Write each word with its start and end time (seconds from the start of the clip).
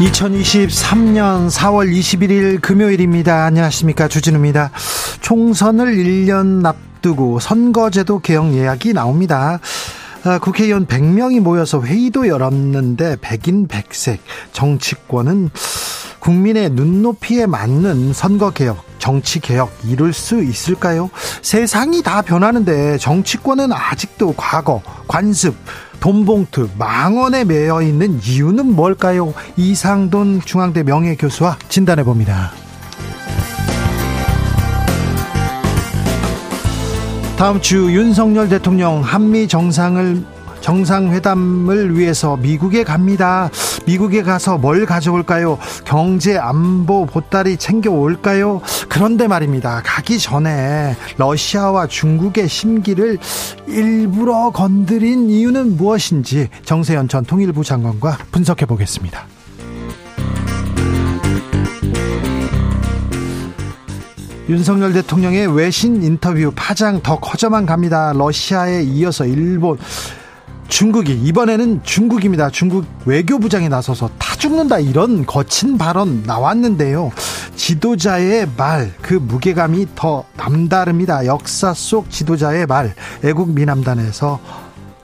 2023년 0.00 1.48
4월 1.50 1.90
21일 1.90 2.60
금요일입니다. 2.60 3.46
안녕하십니까. 3.46 4.08
주진우입니다. 4.08 4.70
총선을 5.22 5.86
1년 5.96 6.66
앞두고 6.66 7.40
선거제도 7.40 8.18
개혁 8.18 8.52
예약이 8.52 8.92
나옵니다. 8.92 9.58
아, 10.24 10.38
국회의원 10.38 10.86
100명이 10.86 11.40
모여서 11.40 11.80
회의도 11.80 12.28
열었는데 12.28 13.16
백인 13.22 13.68
백색 13.68 14.20
정치권은 14.52 15.48
국민의 16.18 16.70
눈높이에 16.70 17.46
맞는 17.46 18.12
선거 18.12 18.50
개혁, 18.50 18.84
정치 18.98 19.40
개혁 19.40 19.72
이룰 19.86 20.12
수 20.12 20.42
있을까요? 20.42 21.08
세상이 21.40 22.02
다 22.02 22.20
변하는데 22.20 22.98
정치권은 22.98 23.72
아직도 23.72 24.34
과거, 24.36 24.82
관습, 25.08 25.54
돈봉투, 26.06 26.68
망언에 26.78 27.42
매여 27.42 27.82
있는 27.82 28.20
이유는 28.22 28.76
뭘까요? 28.76 29.34
이상돈 29.56 30.40
중앙대 30.44 30.84
명예교수와 30.84 31.58
진단해 31.68 32.04
봅니다. 32.04 32.52
다음 37.36 37.60
주 37.60 37.92
윤석열 37.92 38.48
대통령 38.48 39.00
한미 39.00 39.48
정상을 39.48 40.35
정상회담을 40.66 41.96
위해서 41.96 42.36
미국에 42.36 42.82
갑니다. 42.82 43.48
미국에 43.86 44.24
가서 44.24 44.58
뭘 44.58 44.84
가져올까요? 44.84 45.60
경제 45.84 46.36
안보 46.36 47.06
보따리 47.06 47.56
챙겨올까요? 47.56 48.60
그런데 48.88 49.28
말입니다. 49.28 49.80
가기 49.84 50.18
전에 50.18 50.96
러시아와 51.18 51.86
중국의 51.86 52.48
심기를 52.48 53.16
일부러 53.68 54.50
건드린 54.50 55.30
이유는 55.30 55.76
무엇인지 55.76 56.48
정세현 56.64 57.06
전 57.06 57.24
통일부 57.24 57.62
장관과 57.62 58.18
분석해 58.32 58.66
보겠습니다. 58.66 59.24
윤석열 64.48 64.92
대통령의 64.92 65.46
외신 65.56 66.02
인터뷰 66.02 66.52
파장 66.56 67.00
더 67.02 67.20
커져만 67.20 67.66
갑니다. 67.66 68.12
러시아에 68.12 68.82
이어서 68.82 69.26
일본, 69.26 69.78
중국이 70.68 71.12
이번에는 71.14 71.82
중국입니다. 71.84 72.50
중국 72.50 72.84
외교부장이 73.04 73.68
나서서 73.68 74.10
다 74.18 74.34
죽는다 74.36 74.78
이런 74.78 75.24
거친 75.24 75.78
발언 75.78 76.22
나왔는데요. 76.24 77.12
지도자의 77.54 78.48
말 78.56 78.92
그 79.06 79.14
무게감이 79.14 79.86
더 79.94 80.24
남다릅니다. 80.36 81.26
역사 81.26 81.72
속 81.72 82.10
지도자의 82.10 82.66
말 82.66 82.94
애국 83.24 83.50
미남단에서 83.50 84.40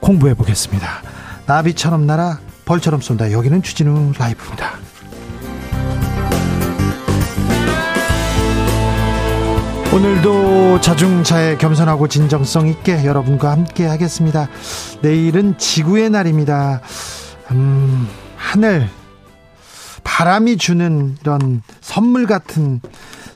공부해 0.01 0.33
보겠습니다. 0.33 1.01
나비처럼 1.45 2.05
날아 2.05 2.39
벌처럼 2.65 2.99
쏜다. 3.01 3.31
여기는 3.31 3.63
주진우 3.63 4.13
라이브입니다. 4.17 4.73
오늘도 9.93 10.81
자중차에 10.81 11.57
겸손하고 11.57 12.07
진정성 12.07 12.67
있게 12.67 13.05
여러분과 13.05 13.51
함께 13.51 13.85
하겠습니다. 13.85 14.49
내일은 15.03 15.55
지구의 15.59 16.09
날입니다. 16.09 16.81
음, 17.51 18.07
하늘, 18.35 18.89
바람이 20.03 20.57
주는 20.57 21.15
이런 21.21 21.61
선물 21.79 22.25
같은, 22.25 22.81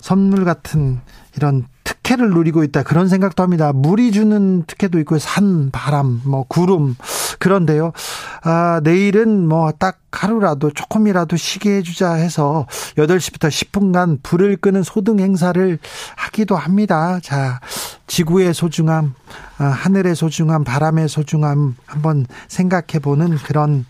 선물 0.02 0.46
같은 0.46 1.00
이런 1.36 1.68
특혜를 1.84 2.32
누리고 2.32 2.64
있다. 2.64 2.82
그런 2.82 3.08
생각도 3.08 3.44
합니다. 3.44 3.72
물이 3.72 4.12
주는 4.12 4.64
특혜도 4.66 4.98
있고, 5.02 5.20
산, 5.20 5.70
바람, 5.70 6.22
뭐, 6.26 6.44
구름. 6.48 6.96
그런데요. 7.40 7.94
아, 8.44 8.82
내일은 8.84 9.48
뭐 9.48 9.72
딱 9.80 10.00
하루라도 10.12 10.72
조금이라도 10.72 11.38
쉬게 11.38 11.78
해주자 11.78 12.14
해서 12.14 12.66
8시부터 12.96 13.50
10분간 13.50 14.24
불을 14.24 14.58
끄는 14.58 14.82
소등 14.84 15.20
행사를 15.20 15.78
하기도 16.16 16.56
합니다. 16.56 17.20
자, 17.22 17.60
지구의 18.08 18.54
소중함, 18.54 19.14
아, 19.60 19.66
하늘의 19.66 20.16
소중함, 20.16 20.64
바람의 20.64 21.10
소중함 21.10 21.76
한번 21.86 22.26
생각해 22.48 23.00
보는 23.02 23.38
그런 23.38 23.86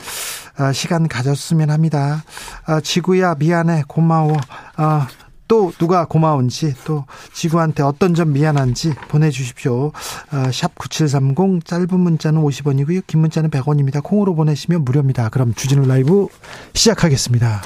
아, 0.58 0.74
시간 0.74 1.08
가졌으면 1.08 1.69
합니다. 1.69 2.24
아, 2.66 2.81
지구야, 2.81 3.35
미안해, 3.35 3.84
고마워. 3.88 4.35
아, 4.75 5.08
또 5.47 5.72
누가 5.78 6.06
고마운지 6.06 6.75
또 6.85 7.06
지구한테 7.34 7.84
어떤 7.84 8.13
점 8.13 8.34
미안한지 8.34 8.94
보내주십시오. 9.08 9.91
어, 10.31 10.52
샵 10.52 10.75
9730 10.75 11.66
짧은 11.66 12.00
문자는 12.00 12.41
50원이고요. 12.41 13.03
긴 13.08 13.22
문자는 13.22 13.50
100원입니다. 13.50 14.03
콩으로 14.03 14.35
보내시면 14.35 14.84
무료입니다. 14.84 15.30
그럼 15.30 15.53
주진우 15.53 15.88
라이브 15.88 16.28
시작하겠습니다. 16.74 17.62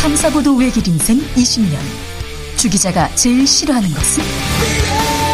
탐사보도 0.00 0.56
외길 0.56 0.86
인생 0.86 1.18
20년 1.18 1.76
주 2.56 2.70
기자가 2.70 3.08
제일 3.16 3.46
싫어하는 3.46 3.88
것은? 3.90 5.25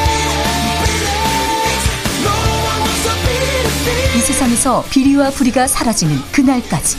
세상에서 4.32 4.82
비리와 4.88 5.28
부리가 5.30 5.66
사라지는 5.66 6.16
그날까지 6.32 6.96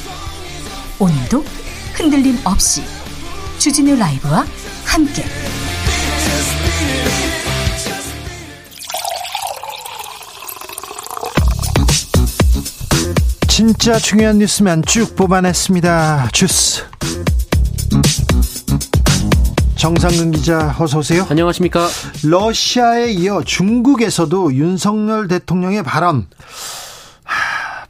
오늘도 0.99 1.43
흔들림 1.95 2.37
없이 2.43 2.83
주진우 3.57 3.95
라이브와 3.95 4.45
함께 4.85 5.23
진짜 13.47 13.97
중요한 13.97 14.37
뉴스만 14.37 14.83
쭉 14.85 15.15
뽑아냈습니다. 15.15 16.29
주스. 16.33 16.83
정상근 19.75 20.31
기자 20.31 20.75
어서 20.79 20.99
오세요. 20.99 21.25
안녕하십니까. 21.29 21.89
러시아에 22.23 23.11
이어 23.11 23.41
중국에서도 23.43 24.53
윤석열 24.53 25.27
대통령의 25.27 25.83
발언 25.83 26.27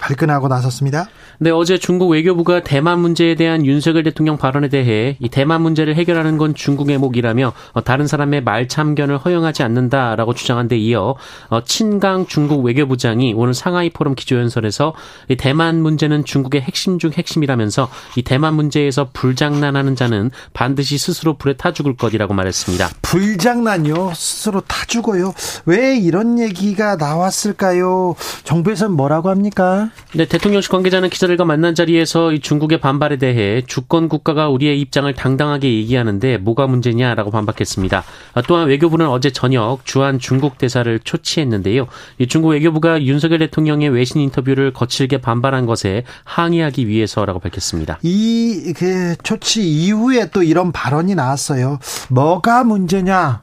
발끈하고 0.04 0.50
나섰습니다. 0.50 1.08
네, 1.44 1.50
어제 1.50 1.78
중국 1.78 2.08
외교부가 2.08 2.62
대만 2.62 3.00
문제에 3.00 3.36
대한 3.36 3.66
윤석열 3.66 4.04
대통령 4.04 4.38
발언에 4.38 4.70
대해 4.70 5.18
이 5.20 5.28
대만 5.28 5.62
문제를 5.62 5.94
해결하는 5.96 6.38
건 6.38 6.56
중국의 6.56 6.98
목이라며 7.00 7.52
어, 7.74 7.84
다른 7.84 8.08
사람의 8.08 8.46
말 8.46 8.70
참견을 8.70 9.18
허용하지 9.18 9.62
않는다라고 9.62 10.36
주장한 10.36 10.70
데 10.70 10.78
이어 10.78 11.16
어, 11.50 11.62
친강 11.66 12.28
중국 12.28 12.64
외교부장이 12.64 13.34
오늘 13.36 13.54
상하이 13.54 13.90
포럼 13.90 14.16
기조연설에서 14.16 14.94
이 15.28 15.36
대만 15.36 15.82
문제는 15.82 16.24
중국의 16.24 16.62
핵심 16.62 16.98
중 16.98 17.12
핵심이라면서 17.12 17.90
이 18.16 18.22
대만 18.22 18.54
문제에서 18.54 19.10
불장난하는 19.12 19.98
자는 19.98 20.32
반드시 20.54 20.98
스스로 20.98 21.34
불에 21.34 21.58
타 21.58 21.74
죽을 21.74 21.98
것이라고 21.98 22.34
말했습니다. 22.34 22.90
불장난요? 23.02 24.14
스스로 24.16 24.62
타 24.62 24.86
죽어요? 24.86 25.34
왜 25.66 25.98
이런 25.98 26.40
얘기가 26.40 26.96
나왔을까요? 26.96 28.16
정부에서는 28.46 28.96
뭐라고 28.96 29.30
합니까? 29.30 29.90
네, 30.14 30.26
대통령실 30.26 30.72
관계자는 30.72 31.10
기자 31.10 31.33
들과 31.34 31.46
만난 31.46 31.74
자리에서 31.74 32.32
이 32.32 32.40
중국의 32.40 32.80
반발에 32.80 33.18
대해 33.18 33.64
주권 33.66 34.08
국가가 34.08 34.50
우리의 34.50 34.80
입장을 34.82 35.12
당당하게 35.14 35.74
얘기하는데 35.74 36.38
뭐가 36.38 36.68
문제냐라고 36.68 37.32
반박했습니다. 37.32 38.04
아, 38.34 38.42
또한 38.44 38.68
외교부는 38.68 39.08
어제 39.08 39.32
저녁 39.32 39.80
주한 39.84 40.20
중국 40.20 40.60
대사를 40.60 41.00
초치했는데요. 41.00 41.88
이 42.20 42.28
중국 42.28 42.50
외교부가 42.50 43.02
윤석열 43.02 43.40
대통령의 43.40 43.90
외신 43.90 44.22
인터뷰를 44.22 44.74
거칠게 44.74 45.18
반발한 45.20 45.66
것에 45.66 46.04
항의하기 46.24 46.88
위해서라고 46.88 47.40
밝혔습니다. 47.40 47.98
이 48.04 48.74
그 48.76 49.16
초치 49.24 49.64
이후에 49.68 50.30
또 50.32 50.44
이런 50.44 50.72
발언이 50.72 51.16
나왔어요. 51.16 51.80
뭐가 52.10 52.64
문제냐? 52.64 53.42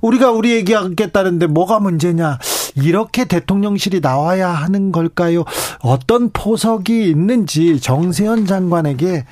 우리가 0.00 0.30
우리 0.30 0.52
얘기하겠다는데 0.52 1.46
뭐가 1.46 1.80
문제냐? 1.80 2.38
이렇게 2.76 3.24
대통령실이 3.24 4.00
나와야 4.00 4.50
하는 4.50 4.90
걸까요? 4.92 5.44
어떤 5.80 6.30
포석이 6.30 7.08
있는지 7.08 7.80
정세현 7.80 8.46
장관에게 8.46 9.24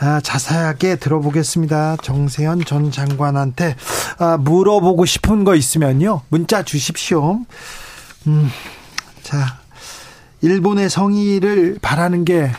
아, 0.00 0.20
자세하게 0.20 0.96
들어보겠습니다. 0.96 1.96
정세현 2.02 2.64
전 2.66 2.90
장관한테 2.90 3.76
아, 4.18 4.36
물어보고 4.36 5.06
싶은 5.06 5.44
거 5.44 5.54
있으면요. 5.54 6.22
문자 6.28 6.62
주십시오. 6.62 7.40
음, 8.26 8.50
자, 9.22 9.58
일본의 10.42 10.90
성의를 10.90 11.78
바라는 11.80 12.24
게 12.24 12.50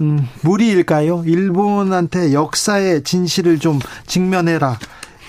음, 0.00 0.28
무리일까요? 0.42 1.22
일본한테 1.24 2.32
역사의 2.32 3.04
진실을 3.04 3.58
좀 3.60 3.78
직면해라. 4.06 4.78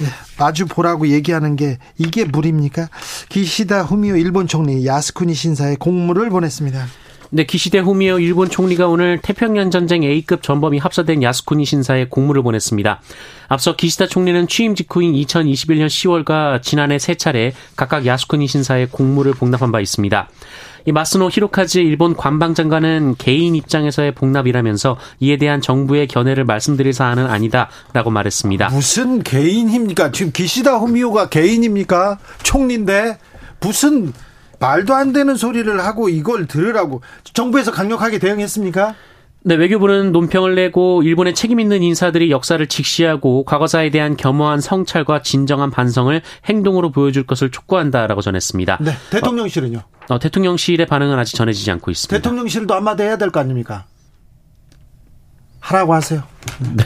예, 0.02 0.06
마주 0.38 0.66
보라고 0.66 1.08
얘기하는 1.08 1.56
게 1.56 1.78
이게 1.98 2.26
무리입니까? 2.26 2.90
기시다 3.30 3.84
후미오 3.84 4.18
일본 4.18 4.48
총리 4.48 4.86
야스쿠니 4.86 5.34
신사에 5.34 5.76
공물을 5.80 6.30
보냈습니다. 6.30 6.86
네, 7.32 7.44
기시대 7.44 7.80
후미오 7.80 8.20
일본 8.20 8.50
총리가 8.50 8.88
오늘 8.88 9.20
태평양 9.22 9.72
전쟁 9.72 10.04
A급 10.04 10.44
전범이 10.44 10.78
합사된 10.78 11.24
야스쿠니 11.24 11.66
신사에 11.66 12.06
공물을 12.06 12.44
보냈습니다. 12.44 13.02
앞서 13.48 13.76
기시다 13.76 14.08
총리는 14.08 14.48
취임 14.48 14.76
직후인 14.76 15.14
2021년 15.14 15.88
10월과 15.88 16.62
지난해 16.62 17.00
세 17.00 17.16
차례 17.16 17.54
각각 17.76 18.06
야스쿠니 18.06 18.48
신사에 18.48 18.88
공물을 18.88 19.34
복납한 19.34 19.72
바 19.72 19.80
있습니다. 19.80 20.30
이 20.88 20.92
마스노 20.92 21.30
히로카즈 21.30 21.80
일본 21.80 22.16
관방장관은 22.16 23.16
개인 23.18 23.56
입장에서의 23.56 24.14
복납이라면서 24.14 24.98
이에 25.20 25.38
대한 25.38 25.60
정부의 25.60 26.08
견해를 26.08 26.46
말씀드릴 26.46 26.94
사안은 26.94 27.26
아니다라고 27.26 28.12
말했습니다. 28.12 28.70
무슨 28.70 29.24
개인입니까? 29.24 30.12
지금 30.12 30.32
기시다 30.32 30.78
후미오가 30.78 31.30
개인입니까? 31.30 32.20
총리인데 32.44 33.18
무슨 33.60 34.14
말도 34.60 34.94
안 34.94 35.12
되는 35.12 35.36
소리를 35.36 35.84
하고 35.84 36.08
이걸 36.08 36.46
들으라고 36.46 37.02
정부에서 37.34 37.72
강력하게 37.72 38.20
대응했습니까? 38.20 38.94
네, 39.48 39.54
외교부는 39.54 40.12
논평을 40.12 40.56
내고 40.56 41.04
일본의 41.04 41.36
책임 41.36 41.60
있는 41.60 41.84
인사들이 41.84 42.32
역사를 42.32 42.66
직시하고 42.66 43.46
과거사에 43.46 43.92
대한 43.92 44.18
겸허한 44.18 44.60
성찰과 44.60 45.22
진정한 45.22 45.70
반성을 45.70 46.20
행동으로 46.46 46.90
보여줄 46.92 47.28
것을 47.28 47.52
촉구한다라고 47.52 48.22
전했습니다. 48.22 48.80
네, 48.82 48.94
대통령실은요? 49.12 49.78
어, 50.10 50.16
어, 50.16 50.20
대통령실의 50.20 50.88
반응은 50.88 51.20
아직 51.20 51.36
전해지지 51.36 51.70
않고 51.70 51.92
있습니다. 51.92 52.18
대통령실도 52.18 52.74
한마디 52.74 53.04
해야 53.04 53.18
될 53.18 53.30
거 53.30 53.40
아닙니까? 53.40 53.86
하라고 55.60 55.94
하세요. 55.94 56.24
네. 56.60 56.84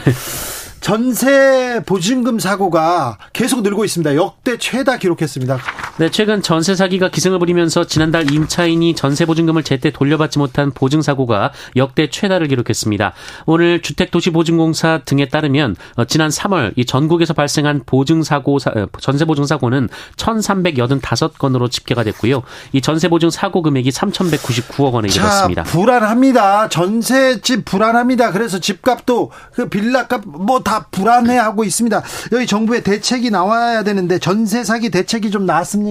전세 0.80 1.80
보증금 1.86 2.38
사고가 2.38 3.16
계속 3.32 3.62
늘고 3.62 3.86
있습니다. 3.86 4.16
역대 4.16 4.58
최다 4.58 4.98
기록했습니다. 4.98 5.58
네, 6.00 6.10
최근 6.10 6.40
전세 6.40 6.74
사기가 6.74 7.10
기승을 7.10 7.38
부리면서 7.38 7.84
지난달 7.84 8.32
임차인이 8.32 8.94
전세 8.94 9.26
보증금을 9.26 9.62
제때 9.62 9.90
돌려받지 9.90 10.38
못한 10.38 10.70
보증 10.70 11.02
사고가 11.02 11.52
역대 11.76 12.08
최다를 12.08 12.48
기록했습니다. 12.48 13.12
오늘 13.44 13.82
주택도시보증공사 13.82 15.02
등에 15.04 15.28
따르면 15.28 15.76
어, 15.96 16.06
지난 16.06 16.30
3월 16.30 16.72
이 16.76 16.86
전국에서 16.86 17.34
발생한 17.34 17.82
보증 17.84 18.22
사고 18.22 18.56
어, 18.56 18.86
전세 18.98 19.26
보증 19.26 19.44
사고는 19.44 19.90
1,385건으로 20.16 21.70
집계가 21.70 22.02
됐고요. 22.02 22.44
이 22.72 22.80
전세 22.80 23.08
보증 23.08 23.28
사고 23.28 23.60
금액이 23.60 23.90
3,199억 23.90 24.94
원에 24.94 25.08
이르렀습니다. 25.08 25.64
불안합니다. 25.64 26.70
전세집 26.70 27.66
불안합니다. 27.66 28.32
그래서 28.32 28.58
집값도 28.58 29.32
그 29.52 29.68
빌라값 29.68 30.22
뭐 30.24 30.60
다 30.60 30.86
불안해하고 30.90 31.64
있습니다. 31.64 32.02
여기 32.32 32.46
정부의 32.46 32.82
대책이 32.84 33.30
나와야 33.30 33.82
되는데 33.82 34.18
전세 34.18 34.64
사기 34.64 34.88
대책이 34.88 35.30
좀 35.30 35.44
나왔습니까? 35.44 35.89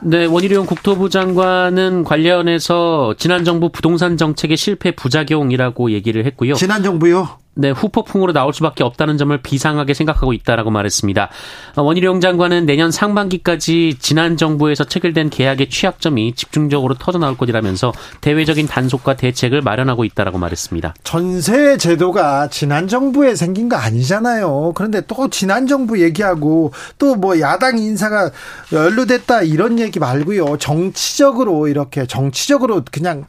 네, 0.00 0.26
원희룡 0.26 0.66
국토부 0.66 1.08
장관은 1.08 2.04
관련해서 2.04 3.14
지난 3.18 3.44
정부 3.44 3.68
부동산 3.70 4.16
정책의 4.16 4.56
실패 4.56 4.92
부작용이라고 4.92 5.90
얘기를 5.90 6.24
했고요. 6.24 6.54
지난 6.54 6.82
정부요? 6.82 7.28
네, 7.58 7.70
후폭풍으로 7.70 8.32
나올 8.32 8.54
수밖에 8.54 8.84
없다는 8.84 9.18
점을 9.18 9.36
비상하게 9.36 9.92
생각하고 9.92 10.32
있다라고 10.32 10.70
말했습니다. 10.70 11.28
어, 11.76 11.82
원희룡 11.82 12.20
장관은 12.20 12.64
내년 12.64 12.90
상반기까지 12.90 13.96
지난 13.98 14.38
정부에서 14.38 14.84
체결된 14.84 15.28
계약의 15.28 15.68
취약점이 15.68 16.34
집중적으로 16.34 16.94
터져 16.94 17.18
나올 17.18 17.36
것이라면서 17.36 17.92
대외적인 18.22 18.68
단속과 18.68 19.16
대책을 19.16 19.60
마련하고 19.60 20.04
있다라고 20.04 20.38
말했습니다. 20.38 20.94
전세 21.04 21.76
제도가 21.76 22.48
지난 22.48 22.88
정부에 22.88 23.34
생긴 23.34 23.68
거 23.68 23.76
아니잖아요. 23.76 24.72
그런데 24.74 25.02
또 25.02 25.28
지난 25.28 25.66
정부 25.66 26.00
얘기하고 26.00 26.72
또 26.98 27.18
뭐 27.18 27.40
야당 27.40 27.78
인사가 27.78 28.30
연루됐다 28.72 29.42
이런 29.42 29.78
얘기 29.78 29.98
말고요. 29.98 30.58
정치적으로 30.58 31.66
이렇게 31.68 32.06
정치적으로 32.06 32.84
그냥 32.90 33.26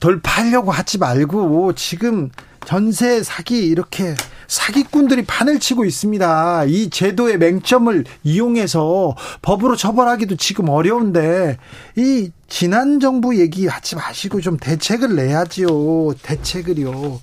돌파하려고 0.00 0.72
하지 0.72 0.98
말고 0.98 1.74
지금 1.74 2.30
전세 2.66 3.22
사기 3.22 3.66
이렇게 3.66 4.14
사기꾼들이 4.48 5.24
판을 5.24 5.60
치고 5.60 5.84
있습니다. 5.84 6.64
이 6.66 6.90
제도의 6.90 7.38
맹점을 7.38 8.04
이용해서 8.24 9.16
법으로 9.40 9.76
처벌하기도 9.76 10.36
지금 10.36 10.68
어려운데 10.68 11.56
이 11.96 12.30
지난 12.48 13.00
정부 13.00 13.38
얘기하지 13.38 13.96
마시고 13.96 14.40
좀 14.40 14.56
대책을 14.58 15.16
내야지요. 15.16 16.14
대책을요. 16.22 17.20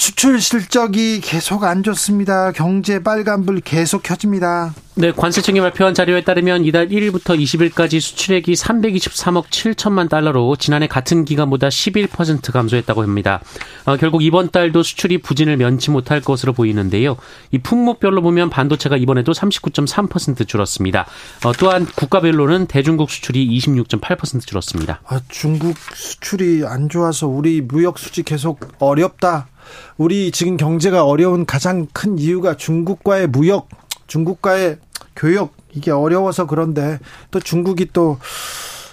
수출 0.00 0.40
실적이 0.40 1.20
계속 1.20 1.62
안 1.62 1.82
좋습니다. 1.82 2.52
경제 2.52 3.02
빨간불 3.02 3.60
계속 3.60 4.02
켜집니다. 4.02 4.72
네, 4.94 5.12
관세청이 5.12 5.60
발표한 5.60 5.92
자료에 5.92 6.24
따르면 6.24 6.64
이달 6.64 6.88
1일부터 6.88 7.38
20일까지 7.38 8.00
수출액이 8.00 8.54
323억 8.54 9.48
7천만 9.50 10.08
달러로 10.08 10.56
지난해 10.56 10.86
같은 10.86 11.26
기간보다 11.26 11.68
11% 11.68 12.50
감소했다고 12.50 13.02
합니다. 13.02 13.42
어, 13.84 13.98
결국 13.98 14.22
이번 14.22 14.50
달도 14.50 14.82
수출이 14.82 15.18
부진을 15.18 15.58
면치 15.58 15.90
못할 15.90 16.22
것으로 16.22 16.54
보이는데요. 16.54 17.18
이 17.50 17.58
품목별로 17.58 18.22
보면 18.22 18.48
반도체가 18.48 18.96
이번에도 18.96 19.32
39.3% 19.32 20.48
줄었습니다. 20.48 21.04
어, 21.44 21.52
또한 21.52 21.84
국가별로는 21.84 22.68
대중국 22.68 23.10
수출이 23.10 23.46
26.8% 23.58 24.46
줄었습니다. 24.46 25.02
아, 25.04 25.20
중국 25.28 25.76
수출이 25.94 26.62
안 26.64 26.88
좋아서 26.88 27.26
우리 27.26 27.60
무역 27.60 27.98
수지 27.98 28.22
계속 28.22 28.60
어렵다. 28.78 29.48
우리 29.96 30.30
지금 30.30 30.56
경제가 30.56 31.04
어려운 31.04 31.46
가장 31.46 31.86
큰 31.92 32.18
이유가 32.18 32.56
중국과의 32.56 33.28
무역, 33.28 33.68
중국과의 34.06 34.78
교역 35.16 35.52
이게 35.72 35.90
어려워서 35.90 36.46
그런데 36.46 36.98
또 37.30 37.40
중국이 37.40 37.90
또 37.92 38.18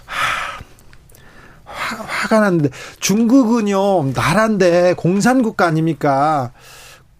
화, 0.06 1.96
화가 2.04 2.40
났는데 2.40 2.70
중국은요 3.00 4.12
나라인데 4.14 4.94
공산국가 4.96 5.66
아닙니까? 5.68 6.52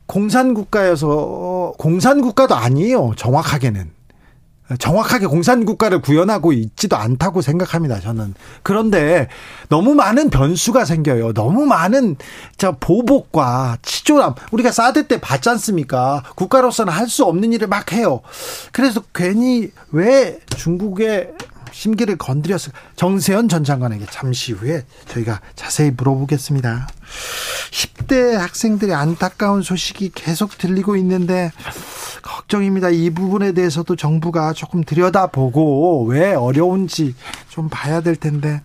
공산국가여서 0.06 1.74
공산국가도 1.78 2.56
아니에요 2.56 3.14
정확하게는 3.18 3.97
정확하게 4.80 5.28
공산 5.28 5.66
국가를 5.66 6.02
구현하고 6.02 6.52
있지도 6.54 6.98
않다고 6.98 7.42
생각합니다, 7.42 8.00
저는. 8.00 8.34
그런데 8.64 9.30
너무 9.70 9.96
많은 9.96 10.30
변수가 10.30 10.84
생겨요. 10.86 11.34
너무 11.34 11.66
많은 11.66 12.18
저 12.58 12.74
보복과 12.78 13.78
치졸함. 13.82 14.36
우리가 14.52 14.72
사드 14.72 15.08
때 15.08 15.20
봤지 15.22 15.50
않습니까? 15.50 16.24
국가로서는 16.36 16.92
할 16.94 17.08
수 17.08 17.24
없는 17.24 17.54
일을 17.54 17.68
막 17.68 17.94
해요. 17.94 18.20
그래서 18.74 19.02
괜히 19.16 19.72
왜 19.92 20.40
중국의 20.58 21.32
심기를 21.78 22.18
건드렸을 22.18 22.72
정세현 22.96 23.50
전 23.50 23.64
장관에게 23.64 24.08
잠시 24.10 24.52
후에 24.52 24.84
저희가 25.06 25.42
자세히 25.56 25.92
물어보겠습니다. 25.92 26.88
10대 27.70 28.34
학생들의 28.34 28.96
안타까운 28.96 29.62
소식이 29.62 30.12
계속 30.16 30.58
들리고 30.58 30.96
있는데 30.98 31.52
걱정입니다. 32.24 32.90
이 32.90 33.12
부분에 33.12 33.52
대해서도 33.52 33.96
정부가 33.96 34.54
조금 34.54 34.84
들여다보고 34.84 36.06
왜 36.06 36.34
어려운지 36.34 37.14
좀 37.50 37.70
봐야 37.70 38.02
될 38.02 38.16
텐데 38.16 38.64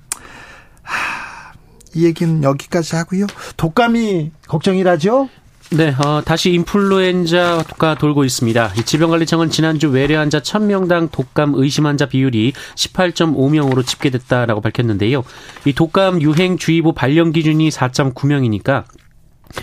하, 0.81 1.53
이 1.95 2.07
얘기는 2.07 2.43
여기까지 2.43 2.97
하고요. 2.97 3.27
독감이 3.59 4.33
걱정이라죠? 4.49 5.29
네, 5.75 5.95
어, 6.05 6.21
다시 6.23 6.53
인플루엔자가 6.53 7.95
돌고 7.95 8.25
있습니다. 8.25 8.75
질병관리청은 8.85 9.49
지난주 9.49 9.89
외래 9.89 10.17
환자 10.17 10.39
1000명당 10.39 11.11
독감 11.11 11.55
의심 11.55 11.87
환자 11.87 12.05
비율이 12.05 12.53
18.5명으로 12.75 13.87
집계됐다라고 13.87 14.61
밝혔는데요. 14.61 15.25
이 15.65 15.73
독감 15.73 16.21
유행 16.21 16.59
주의보 16.59 16.93
발령 16.93 17.33
기준이 17.33 17.71
4.9명이니까 17.71 18.85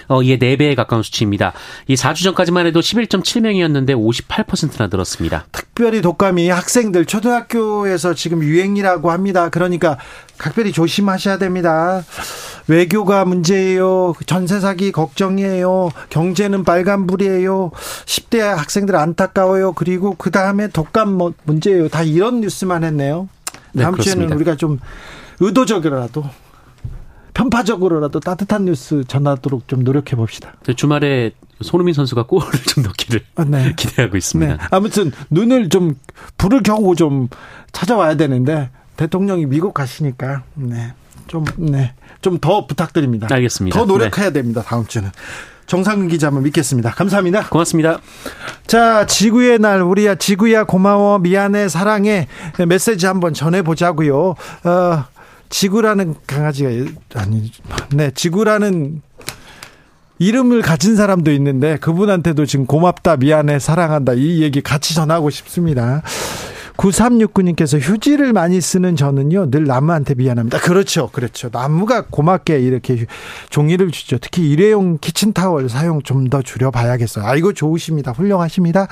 어, 0.08 0.22
이에 0.22 0.38
4배에 0.38 0.76
가까운 0.76 1.04
수치입니다. 1.04 1.54
이 1.88 1.96
4주 1.96 2.24
전까지만 2.24 2.66
해도 2.66 2.80
11.7명이었는데 2.80 3.90
58%나 3.92 4.88
늘었습니다. 4.88 5.46
특별히 5.52 6.02
독감이 6.02 6.50
학생들 6.50 7.06
초등학교에서 7.06 8.14
지금 8.14 8.44
유행이라고 8.44 9.12
합니다. 9.12 9.50
그러니까 9.50 9.98
각별히 10.38 10.72
조심하셔야 10.72 11.38
됩니다. 11.38 12.04
외교가 12.68 13.26
문제예요. 13.26 14.14
전세 14.26 14.60
사기 14.60 14.92
걱정이에요. 14.92 15.90
경제는 16.10 16.64
빨간불이에요. 16.64 17.72
10대 18.06 18.40
학생들 18.40 18.96
안타까워요. 18.96 19.74
그리고 19.74 20.16
그 20.18 20.30
다음에 20.32 20.68
독감 20.68 21.12
뭐 21.12 21.34
문제예요. 21.44 21.90
다 21.90 22.04
이런 22.04 22.42
뉴스만 22.42 22.84
했네요. 22.84 23.28
네, 23.74 23.84
다음 23.84 23.96
네, 23.96 24.04
주에는 24.04 24.32
우리가 24.34 24.56
좀 24.56 24.80
의도적이라도 25.40 26.24
편파적으로라도 27.40 28.20
따뜻한 28.20 28.66
뉴스 28.66 29.06
전하도록 29.08 29.66
좀 29.70 29.86
노력해 29.86 30.18
봅시다. 30.18 30.54
주말에 30.76 31.32
손흥민 31.62 31.94
선수가 31.94 32.24
골을 32.24 32.52
좀 32.68 32.84
넣기를 32.84 33.22
아, 33.36 33.46
네. 33.46 33.74
기대하고 33.80 34.18
있습니다. 34.18 34.54
네. 34.58 34.60
아무튼 34.72 35.14
눈을 35.30 35.70
좀 35.70 35.96
불을 36.38 36.64
켜고 36.64 36.96
좀 36.96 37.30
찾아와야 37.72 38.16
되는데 38.16 38.70
대통령이 38.98 39.46
미국 39.46 39.74
가시니까 39.74 40.44
네. 40.56 40.94
좀 41.28 41.46
네. 41.56 41.94
좀 42.22 42.40
더 42.42 42.68
부탁드립니다. 42.68 43.28
알겠습니다. 43.32 43.80
더 43.80 43.86
노력해야 43.86 44.28
네. 44.28 44.34
됩니다. 44.34 44.62
다음 44.62 44.86
주는. 44.86 45.10
정상근 45.66 46.10
기자 46.10 46.28
한번 46.28 46.44
믿겠습니다. 46.44 46.92
감사합니다. 46.92 47.48
고맙습니다. 47.48 48.00
자, 48.68 49.06
지구의 49.06 49.60
날, 49.60 49.84
우리야, 49.84 50.16
지구야, 50.16 50.64
고마워, 50.64 51.20
미안해, 51.20 51.70
사랑해. 51.70 52.28
메시지 52.68 53.06
한번 53.06 53.36
전해 53.36 53.62
보자고요. 53.62 54.36
어, 54.64 55.06
지구라는 55.50 56.16
강아지가, 56.28 56.70
아니, 57.16 57.52
네, 57.94 58.12
지구라는 58.12 59.02
이름을 60.20 60.62
가진 60.62 60.96
사람도 60.96 61.32
있는데 61.32 61.78
그분한테도 61.78 62.46
지금 62.46 62.66
고맙다, 62.66 63.18
미안해, 63.18 63.60
사랑한다 63.60 64.14
이 64.14 64.42
얘기 64.42 64.62
같이 64.62 64.94
전하고 64.94 65.30
싶습니다. 65.30 66.04
9369님께서 66.80 67.78
휴지를 67.80 68.32
많이 68.32 68.62
쓰는 68.62 68.96
저는요, 68.96 69.52
늘 69.52 69.66
나무한테 69.66 70.16
미안합니다. 70.16 70.60
그렇죠. 70.60 71.10
그렇죠. 71.12 71.50
나무가 71.52 72.06
고맙게 72.06 72.60
이렇게 72.60 73.06
종이를 73.50 73.92
주죠. 73.92 74.18
특히 74.18 74.50
일회용 74.50 74.98
키친타월 74.98 75.70
사용 75.70 76.02
좀 76.02 76.30
더 76.30 76.42
줄여봐야겠어요. 76.44 77.26
아이고, 77.26 77.54
좋으십니다. 77.54 78.12
훌륭하십니다. 78.12 78.88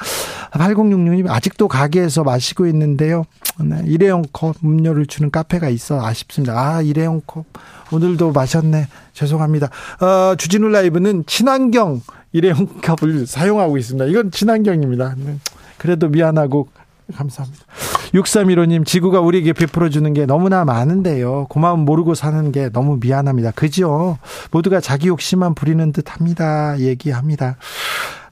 8066님, 0.52 1.30
아직도 1.30 1.68
가게에서 1.68 2.24
마시고 2.24 2.66
있는데요. 2.68 3.26
네, 3.60 3.82
일회용 3.86 4.24
컵 4.34 4.56
음료를 4.64 5.06
주는 5.06 5.30
카페가 5.30 5.70
있어 5.70 6.04
아쉽습니다. 6.04 6.54
아, 6.58 6.82
일회용 6.82 7.22
컵. 7.28 7.46
오늘도 7.92 8.32
마셨네. 8.32 8.88
죄송합니다. 9.14 9.70
어, 10.02 10.36
주진우 10.36 10.68
라이브는 10.70 11.26
친환경 11.28 12.02
일회용 12.32 12.68
컵을 12.82 13.28
사용하고 13.28 13.78
있습니다. 13.78 14.06
이건 14.06 14.32
친환경입니다. 14.32 15.16
네. 15.18 15.38
그래도 15.78 16.10
미안하고 16.10 16.70
감사합니다. 17.16 17.66
6315님, 18.14 18.86
지구가 18.86 19.20
우리에게 19.22 19.54
베풀어주는 19.54 20.14
게 20.14 20.26
너무나 20.26 20.66
많은데요. 20.66 21.48
고마움 21.50 21.82
모르고 21.86 22.16
사는 22.16 22.52
게 22.52 22.70
너무 22.70 22.98
미안합니다. 23.02 23.52
그죠? 23.52 24.18
모두가 24.52 24.80
자기 24.80 25.08
욕심만 25.08 25.56
부리는 25.56 25.92
듯 25.92 26.14
합니다. 26.14 26.78
얘기합니다. 26.80 27.58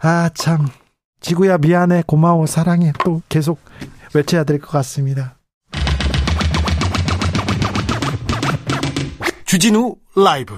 아, 0.02 0.30
참. 0.34 0.68
지구야, 1.22 1.58
미안해. 1.58 2.04
고마워. 2.06 2.46
사랑해. 2.46 2.94
또 3.04 3.22
계속 3.30 3.60
외쳐야 4.14 4.44
될 4.44 4.60
것 4.60 4.70
같습니다. 4.72 5.36
주진우 9.46 9.96
라이브. 10.16 10.54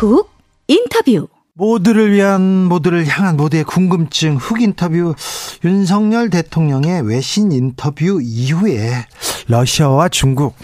훅 0.00 0.30
인터뷰 0.66 1.28
모두를 1.52 2.10
위한 2.10 2.40
모두를 2.40 3.06
향한 3.06 3.36
모두의 3.36 3.64
궁금증 3.64 4.36
훅 4.36 4.62
인터뷰 4.62 5.14
윤석열 5.62 6.30
대통령의 6.30 7.02
외신 7.02 7.52
인터뷰 7.52 8.18
이후에 8.22 9.06
러시아와 9.48 10.08
중국 10.08 10.56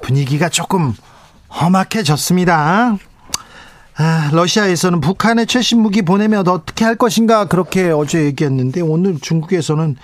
분위기가 0.00 0.48
조금 0.48 0.94
험악해졌습니다. 1.52 2.98
아, 3.96 4.30
러시아에서는 4.32 5.00
북한에 5.00 5.44
최신 5.44 5.80
무기 5.80 6.02
보내면 6.02 6.46
어떻게 6.46 6.84
할 6.84 6.94
것인가 6.94 7.46
그렇게 7.46 7.90
어제 7.90 8.26
얘기했는데 8.26 8.80
오늘 8.80 9.18
중국에서는 9.20 9.96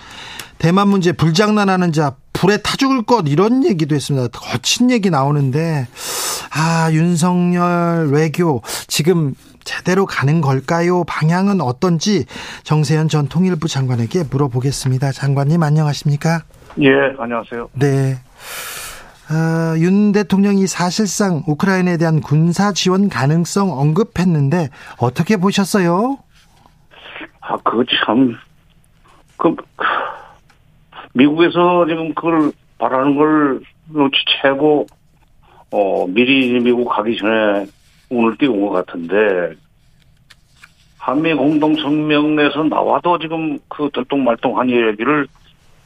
대만 0.57 0.89
문제 0.89 1.13
불장난하는 1.13 1.93
자 1.93 2.17
불에 2.39 2.57
타 2.57 2.75
죽을 2.77 3.03
것 3.03 3.27
이런 3.27 3.65
얘기도 3.65 3.95
했습니다. 3.95 4.27
거친 4.39 4.91
얘기 4.91 5.09
나오는데 5.09 5.87
아 6.53 6.89
윤석열 6.91 8.09
외교 8.11 8.61
지금 8.87 9.33
제대로 9.63 10.05
가는 10.05 10.39
걸까요? 10.39 11.03
방향은 11.03 11.61
어떤지 11.61 12.25
정세현 12.63 13.09
전 13.09 13.27
통일부 13.27 13.67
장관에게 13.67 14.23
물어보겠습니다. 14.29 15.11
장관님 15.11 15.61
안녕하십니까? 15.61 16.43
예, 16.79 16.89
안녕하세요. 17.17 17.69
네. 17.73 18.17
어, 19.29 19.77
윤 19.79 20.13
대통령이 20.13 20.67
사실상 20.67 21.43
우크라이나에 21.47 21.97
대한 21.97 22.21
군사 22.21 22.71
지원 22.71 23.09
가능성 23.09 23.77
언급했는데 23.77 24.69
어떻게 24.99 25.35
보셨어요? 25.35 26.17
아, 27.41 27.57
그거 27.57 27.83
참, 28.05 28.37
그, 29.35 29.53
미국에서 31.13 31.85
지금 31.87 32.13
그걸 32.13 32.51
바라는 32.77 33.15
걸 33.15 33.61
눈치채고 33.89 34.87
어 35.71 36.07
미리 36.07 36.59
미국 36.59 36.85
가기 36.89 37.17
전에 37.17 37.65
오늘 38.09 38.37
띄운 38.37 38.61
것 38.61 38.69
같은데 38.69 39.55
한미 40.97 41.33
공동 41.33 41.75
성명 41.75 42.35
내에서 42.35 42.63
나와도 42.63 43.19
지금 43.19 43.59
그 43.67 43.89
들똥말똥한 43.93 44.69
얘기를 44.69 45.27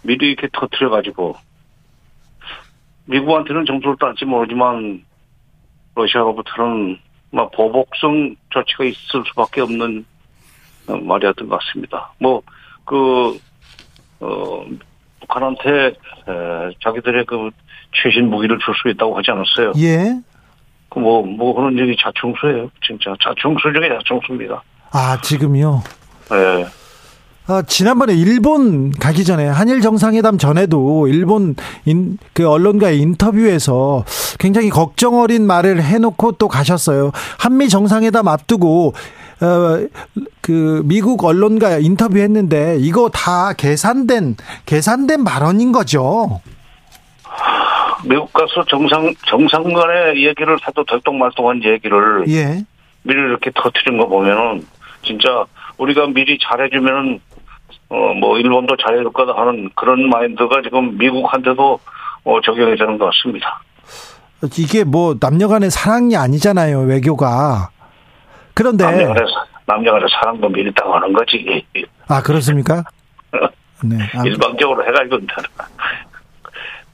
미리 0.04 0.32
이렇게 0.32 0.48
터트려 0.52 0.90
가지고 0.90 1.36
미국한테는 3.06 3.66
정도를 3.66 3.98
따지 4.00 4.26
모르지만 4.26 5.04
러시아로부터는 5.96 6.98
막 7.32 7.52
보복성 7.52 8.36
조치가 8.50 8.84
있을 8.86 9.24
수밖에 9.28 9.62
없는 9.62 10.06
말이었던 10.88 11.48
것 11.48 11.60
같습니다. 11.60 12.12
뭐 12.20 12.42
그 12.86 13.40
어, 14.20 14.66
북한한테 15.22 15.94
자기들의 16.84 17.26
그 17.26 17.50
최신 17.94 18.30
무기를 18.30 18.58
줄 18.60 18.74
수 18.76 18.90
있다고 18.90 19.18
하지 19.18 19.32
않았어요. 19.32 19.74
예. 19.78 20.16
그 20.90 21.00
뭐, 21.00 21.26
뭐 21.26 21.54
그런 21.54 21.78
얘기 21.80 21.96
자충수예요. 22.02 22.70
진짜 22.86 23.14
자충수 23.24 23.72
중에 23.74 23.90
자충수입니다. 23.90 24.62
아, 24.92 25.20
지금요? 25.22 25.82
네. 26.30 26.66
아, 27.48 27.62
지난번에 27.64 28.14
일본 28.14 28.92
가기 28.92 29.24
전에 29.26 29.48
한일 29.48 29.82
정상회담 29.82 30.38
전에도 30.38 31.08
일본 31.08 31.56
인, 31.86 32.18
그 32.34 32.48
언론과의 32.48 33.00
인터뷰에서 33.00 34.06
굉장히 34.40 34.70
걱정 34.70 35.20
어린 35.20 35.46
말을 35.48 35.82
해놓고 35.82 36.34
또 36.34 36.48
가셨어요. 36.48 37.12
한미 37.40 37.68
정상회담 37.68 38.28
앞두고 38.28 38.94
어, 38.94 38.94
그 40.42 40.82
미국 40.86 41.24
언론과 41.24 41.80
인터뷰했는데 41.80 42.78
이거 42.80 43.10
다 43.10 43.54
계산된 43.54 44.38
계산된 44.66 45.24
발언인 45.24 45.72
거죠. 45.72 46.42
미국 48.04 48.32
가서 48.34 48.64
정상 48.70 49.14
정상 49.28 49.64
간의 49.64 50.26
얘기를 50.26 50.58
해도 50.68 50.84
덜떡말떡한 50.84 51.64
얘기를 51.64 52.26
예. 52.30 52.66
미리 53.04 53.20
이렇게 53.20 53.52
터트린 53.54 53.98
거 53.98 54.08
보면은 54.08 54.66
진짜 55.04 55.46
우리가 55.78 56.08
미리 56.08 56.38
잘해주면은 56.42 57.20
어 57.90 58.14
뭐 58.14 58.38
일본도 58.38 58.78
잘해줄 58.78 59.12
거다 59.12 59.34
하는 59.36 59.70
그런 59.76 60.08
마인드가 60.10 60.62
지금 60.64 60.98
미국한테도 60.98 61.80
어 62.24 62.42
적용이 62.42 62.78
되는 62.78 62.98
것 62.98 63.06
같습니다. 63.06 63.62
이게 64.58 64.84
뭐 64.84 65.16
남녀간의 65.20 65.72
사랑이 65.72 66.16
아니잖아요 66.16 66.82
외교가. 66.82 67.70
그런데 68.54 68.84
남녀간의, 68.86 69.24
남녀간의 69.66 70.08
사랑도 70.12 70.50
밀다고 70.50 70.94
하는 70.96 71.14
거지. 71.14 71.66
아 72.08 72.22
그렇습니까? 72.22 72.84
네. 73.84 73.98
일방적으로 74.26 74.86
해가지고 74.86 75.20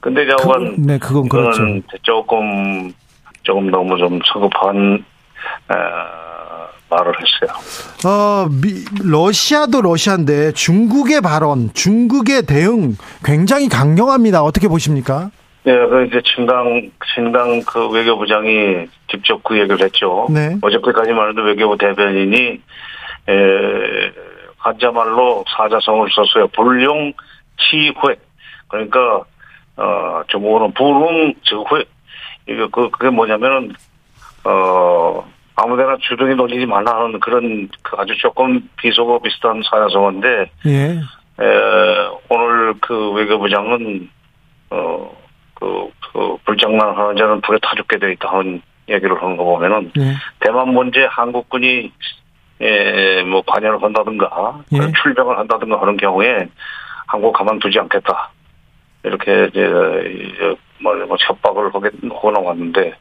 근데 0.00 0.26
저건 0.36 0.76
그, 0.76 0.80
네 0.80 0.98
그건 0.98 1.28
그렇죠. 1.28 1.62
조금 2.02 2.92
조금 3.42 3.70
너무 3.70 3.96
좀 3.98 4.20
서급한 4.32 5.04
어, 5.68 5.74
말을 6.90 7.12
했어요. 7.20 7.58
어, 8.06 8.48
미, 8.48 8.84
러시아도 9.02 9.82
러시아인데 9.82 10.52
중국의 10.52 11.20
발언, 11.20 11.72
중국의 11.72 12.42
대응 12.46 12.96
굉장히 13.24 13.68
강경합니다. 13.68 14.42
어떻게 14.42 14.68
보십니까? 14.68 15.30
네, 15.64 15.74
그 15.86 16.06
이제 16.06 16.20
친강 16.22 16.90
친강 17.14 17.60
그 17.62 17.88
외교부장이 17.90 18.86
직접 19.10 19.42
그 19.42 19.58
얘기를 19.58 19.80
했죠. 19.80 20.26
네. 20.30 20.56
어저께까지만 20.62 21.30
해도 21.30 21.42
외교부 21.42 21.76
대변인이 21.76 22.60
에 23.28 24.12
한자말로 24.58 25.44
사자성을 25.48 26.08
썼어요. 26.10 26.48
불용 26.48 27.12
치회. 27.58 28.16
그러니까 28.68 29.24
어 29.76 30.22
저거는 30.28 30.72
불용 30.72 31.34
즉회. 31.42 31.84
이거 32.48 32.68
그 32.68 32.90
그게 32.90 33.10
뭐냐면은 33.10 33.74
어 34.44 35.24
아무데나 35.56 35.96
주둥이 36.00 36.36
돌리지 36.36 36.66
말라는 36.66 37.20
그런 37.20 37.68
그 37.82 37.96
아주 37.98 38.16
조금 38.18 38.68
비속어 38.76 39.18
비슷한 39.18 39.60
사자성어인데. 39.68 40.50
예. 40.66 41.00
에 41.40 42.08
오늘 42.28 42.74
그 42.80 43.12
외교부장은 43.12 44.08
어 44.70 45.17
그, 45.60 45.90
그, 46.12 46.36
불장난하는 46.44 47.16
자는 47.16 47.40
불에 47.40 47.58
타 47.60 47.74
죽게 47.76 47.98
돼 47.98 48.12
있다 48.12 48.30
하는 48.30 48.62
얘기를 48.88 49.20
하는 49.20 49.36
거 49.36 49.44
보면은, 49.44 49.90
네. 49.96 50.14
대만 50.40 50.68
문제 50.68 51.04
한국군이 51.04 51.92
예, 52.60 53.22
뭐 53.22 53.42
관여를 53.46 53.80
한다든가 53.82 54.64
예. 54.72 54.78
출병을 55.02 55.38
한다든가 55.38 55.80
하는 55.80 55.96
경우에 55.96 56.48
한국 57.06 57.32
가만두지 57.32 57.78
않겠다 57.78 58.30
이렇게 59.04 59.46
이제 59.46 59.60
이제 59.60 60.56
뭐, 60.80 60.92
뭐 61.06 61.16
협박을 61.20 61.72
하게 61.72 61.90
하고 62.08 62.30
나왔는데 62.32 62.94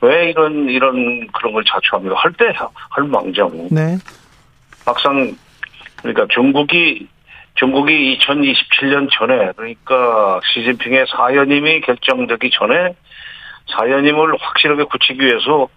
왜 0.00 0.30
이런 0.30 0.70
이런 0.70 1.26
그런 1.28 1.52
걸 1.52 1.62
자초합니까? 1.64 2.16
할 2.16 2.32
때 2.32 2.52
할 2.90 3.04
망정 3.04 3.68
네. 3.70 3.98
막상 4.86 5.36
그러니까 6.00 6.26
중국이 6.30 7.06
중국이 7.56 8.18
2027년 8.18 9.08
전에 9.10 9.52
그러니까 9.56 10.40
시진핑의 10.44 11.06
사연임이 11.08 11.80
결정되기 11.80 12.50
전에 12.52 12.94
사연임을 13.74 14.34
확실하게 14.38 14.84
굳히기 14.84 15.24
위해서 15.24 15.68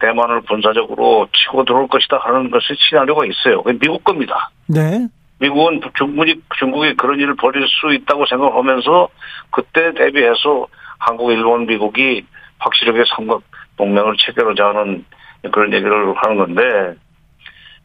대만을 0.00 0.42
군사적으로 0.42 1.28
치고 1.32 1.64
들어올 1.64 1.86
것이다 1.86 2.18
하는 2.18 2.50
것이 2.50 2.74
시나리오가 2.76 3.24
있어요. 3.24 3.62
그게 3.62 3.78
미국 3.78 4.02
겁니다. 4.02 4.50
네. 4.66 5.06
미국은 5.38 5.80
중국이 5.96 6.40
중국이 6.58 6.94
그런 6.94 7.18
일을 7.18 7.36
벌일 7.36 7.66
수 7.68 7.92
있다고 7.92 8.26
생각하면서 8.26 9.08
그때 9.50 9.92
대비해서 9.94 10.66
한국, 10.98 11.32
일본, 11.32 11.66
미국이 11.66 12.24
확실하게 12.58 13.04
삼각 13.08 13.42
동맹을 13.76 14.16
체결하자는 14.18 15.04
그런 15.52 15.72
얘기를 15.72 16.14
하는 16.16 16.36
건데 16.36 16.62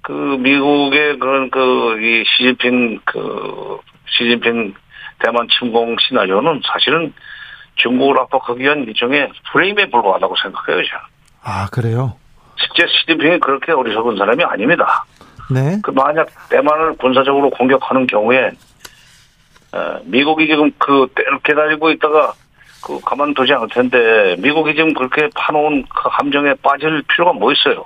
그 0.07 0.13
미국의 0.39 1.19
그런 1.19 1.49
그 1.49 1.99
이 1.99 2.23
시진핑 2.25 3.01
그 3.03 3.77
시진핑 4.05 4.73
대만 5.19 5.47
침공 5.49 5.97
시나리오는 5.99 6.61
사실은 6.65 7.13
중국을 7.75 8.17
압박하기 8.21 8.61
위한 8.61 8.83
일종의 8.83 9.29
프레임에 9.51 9.89
불과하다고 9.89 10.35
생각해요, 10.41 10.81
저는. 10.85 11.03
아, 11.43 11.67
그래요? 11.71 12.15
실제 12.55 12.87
시진핑이 12.87 13.39
그렇게 13.39 13.73
어리석은 13.73 14.15
사람이 14.17 14.43
아닙니다. 14.45 15.03
네. 15.51 15.77
그 15.83 15.91
만약 15.91 16.27
대만을 16.49 16.95
군사적으로 16.97 17.49
공격하는 17.49 18.07
경우에 18.07 18.51
어, 19.73 19.99
미국이 20.05 20.47
지금 20.47 20.71
그 20.77 21.07
기다리고 21.45 21.89
있다가 21.91 22.33
그 22.81 23.01
가만두지 23.01 23.51
않을 23.53 23.67
텐데 23.69 24.35
미국이 24.39 24.73
지금 24.73 24.93
그렇게 24.93 25.29
파놓은 25.35 25.83
그 25.83 26.09
함정에 26.09 26.53
빠질 26.63 27.03
필요가 27.09 27.33
뭐 27.33 27.51
있어요? 27.51 27.85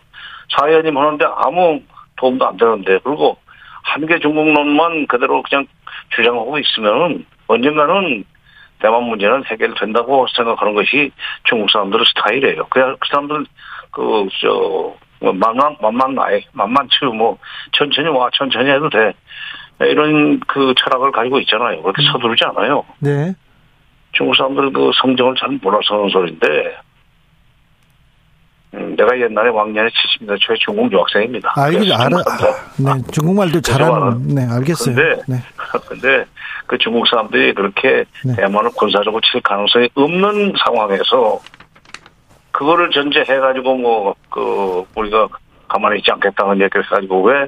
사연님 0.57 0.97
하는데 0.97 1.25
아무 1.37 1.81
도움도 2.21 2.47
안 2.47 2.57
되는데 2.57 2.99
그리고 3.03 3.37
한계 3.83 4.19
중국론만 4.19 5.07
그대로 5.07 5.41
그냥 5.41 5.65
주장하고 6.15 6.59
있으면 6.59 7.25
언젠가는 7.47 8.23
대만 8.79 9.03
문제는 9.03 9.43
해결된다고 9.45 10.27
생각하는 10.35 10.73
것이 10.73 11.11
중국 11.43 11.69
사람들의 11.71 12.05
스타일이에요. 12.07 12.67
그냥 12.69 12.95
그 12.99 13.07
사람들 13.09 13.45
그저 13.91 14.93
만만 15.19 15.75
만만 15.81 16.15
나해 16.15 16.41
만만치 16.53 17.05
뭐 17.05 17.37
천천히 17.73 18.07
와 18.09 18.29
천천히 18.33 18.69
해도 18.69 18.89
돼 18.89 19.13
이런 19.79 20.39
그 20.41 20.73
철학을 20.77 21.11
가지고 21.11 21.39
있잖아요. 21.41 21.81
그렇게 21.81 22.01
서두르지 22.11 22.43
않아요. 22.45 22.85
네. 22.99 23.33
중국 24.13 24.35
사람들 24.35 24.71
그 24.73 24.91
성정을 25.01 25.35
잘 25.35 25.49
몰라서 25.61 25.95
하는 25.95 26.09
소리인데 26.09 26.77
음, 28.73 28.95
내가 28.95 29.19
옛날에 29.19 29.49
왕년에 29.49 29.89
70년대 29.89 30.39
초에 30.39 30.55
중국 30.59 30.91
유학생입니다. 30.91 31.53
아, 31.55 31.69
그래서 31.69 31.93
알아. 31.93 32.09
사람들 32.23 32.47
네. 32.77 33.11
중국말도 33.11 33.61
잘하는, 33.61 34.27
네, 34.35 34.47
알겠어요. 34.49 34.95
근데, 34.95 35.21
네. 35.27 35.35
근데 35.87 36.25
그 36.67 36.77
중국 36.77 37.05
사람들이 37.07 37.53
그렇게 37.53 38.05
네. 38.23 38.35
대만을 38.35 38.71
군사적으로 38.77 39.19
칠 39.29 39.41
가능성이 39.41 39.89
없는 39.95 40.53
상황에서 40.63 41.41
그거를 42.51 42.89
전제해가지고 42.91 43.75
뭐 43.77 44.15
그 44.31 44.83
우리가 44.95 45.27
가만히 45.67 45.99
있지 45.99 46.09
않겠다는 46.11 46.59
얘기를 46.61 46.83
해가지고 46.85 47.21
왜 47.23 47.47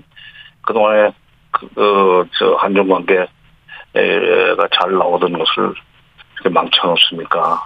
그동안에 0.62 1.12
그저 1.52 2.56
한중 2.60 2.88
관계가 2.88 3.28
잘 4.72 4.92
나오던 4.92 5.32
것을 5.34 5.74
이렇게 6.36 6.50
망쳐놓습니까? 6.50 7.66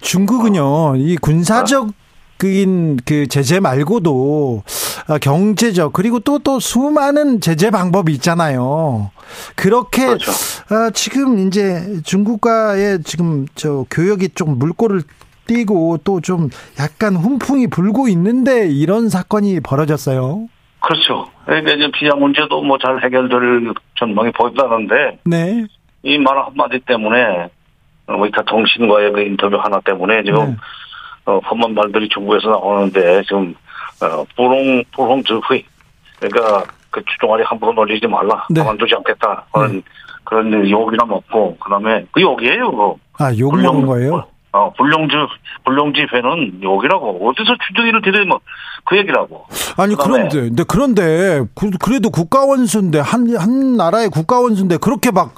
중국은요, 0.00 0.96
이 0.96 1.16
군사적 1.16 1.88
그인 2.38 2.96
그 3.04 3.26
제재 3.26 3.60
말고도 3.60 4.62
아, 5.08 5.18
경제적 5.18 5.92
그리고 5.92 6.18
또또 6.20 6.60
수많은 6.60 7.40
제재 7.40 7.70
방법이 7.70 8.12
있잖아요. 8.14 9.10
그렇게 9.54 10.06
그렇죠. 10.06 10.30
아, 10.70 10.90
지금 10.92 11.46
이제 11.46 12.00
중국과의 12.04 13.02
지금 13.04 13.46
저 13.54 13.84
교역이 13.90 14.30
좀 14.34 14.58
물꼬를 14.58 15.02
띄고 15.46 15.98
또 16.04 16.20
좀 16.20 16.50
약간 16.80 17.14
훈풍이 17.16 17.68
불고 17.68 18.08
있는데 18.08 18.66
이런 18.68 19.08
사건이 19.08 19.60
벌어졌어요. 19.60 20.48
그렇죠. 20.80 21.26
그러니까 21.44 21.72
이제 21.72 21.90
비자 21.94 22.14
문제도 22.16 22.62
뭐 22.62 22.78
잘 22.78 23.02
해결될 23.02 23.72
전망이 23.98 24.32
보인다는데 24.32 25.18
네. 25.24 25.64
이 26.02 26.18
말 26.18 26.36
한마디 26.38 26.80
때문에 26.80 27.48
위타 28.08 28.42
통신과의 28.42 29.12
그 29.12 29.20
인터뷰 29.22 29.56
하나 29.56 29.80
때문에 29.80 30.22
지금 30.24 30.50
네. 30.50 30.56
어, 31.26 31.38
험한 31.38 31.74
말들이 31.74 32.08
중국에서 32.08 32.48
나오는데 32.50 33.22
지금 33.24 33.54
어, 34.02 34.24
불홍 34.36 34.84
불홍 34.94 35.22
즉회 35.24 35.62
그러니까 36.20 36.64
그 36.90 37.02
주종아리 37.04 37.42
함부로 37.44 37.72
놀리지 37.72 38.06
말라 38.06 38.46
네. 38.50 38.60
가만두지 38.60 38.94
않겠다 38.94 39.44
하는 39.52 39.82
그런 40.24 40.52
욕이나 40.70 41.04
먹고 41.04 41.56
그다음에 41.58 42.04
그 42.12 42.20
욕이에요 42.22 42.70
그거 42.70 42.96
아, 43.18 43.32
욕 43.38 43.54
먹은 43.56 43.86
거예요? 43.86 44.24
어 44.52 44.72
불룡지 44.72 45.14
불룡지 45.64 46.06
회는 46.12 46.62
욕이라고 46.62 47.28
어디서 47.28 47.56
주둥이를 47.68 48.00
들여 48.02 48.24
뭐그 48.24 48.96
얘기라고 48.98 49.44
아니 49.76 49.94
그런데 49.94 50.40
근데 50.40 50.64
그런데 50.66 51.42
그- 51.54 51.70
그래도 51.82 52.08
국가 52.10 52.46
원수인데 52.46 53.00
한 53.00 53.26
한 53.36 53.76
나라의 53.76 54.08
국가 54.08 54.40
원수인데 54.40 54.78
그렇게 54.78 55.10
막 55.10 55.34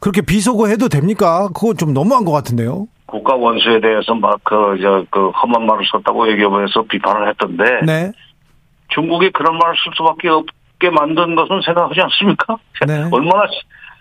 그렇게 0.00 0.22
비속어 0.22 0.68
해도 0.68 0.88
됩니까? 0.88 1.48
그거 1.54 1.74
좀 1.74 1.92
너무한 1.92 2.24
것 2.24 2.32
같은데요. 2.32 2.86
국가 3.06 3.34
원수에 3.34 3.80
대해서 3.80 4.14
막그저그 4.14 5.30
험한 5.30 5.66
말을 5.66 5.84
썼다고 5.90 6.30
얘기하면서 6.32 6.82
비판을 6.84 7.28
했던데 7.28 7.64
네. 7.84 8.12
중국이 8.88 9.30
그런 9.30 9.58
말을 9.58 9.74
쓸 9.84 9.92
수밖에 9.96 10.28
없게 10.28 10.90
만든 10.90 11.34
것은 11.34 11.60
생각하지 11.64 12.00
않습니까? 12.00 12.56
네. 12.86 13.02
얼마나 13.12 13.46
시- 13.48 13.60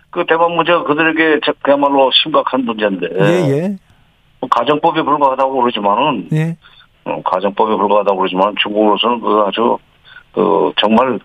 그 0.10 0.24
대만 0.28 0.52
문제가 0.52 0.84
그들에게 0.84 1.40
저- 1.46 1.54
그야말로 1.62 2.10
심각한 2.24 2.66
문제인데 2.66 3.08
예, 3.20 3.26
예. 3.50 3.76
뭐 4.40 4.50
가정법에 4.50 5.02
불과하다고 5.02 5.54
그러지만은 5.62 6.30
예. 6.34 6.56
어, 7.06 7.22
가정법에 7.24 7.76
불과하다고 7.76 8.18
그러지만 8.18 8.54
중국으로서는 8.62 9.20
그 9.22 9.44
아주 9.48 9.78
그 10.34 10.72
정말 10.78 11.14
어, 11.16 11.20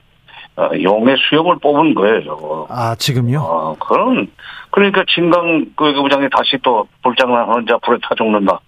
용의 0.82 1.16
수염을 1.28 1.56
뽑은 1.60 1.94
거예요. 1.94 2.66
아, 2.68 2.94
지금요? 2.96 3.40
어, 3.40 3.76
그런 3.78 4.28
그러니까 4.70 5.04
진강 5.14 5.66
그 5.76 5.84
외교부장이 5.84 6.28
다시 6.30 6.58
또 6.62 6.86
불장난하는 7.02 7.66
자 7.66 7.78
불에 7.84 7.98
타 8.02 8.14
죽는다. 8.16 8.58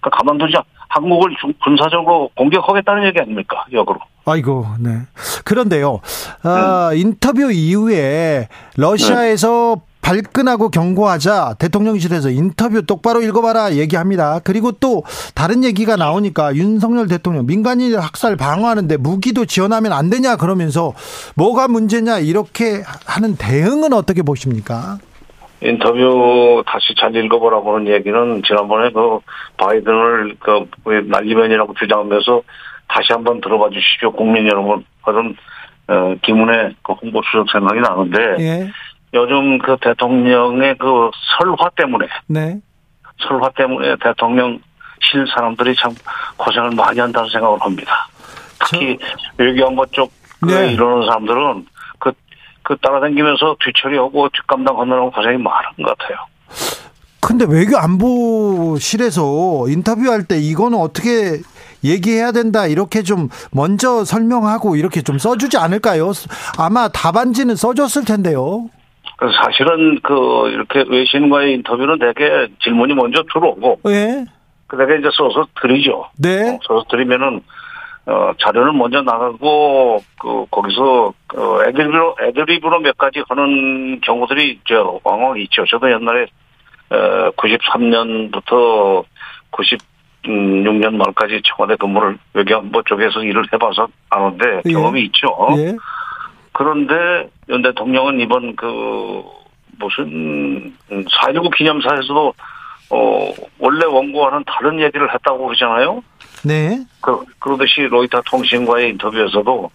그러니까 0.00 0.18
가만두자. 0.18 0.62
한국을 0.88 1.34
중- 1.40 1.54
군사적으로 1.64 2.28
공격하겠다는 2.36 3.06
얘기 3.06 3.18
아닙니까? 3.18 3.64
역으로. 3.72 3.98
아이고, 4.26 4.66
네. 4.78 4.90
그런데요, 5.44 6.00
아, 6.42 6.90
네. 6.92 6.98
인터뷰 7.00 7.50
이후에 7.50 8.46
러시아에서 8.76 9.76
발끈하고 10.02 10.68
경고하자 10.68 11.54
대통령실에서 11.58 12.30
인터뷰 12.30 12.84
똑바로 12.84 13.22
읽어봐라 13.22 13.74
얘기합니다. 13.74 14.40
그리고 14.44 14.72
또 14.72 15.04
다른 15.34 15.64
얘기가 15.64 15.96
나오니까 15.96 16.54
윤석열 16.54 17.08
대통령 17.08 17.46
민간인 17.46 17.96
학살 17.96 18.36
방어하는데 18.36 18.96
무기도 18.98 19.46
지원하면 19.46 19.92
안 19.92 20.10
되냐 20.10 20.36
그러면서 20.36 20.92
뭐가 21.36 21.68
문제냐 21.68 22.18
이렇게 22.18 22.82
하는 23.06 23.36
대응은 23.36 23.92
어떻게 23.92 24.22
보십니까? 24.22 24.98
인터뷰 25.62 26.62
다시 26.66 26.94
잘 27.00 27.14
읽어보라고 27.14 27.76
하는 27.76 27.92
얘기는 27.92 28.42
지난번에 28.44 28.90
그 28.90 29.20
바이든을 29.56 30.36
그 30.40 30.66
날리면이라고 31.08 31.74
주장하면서 31.74 32.42
다시 32.88 33.12
한번 33.12 33.40
들어봐 33.40 33.70
주십시오. 33.70 34.12
국민 34.12 34.46
여러분. 34.46 34.84
그런 35.04 35.36
어, 35.88 36.14
김은혜 36.22 36.74
그 36.82 36.92
홍보 36.92 37.20
수석 37.30 37.50
생각이 37.50 37.80
나는데 37.80 38.36
예, 38.40 38.70
요즘 39.14 39.58
그 39.58 39.76
대통령의 39.80 40.76
그 40.78 41.10
설화 41.38 41.70
때문에 41.76 42.06
네, 42.26 42.60
설화 43.28 43.50
때문에 43.50 43.96
대통령 44.02 44.58
실 45.00 45.26
사람들이 45.34 45.74
참 45.76 45.94
고생을 46.36 46.70
많이 46.70 46.98
한다는 47.00 47.28
생각을 47.28 47.60
합니다. 47.60 48.08
특히 48.58 48.98
외교안보 49.36 49.84
쪽 49.86 50.12
네. 50.46 50.72
이러는 50.72 51.06
사람들은 51.06 51.66
그, 51.98 52.12
그 52.62 52.76
따라다니면서 52.78 53.56
뒤처리하고 53.64 54.28
뒷감당 54.30 54.80
하느라고 54.80 55.10
고생이 55.10 55.36
많은 55.36 55.70
것 55.84 55.98
같아요. 55.98 56.18
근데 57.20 57.46
외교 57.48 57.78
안보실에서 57.78 59.66
인터뷰할 59.68 60.24
때 60.24 60.38
이거는 60.38 60.78
어떻게 60.78 61.40
얘기해야 61.84 62.32
된다 62.32 62.66
이렇게 62.66 63.02
좀 63.02 63.28
먼저 63.52 64.04
설명하고 64.04 64.76
이렇게 64.76 65.02
좀 65.02 65.18
써주지 65.18 65.56
않을까요? 65.56 66.12
아마 66.58 66.88
답안지는 66.88 67.56
써줬을 67.56 68.04
텐데요. 68.04 68.68
그래서 69.22 69.40
사실은 69.44 70.00
그 70.02 70.50
이렇게 70.50 70.84
외신과의 70.88 71.54
인터뷰는 71.54 72.00
되게 72.00 72.48
질문이 72.60 72.92
먼저 72.94 73.22
들어오고 73.32 73.80
예, 73.86 74.24
그다가 74.66 74.96
이제 74.96 75.08
써서 75.16 75.46
드리죠. 75.60 76.06
네, 76.18 76.58
써서 76.66 76.84
드리면은 76.90 77.40
어, 78.04 78.32
자료는 78.40 78.76
먼저 78.76 79.00
나가고, 79.00 80.02
그, 80.20 80.44
거기서, 80.50 81.14
그, 81.28 81.64
애드립으로, 81.68 82.16
애드립으로 82.20 82.80
몇 82.80 82.98
가지 82.98 83.22
하는 83.28 84.00
경우들이, 84.00 84.58
저, 84.66 84.98
왕왕 85.04 85.38
있죠. 85.42 85.64
저도 85.66 85.88
옛날에, 85.88 86.26
어, 86.90 87.30
93년부터 87.36 89.04
96년 89.52 90.96
말까지 90.96 91.42
청와대 91.44 91.76
근무를 91.76 92.18
외교안보 92.34 92.82
쪽에서 92.82 93.22
일을 93.22 93.44
해봐서 93.52 93.86
아는데, 94.10 94.62
예. 94.64 94.72
경험이 94.72 95.04
있죠. 95.04 95.28
예. 95.58 95.76
그런데 96.52 97.30
윤 97.48 97.62
대통령은 97.62 98.20
이번 98.20 98.54
그 98.56 99.22
무슨 99.78 100.72
4.19 100.90 101.54
기념사에서도 101.56 102.34
어 102.90 103.32
원래 103.58 103.86
원고와는 103.86 104.44
다른 104.46 104.78
얘기를 104.80 105.12
했다고 105.12 105.46
그러잖아요. 105.46 106.02
네. 106.44 106.84
그 107.00 107.24
그러듯이 107.38 107.82
로이터 107.82 108.20
통신과의 108.30 108.90
인터뷰에서도 108.90 109.70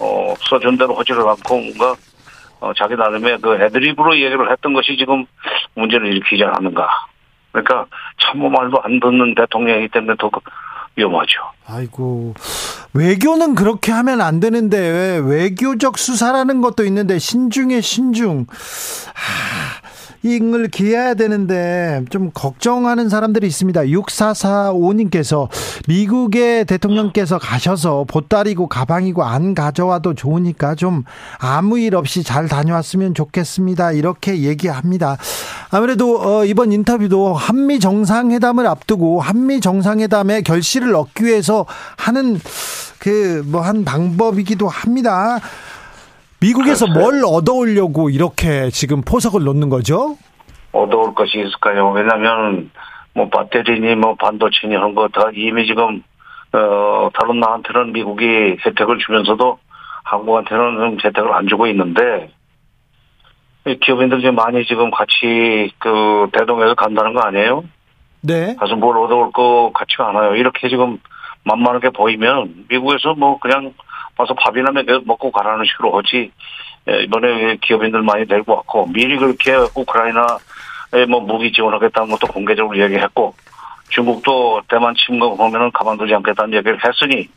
어 0.00 0.34
써준 0.48 0.76
대로 0.76 0.94
하지를 0.94 1.20
않고 1.22 1.56
뭔가 1.58 1.94
어, 2.60 2.72
자기 2.74 2.96
나름의 2.96 3.38
그 3.42 3.54
애드립으로 3.56 4.16
얘기를 4.16 4.50
했던 4.50 4.72
것이 4.72 4.96
지금 4.96 5.26
문제를 5.74 6.06
일으키지 6.06 6.44
않았는가. 6.44 6.88
그러니까 7.52 7.86
참모 8.18 8.48
말도 8.48 8.80
안 8.82 8.98
듣는 9.00 9.34
대통령이기 9.34 9.88
때문에 9.88 10.14
더 10.18 10.30
그- 10.30 10.40
위험하죠. 10.96 11.40
아이고 11.66 12.34
외교는 12.92 13.54
그렇게 13.54 13.90
하면 13.92 14.20
안 14.20 14.40
되는데 14.40 14.78
왜 14.78 15.18
외교적 15.18 15.98
수사라는 15.98 16.60
것도 16.60 16.84
있는데 16.84 17.18
신중에 17.18 17.80
신중 17.80 18.46
하, 19.14 19.83
이걸 20.24 20.68
기해야 20.68 21.14
되는데 21.14 22.02
좀 22.10 22.30
걱정하는 22.32 23.08
사람들이 23.08 23.46
있습니다. 23.46 23.82
6445님께서 23.82 25.48
미국의 25.86 26.64
대통령께서 26.64 27.38
가셔서 27.38 28.04
보따리고 28.08 28.68
가방이고 28.68 29.22
안 29.22 29.54
가져와도 29.54 30.14
좋으니까 30.14 30.74
좀 30.74 31.04
아무 31.38 31.78
일 31.78 31.94
없이 31.94 32.22
잘 32.22 32.48
다녀왔으면 32.48 33.12
좋겠습니다. 33.14 33.92
이렇게 33.92 34.42
얘기합니다. 34.42 35.18
아무래도 35.70 36.20
어, 36.20 36.44
이번 36.44 36.72
인터뷰도 36.72 37.34
한미 37.34 37.78
정상회담을 37.80 38.66
앞두고 38.66 39.20
한미 39.20 39.60
정상회담의 39.60 40.42
결실을 40.42 40.94
얻기 40.94 41.24
위해서 41.24 41.66
하는 41.96 42.40
그 42.98 43.42
뭐 43.44 43.64
한 43.64 43.84
방법이기도 43.84 44.68
합니다. 44.68 45.40
미국에서 46.44 46.86
뭘 46.86 47.22
얻어오려고 47.24 48.10
이렇게 48.10 48.68
지금 48.68 49.00
포석을 49.00 49.44
놓는 49.44 49.70
거죠? 49.70 50.16
얻어올 50.72 51.14
것이 51.14 51.38
있을까요? 51.38 51.90
왜냐하면 51.92 52.70
뭐 53.14 53.30
배터리니 53.30 53.94
뭐 53.94 54.14
반도체니 54.16 54.74
하는 54.74 54.94
거 54.94 55.08
다 55.08 55.30
이미 55.34 55.66
지금 55.66 56.02
어 56.52 57.08
다른 57.14 57.40
나한테는 57.40 57.92
미국이 57.92 58.24
혜택을 58.64 58.98
주면서도 58.98 59.58
한국한테는 60.04 60.76
좀 60.76 60.98
혜택을 61.02 61.32
안 61.32 61.48
주고 61.48 61.66
있는데 61.68 62.30
이 63.66 63.78
기업인들 63.80 64.22
이 64.22 64.30
많이 64.30 64.66
지금 64.66 64.90
같이 64.90 65.72
그 65.78 66.28
대동해서 66.32 66.74
간다는 66.74 67.14
거 67.14 67.20
아니에요? 67.20 67.64
네. 68.20 68.54
가서 68.56 68.76
뭘 68.76 68.98
얻어올 68.98 69.32
것 69.32 69.72
같지가 69.72 70.10
않아요. 70.10 70.34
이렇게 70.34 70.68
지금 70.68 70.98
만만하게 71.44 71.90
보이면 71.90 72.66
미국에서 72.68 73.14
뭐 73.14 73.38
그냥 73.38 73.72
와서 74.16 74.34
밥이나 74.34 74.70
먹여- 74.70 75.02
먹고 75.04 75.30
가라는 75.32 75.64
식으로 75.64 75.96
하지 75.98 76.30
예, 76.88 77.02
이번에 77.04 77.56
기업인들 77.62 78.02
많이 78.02 78.26
데리고 78.26 78.56
왔고 78.56 78.86
미리 78.92 79.16
그렇게 79.16 79.54
우크라이나에 79.74 81.06
뭐 81.08 81.20
무기 81.20 81.50
지원하겠다는 81.52 82.10
것도 82.10 82.26
공개적으로 82.32 82.78
얘기했고 82.78 83.34
중국도 83.88 84.62
대만 84.68 84.94
침공하면은 84.94 85.70
가만두지 85.72 86.14
않겠다는 86.14 86.54
얘기를 86.54 86.78
했으니 86.84 87.28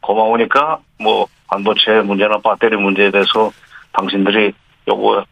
고마우니까 0.00 0.78
뭐 1.00 1.26
반도체 1.48 2.00
문제나 2.00 2.38
배터리 2.42 2.76
문제에 2.76 3.10
대해서 3.10 3.50
당신들이 3.92 4.52
요거 4.88 5.24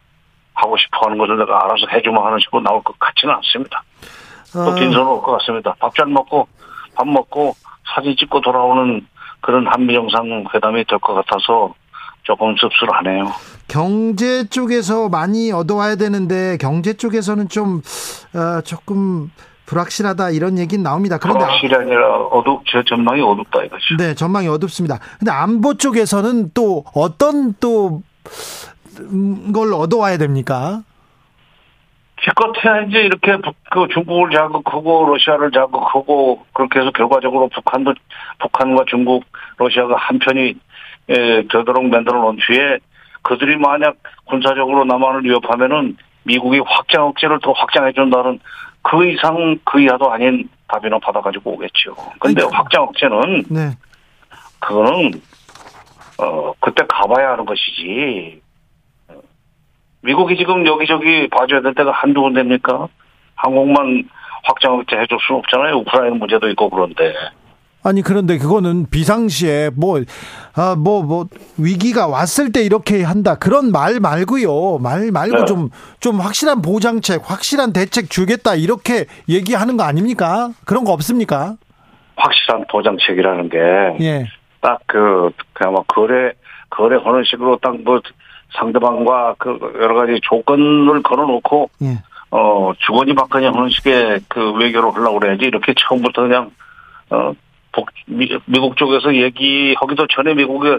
하고 0.53 0.77
싶어 0.77 1.05
하는 1.05 1.17
것을 1.17 1.37
내가 1.37 1.63
알아서 1.65 1.85
해주면 1.91 2.23
하는 2.25 2.37
식으로 2.39 2.61
나올 2.61 2.81
것 2.83 2.97
같지는 2.99 3.33
않습니다. 3.35 3.81
또 4.53 4.61
어, 4.71 4.75
빈손으로 4.75 5.15
올 5.17 5.21
것 5.21 5.37
같습니다. 5.39 5.73
밥 5.79 5.93
잘 5.95 6.05
먹고 6.07 6.47
밥 6.95 7.07
먹고 7.07 7.55
사진 7.95 8.15
찍고 8.15 8.41
돌아오는 8.41 9.05
그런 9.41 9.67
한미 9.67 9.93
정상회담이 9.93 10.85
될 10.85 10.99
것 10.99 11.13
같아서 11.13 11.73
조금 12.23 12.55
씁쓸하네요. 12.57 13.31
경제 13.67 14.45
쪽에서 14.47 15.09
많이 15.09 15.51
얻어와야 15.51 15.95
되는데 15.95 16.57
경제 16.59 16.93
쪽에서는 16.93 17.49
좀 17.49 17.81
어, 18.33 18.61
조금 18.61 19.31
불확실하다 19.65 20.31
이런 20.31 20.57
얘기는 20.57 20.81
나옵니다. 20.83 21.17
그런데 21.19 21.43
아- 21.45 21.47
확실히 21.47 21.75
아니라 21.75 22.17
어둡 22.31 22.61
저 22.71 22.83
전망이 22.83 23.21
어둡다 23.21 23.63
이거죠. 23.65 23.97
네, 23.97 24.13
전망이 24.15 24.47
어둡습니다. 24.47 24.99
근데 25.19 25.31
안보 25.31 25.75
쪽에서는 25.75 26.51
또 26.53 26.83
어떤 26.93 27.53
또 27.59 28.01
음, 28.99 29.51
걸 29.53 29.73
얻어와야 29.73 30.17
됩니까? 30.17 30.81
기껏해야 32.21 32.81
이제 32.83 32.99
이렇게 32.99 33.37
북- 33.37 33.55
그 33.71 33.87
중국을 33.93 34.31
자극하고 34.31 35.05
러시아를 35.13 35.51
자극하고 35.51 36.45
그렇게 36.53 36.79
해서 36.79 36.91
결과적으로 36.91 37.47
북한도 37.49 37.93
북한과 38.39 38.83
중국 38.87 39.23
러시아가 39.57 39.95
한편이 39.97 40.55
에, 41.09 41.41
되도록 41.47 41.85
만들어 41.85 42.19
놓은 42.21 42.37
뒤에 42.45 42.77
그들이 43.21 43.57
만약 43.57 43.95
군사적으로 44.25 44.85
남한을 44.85 45.23
위협하면은 45.23 45.97
미국이 46.23 46.59
확장 46.65 47.05
억제를 47.07 47.39
더 47.41 47.51
확장해 47.53 47.91
준다는 47.93 48.39
그 48.81 49.05
이상 49.09 49.57
그 49.63 49.81
이하도 49.81 50.11
아닌 50.11 50.47
답이나 50.67 50.99
받아가지고 50.99 51.53
오겠죠. 51.53 51.95
근데 52.19 52.43
아니, 52.43 52.51
확장 52.53 52.83
억제는 52.83 53.43
네. 53.49 53.71
그거는 54.59 55.11
어 56.21 56.53
그때 56.59 56.83
가봐야 56.87 57.31
하는 57.31 57.45
것이지. 57.45 58.41
어, 59.99 60.05
미국이 60.05 60.37
지금 60.37 60.65
여기저기 60.65 61.27
봐줘야 61.29 61.61
될 61.61 61.73
때가 61.75 61.91
한두 61.91 62.21
군데입니까? 62.21 62.87
한국만 63.35 64.07
확장 64.43 64.83
해줄 64.91 65.17
수는 65.25 65.39
없잖아요. 65.39 65.75
우크라이나 65.77 66.15
문제도 66.15 66.49
있고 66.49 66.69
그런데. 66.69 67.13
아니 67.81 68.01
그런데 68.01 68.37
그거는 68.37 68.87
비상시에 68.91 69.69
뭐아뭐뭐 69.73 71.27
위기가 71.57 72.07
왔을 72.07 72.51
때 72.51 72.61
이렇게 72.61 73.03
한다 73.03 73.35
그런 73.35 73.71
말 73.71 74.01
말고요 74.01 74.79
말 74.79 75.11
말고 75.13 75.37
네. 75.37 75.45
좀좀 75.45 76.19
확실한 76.19 76.61
보장책 76.61 77.21
확실한 77.31 77.71
대책 77.71 78.09
주겠다 78.09 78.55
이렇게 78.55 79.05
얘기하는 79.29 79.77
거 79.77 79.83
아닙니까 79.83 80.49
그런 80.65 80.83
거 80.83 80.91
없습니까 80.91 81.55
확실한 82.17 82.65
보장책이라는 82.69 83.49
게예딱그 83.49 85.31
그냥 85.53 85.71
뭐 85.71 85.85
거래 85.87 86.33
거래하는 86.69 87.23
식으로 87.23 87.59
딱 87.61 87.75
뭐 87.85 88.01
상대방과 88.53 89.35
그 89.37 89.59
여러 89.79 89.95
가지 89.95 90.19
조건을 90.23 91.01
걸어놓고 91.03 91.69
예. 91.83 91.97
어 92.31 92.73
주거니 92.79 93.13
받거니 93.15 93.45
하는 93.45 93.69
식의 93.69 94.21
그 94.27 94.53
외교를 94.53 94.93
하려고 94.93 95.19
그래야지 95.19 95.45
이렇게 95.45 95.73
처음부터 95.77 96.23
그냥 96.23 96.51
어 97.09 97.33
북, 97.71 97.87
미, 98.07 98.29
미국 98.45 98.77
쪽에서 98.77 99.15
얘기하기도 99.15 100.07
전에 100.07 100.33
미국에 100.33 100.77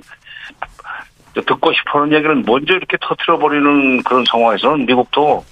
듣고 1.35 1.73
싶어하는 1.73 2.13
얘기를 2.13 2.35
먼저 2.45 2.75
이렇게 2.75 2.97
터트려 3.01 3.39
버리는 3.39 4.03
그런 4.03 4.25
상황에서는 4.29 4.87
미국도 4.87 5.45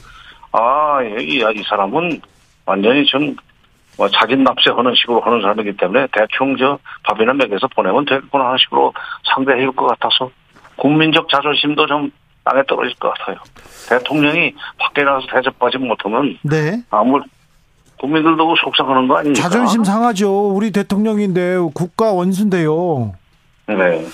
아이 0.53 1.25
이 1.25 1.63
사람은 1.69 2.21
완전히 2.67 3.05
좀뭐 3.07 4.09
자진 4.13 4.43
납세하는 4.45 4.95
식으로 4.97 5.21
하는 5.21 5.41
사람이기 5.41 5.77
때문에 5.77 6.09
대충 6.13 6.57
저 6.57 6.79
밥이나 7.05 7.33
먹여서 7.33 7.69
보내면 7.69 8.05
되겠구나 8.05 8.47
하는 8.47 8.59
식으로 8.59 8.93
상대해 9.35 9.61
줄 9.61 9.73
것 9.73 9.87
같아서 9.87 10.31
국민적 10.79 11.29
자존심도 11.29 11.87
좀 11.87 12.11
땅에 12.45 12.63
떨어질 12.67 12.95
것 12.99 13.13
같아요. 13.15 13.37
대통령이 13.89 14.55
밖에 14.79 15.03
나가서 15.03 15.27
대접받지 15.33 15.79
못하면 15.79 16.39
네 16.43 16.83
아무 16.91 17.21
국민들도 17.99 18.55
속상하는 18.65 19.09
거 19.09 19.17
아닙니까? 19.17 19.43
자존심 19.43 19.85
상하죠 19.85 20.49
우리 20.51 20.71
대통령인데 20.71 21.59
국가 21.75 22.13
원수인데요 22.13 23.15
네. 23.67 24.07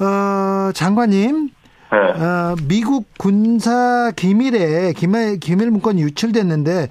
어 0.00 0.72
장관님 0.72 1.50
네. 1.92 1.98
어, 1.98 2.56
미국 2.66 3.06
군사 3.16 4.10
기밀에 4.16 4.92
기밀, 4.94 5.38
기밀 5.38 5.70
문건이 5.70 6.02
유출됐는데 6.02 6.88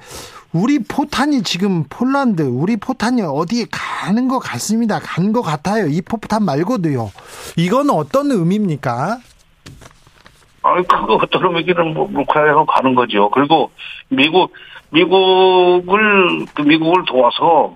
우리 0.54 0.80
포탄이 0.80 1.42
지금 1.44 1.84
폴란드 1.90 2.44
우리 2.44 2.78
포탄이 2.78 3.22
어디에 3.24 3.66
가는 3.72 4.28
것 4.28 4.40
같습니다. 4.40 5.00
간 5.00 5.34
것 5.34 5.42
같아요. 5.42 5.88
이 5.88 6.02
포탄 6.02 6.44
말고도요. 6.46 7.12
이건 7.58 7.90
어떤 7.90 8.30
의미입니까? 8.32 9.18
아니 10.62 10.88
그거 10.88 11.16
어떤 11.16 11.46
의미기는 11.46 11.94
뭐 11.96 12.08
우크라이나로 12.14 12.66
가는 12.68 12.94
거죠. 12.96 13.30
그리고 13.32 13.72
미국 14.10 14.54
미국을 14.92 16.46
그 16.54 16.62
미국을 16.62 17.04
도와서 17.06 17.76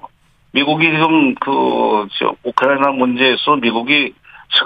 미국이 0.51 0.85
지금 0.85 1.33
그 1.35 2.07
저 2.19 2.33
우크라이나 2.43 2.91
문제에서 2.91 3.55
미국이 3.57 4.13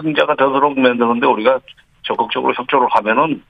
승자가 0.04 0.36
되도록 0.36 0.78
만드는데 0.78 1.26
우리가 1.26 1.60
적극적으로 2.04 2.54
협조를 2.54 2.88
하면은 2.91 3.41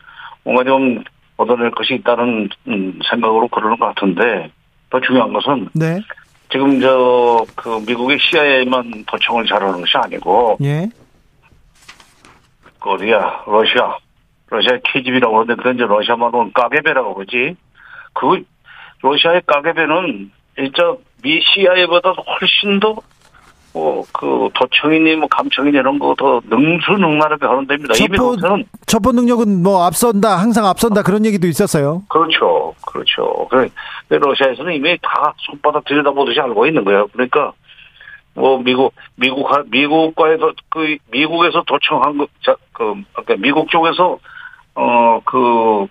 뭔가 0.44 0.64
좀 0.64 1.04
얻어낼 1.42 1.72
것이 1.72 1.96
있다는 1.96 2.50
음, 2.68 3.00
생각으로 3.10 3.48
그러는 3.48 3.78
것 3.78 3.88
같은데 3.94 4.52
더 4.90 5.00
중요한 5.00 5.34
것은 5.34 5.70
네. 5.74 6.00
지금 6.50 6.80
저 6.82 7.46
그 7.56 7.84
미국의 7.88 8.18
CIA만 8.20 9.06
도청을 9.06 9.46
잘하는 9.46 9.82
것이 9.82 9.98
아니고 9.98 10.58
예. 10.64 10.90
그 12.80 12.90
어디야 12.90 13.44
러시아 13.46 13.98
러시아 14.50 14.78
KGB라고 14.84 15.34
그러는데 15.34 15.56
그건 15.56 15.76
이제 15.76 15.84
러시아 15.84 16.16
말로는 16.16 16.52
까게베라고 16.54 17.14
그러지. 17.16 17.56
그 18.14 18.44
러시아의 19.02 19.44
까게베는 19.46 20.32
진짜 20.56 20.96
미 21.22 21.42
CIA보다 21.42 22.12
훨씬 22.12 22.80
더 22.80 22.96
뭐, 23.74 24.04
그, 24.12 24.50
도청이니, 24.54 25.16
뭐, 25.16 25.28
감청이니, 25.30 25.78
이런 25.78 25.98
거 25.98 26.14
더 26.18 26.42
능수능란하게 26.46 27.46
하는 27.46 27.66
데입니다. 27.68 27.94
첩보, 27.94 28.18
거기서는, 28.18 28.66
첩보 28.86 29.12
능력은 29.14 29.64
뭐 29.64 29.84
앞선다, 29.86 30.38
항상 30.40 30.66
앞선다 30.66 31.04
그런 31.04 31.26
얘기도 31.26 31.48
있었어요. 31.48 32.04
그렇죠. 32.10 32.74
그렇죠. 32.86 33.48
그래, 33.50 33.70
러시아에서는 34.10 34.74
이미 34.74 34.98
다 35.02 35.34
손바닥 35.38 35.86
들여다보듯이 35.86 36.40
알고 36.42 36.66
있는 36.68 36.84
거예요. 36.84 37.08
그러니까, 37.14 37.54
뭐, 38.34 38.58
미국, 38.60 38.94
미국, 39.16 39.48
미국과에서, 39.70 40.52
그, 40.70 40.98
미국에서 41.12 41.64
도청한 41.66 42.18
거, 42.18 42.28
자, 42.46 42.56
그, 42.74 42.94
아까 43.14 43.36
미국 43.38 43.70
쪽에서, 43.70 44.18
어, 44.76 45.22
그, 45.24 45.88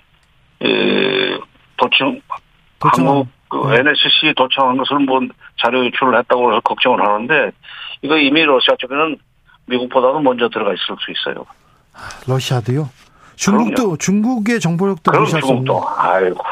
에, 0.62 1.38
도청, 1.78 2.20
도청. 2.78 3.08
한국, 3.08 3.28
그, 3.50 3.56
네. 3.68 3.80
NSC 3.80 4.32
도청한 4.36 4.78
것을 4.78 5.00
뭐, 5.00 5.20
자료 5.60 5.84
유출을 5.84 6.16
했다고 6.20 6.52
해서 6.52 6.60
걱정을 6.60 7.04
하는데, 7.04 7.50
이거 8.00 8.16
이미 8.16 8.42
러시아 8.44 8.74
쪽에는 8.78 9.16
미국보다도 9.66 10.20
먼저 10.20 10.48
들어가 10.48 10.72
있을 10.72 10.96
수 10.98 11.10
있어요. 11.10 11.44
러시아도요. 12.26 12.88
중국도 13.36 13.96
중국의 13.96 14.60
정보력도 14.60 15.10
그럼. 15.10 15.26
중국도, 15.26 15.84
아이고. 15.96 16.42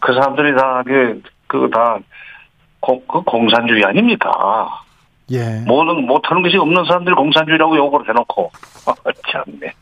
그 0.00 0.12
사람들이 0.12 0.54
다, 0.54 0.82
그, 0.84 1.22
그, 1.46 1.70
다, 1.72 1.98
공, 2.80 3.02
그 3.08 3.20
공산주의 3.22 3.84
아닙니까? 3.84 4.82
예. 5.30 5.62
모든, 5.66 6.06
못하는 6.06 6.42
것이 6.42 6.56
없는 6.56 6.84
사람들이 6.84 7.14
공산주의라고 7.14 7.76
욕을 7.76 8.08
해놓고. 8.08 8.52
참네. 9.32 9.72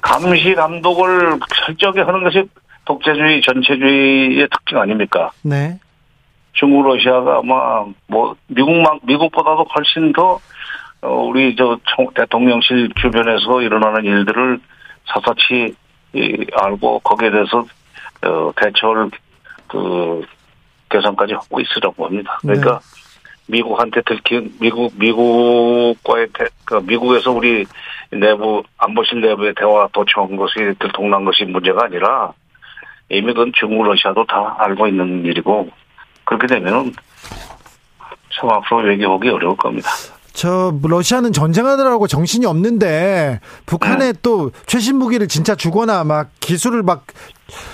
감시, 0.00 0.54
감독을 0.54 1.38
철저하게 1.64 2.02
하는 2.02 2.24
것이 2.24 2.44
독재주의, 2.84 3.42
전체주의의 3.42 4.48
특징 4.48 4.78
아닙니까? 4.78 5.30
네. 5.42 5.78
중국, 6.52 6.86
러시아가 6.86 7.38
아마, 7.38 7.84
뭐, 8.06 8.36
미국만, 8.48 9.00
미국보다도 9.04 9.64
훨씬 9.74 10.12
더, 10.12 10.38
어, 11.00 11.08
우리 11.08 11.56
저 11.56 11.78
총, 11.84 12.06
대통령실 12.14 12.90
주변에서 13.00 13.62
일어나는 13.62 14.04
일들을 14.04 14.60
이, 16.14 16.46
알고 16.52 17.00
거기에 17.00 17.30
대해서, 17.30 17.64
어, 18.22 18.52
대처를, 18.56 19.10
그, 19.66 20.22
개선까지 20.90 21.32
하고 21.32 21.60
있으라고 21.60 22.06
합니다. 22.06 22.38
그러니까, 22.42 22.80
미국한테 23.46 24.02
들킨, 24.02 24.52
미국, 24.60 24.92
미국과의, 24.98 26.28
대, 26.34 26.44
그, 26.64 26.74
미국에서 26.86 27.30
우리 27.32 27.64
내부, 28.10 28.62
안보실 28.76 29.20
내부의 29.22 29.54
대화 29.56 29.88
도청한 29.92 30.36
것이 30.36 30.54
들통난 30.78 31.24
것이 31.24 31.44
문제가 31.44 31.84
아니라, 31.84 32.32
이미 33.10 33.32
그건 33.34 33.52
중국, 33.54 33.84
러시아도 33.84 34.24
다 34.26 34.56
알고 34.58 34.86
있는 34.88 35.24
일이고, 35.24 35.68
그렇게 36.24 36.46
되면은 36.46 36.92
참 38.34 38.50
앞으로 38.50 38.82
외교하기 38.88 39.28
어려울 39.28 39.56
겁니다. 39.56 39.90
저 40.32 40.72
러시아는 40.82 41.32
전쟁하느라고 41.32 42.06
정신이 42.06 42.46
없는데 42.46 43.40
북한에 43.66 44.14
또 44.22 44.50
최신 44.64 44.96
무기를 44.96 45.28
진짜 45.28 45.54
주거나 45.54 46.04
막 46.04 46.30
기술을 46.40 46.82
막 46.82 47.04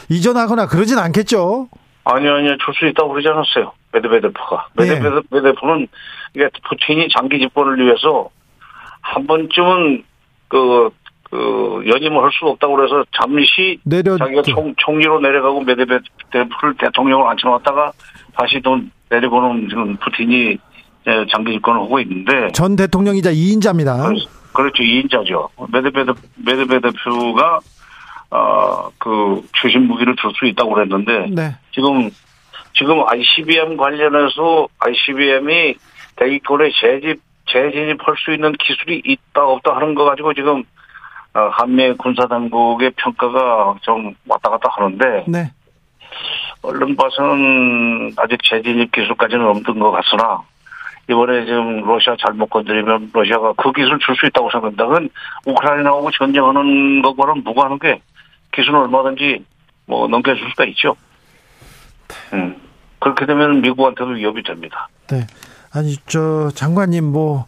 이전하거나 0.09 0.67
그러진 0.67 0.99
않겠죠? 0.99 1.69
아니요, 2.03 2.35
아니요, 2.35 2.57
줄 2.65 2.75
수 2.75 2.87
있다고 2.87 3.11
그러지 3.11 3.29
않았어요. 3.29 3.73
메드베데프가. 3.93 4.69
네. 4.77 4.99
메드베데프는 4.99 5.87
이게 6.35 6.49
푸틴이 6.69 7.09
장기 7.17 7.39
집권을 7.39 7.79
위해서 7.79 8.29
한 9.03 9.27
번쯤은 9.29 10.03
그, 10.49 10.91
그, 11.31 11.83
연임을 11.87 12.23
할수 12.23 12.47
없다고 12.47 12.77
그래서 12.77 13.05
잠시 13.13 13.79
내려 13.85 14.17
자기가 14.17 14.43
총, 14.43 14.75
총리로 14.77 15.21
내려가고 15.21 15.61
메드베데프를 15.61 16.75
대통령으로 16.79 17.29
앉혀놨다가 17.31 17.93
다시 18.35 18.61
또 18.61 18.81
내려보내는 19.11 19.69
지금 19.69 19.97
푸틴이 19.97 20.59
장기 21.31 21.53
집권을 21.53 21.81
하고 21.81 22.01
있는데 22.01 22.49
전 22.53 22.77
대통령이자 22.77 23.31
2인자입니다. 23.31 24.15
그렇죠. 24.53 24.83
2인자죠. 24.83 25.49
메드베드, 25.73 26.13
메드베데프가, 26.45 27.61
어, 28.31 28.91
그, 28.99 29.43
최신 29.53 29.87
무기를 29.87 30.17
줄 30.17 30.33
수 30.35 30.47
있다고 30.47 30.75
그랬는데, 30.75 31.29
네. 31.31 31.55
지금, 31.73 32.11
지금 32.75 33.03
ICBM 33.07 33.77
관련해서 33.77 34.67
ICBM이 34.81 35.75
대기권에 36.17 36.71
재집, 36.81 37.21
재진입할 37.47 38.17
수 38.19 38.33
있는 38.33 38.53
기술이 38.53 39.03
있다, 39.05 39.47
없다 39.47 39.77
하는 39.77 39.95
거 39.95 40.05
가지고 40.05 40.35
지금, 40.35 40.61
어, 40.61 40.65
한미 41.33 41.93
군사당국의 41.95 42.93
평가가 42.97 43.77
좀 43.83 44.15
왔다 44.27 44.51
갔다 44.51 44.69
하는데, 44.73 45.25
네. 45.29 45.53
얼른 46.63 46.97
봐서는 46.97 48.13
아직 48.17 48.39
재진입 48.43 48.91
기술까지는 48.93 49.47
없는 49.47 49.79
것 49.79 49.91
같으나 49.93 50.43
이번에 51.09 51.45
지금 51.47 51.87
러시아 51.87 52.17
잘못 52.19 52.51
건드리면 52.51 53.11
러시아가 53.13 53.53
그 53.55 53.73
기술 53.73 53.99
줄 54.01 54.17
수 54.17 54.27
있다고. 54.27 54.49
그건 54.49 55.09
우크라이나하고 55.47 56.11
전쟁하는 56.11 57.03
것과는 57.03 57.45
무관한 57.45 57.79
게 57.79 58.01
기술은 58.53 58.81
얼마든지 58.81 59.45
뭐 59.87 60.09
넘겨줄 60.09 60.51
수가 60.51 60.65
있죠. 60.67 60.97
음. 62.33 62.61
그렇게 62.99 63.25
되면 63.27 63.61
미국한테도 63.61 64.11
위협이 64.11 64.43
됩니다. 64.43 64.89
네. 65.09 65.27
아니 65.73 65.97
저 66.07 66.51
장관님 66.51 67.05
뭐 67.05 67.47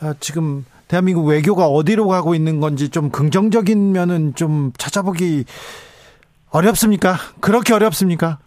아, 0.00 0.14
지금 0.20 0.64
대한민국 0.94 1.26
외교가 1.26 1.66
어디로 1.66 2.06
가고 2.06 2.36
있는 2.36 2.60
건지 2.60 2.88
좀 2.88 3.10
긍정적인 3.10 3.90
면은 3.90 4.32
좀 4.36 4.70
찾아보기 4.78 5.44
어렵습니까? 6.50 7.14
그렇게 7.40 7.74
어렵습니까? 7.74 8.38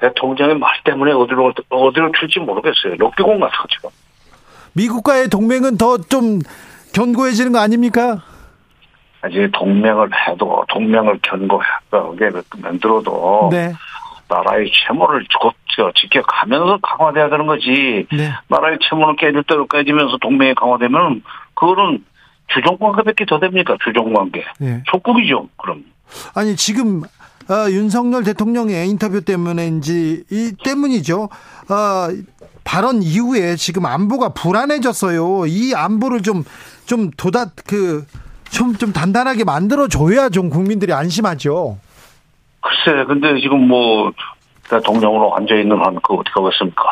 대통령의 0.00 0.58
말 0.58 0.72
때문에 0.84 1.12
어디로 1.12 1.52
어디로 1.68 2.10
튈지 2.20 2.40
모르겠어요. 2.40 2.96
럭비공 2.98 3.38
같은 3.38 3.54
지금. 3.70 3.90
미국과의 4.72 5.28
동맹은 5.28 5.76
더 5.78 5.98
좀 5.98 6.40
견고해지는 6.92 7.52
거 7.52 7.60
아닙니까? 7.60 8.24
아직 9.20 9.48
동맹을 9.52 10.10
해도 10.26 10.64
동맹을 10.68 11.20
견고하게 11.22 12.30
만들어도 12.58 13.50
네. 13.52 13.72
나라의 14.32 14.70
채무를 14.86 15.26
지켜가면서 16.00 16.78
강화돼야 16.82 17.28
되는 17.30 17.46
거지. 17.46 18.06
네. 18.12 18.32
나라의 18.48 18.78
채무는 18.88 19.16
깨질 19.16 19.42
대로 19.44 19.66
깨지면서 19.66 20.18
동맹이 20.18 20.54
강화되면 20.54 21.22
그거는 21.54 22.04
주종관계밖에 22.48 23.24
더 23.26 23.38
됩니까? 23.38 23.76
주종관계. 23.82 24.44
네. 24.60 24.82
속국이죠. 24.90 25.48
그럼. 25.56 25.84
아니 26.34 26.56
지금 26.56 27.02
어, 27.50 27.70
윤석열 27.70 28.22
대통령의 28.24 28.88
인터뷰 28.88 29.22
때문인지 29.22 30.24
이 30.30 30.52
때문이죠. 30.62 31.22
어, 31.24 32.08
발언 32.64 33.02
이후에 33.02 33.56
지금 33.56 33.86
안보가 33.86 34.30
불안해졌어요. 34.34 35.46
이 35.46 35.74
안보를 35.74 36.22
좀 36.22 36.44
좀 36.86 37.10
도다 37.16 37.46
그좀 37.66 38.76
좀 38.76 38.92
단단하게 38.92 39.44
만들어 39.44 39.88
줘야 39.88 40.28
좀 40.28 40.50
국민들이 40.50 40.92
안심하죠. 40.92 41.78
글쎄, 42.62 43.04
근데 43.04 43.38
지금 43.40 43.66
뭐 43.68 44.12
대통령으로 44.70 45.34
앉아 45.36 45.54
있는 45.56 45.78
한 45.84 45.96
그 46.02 46.14
어떻게 46.14 46.32
하겠습니까? 46.40 46.82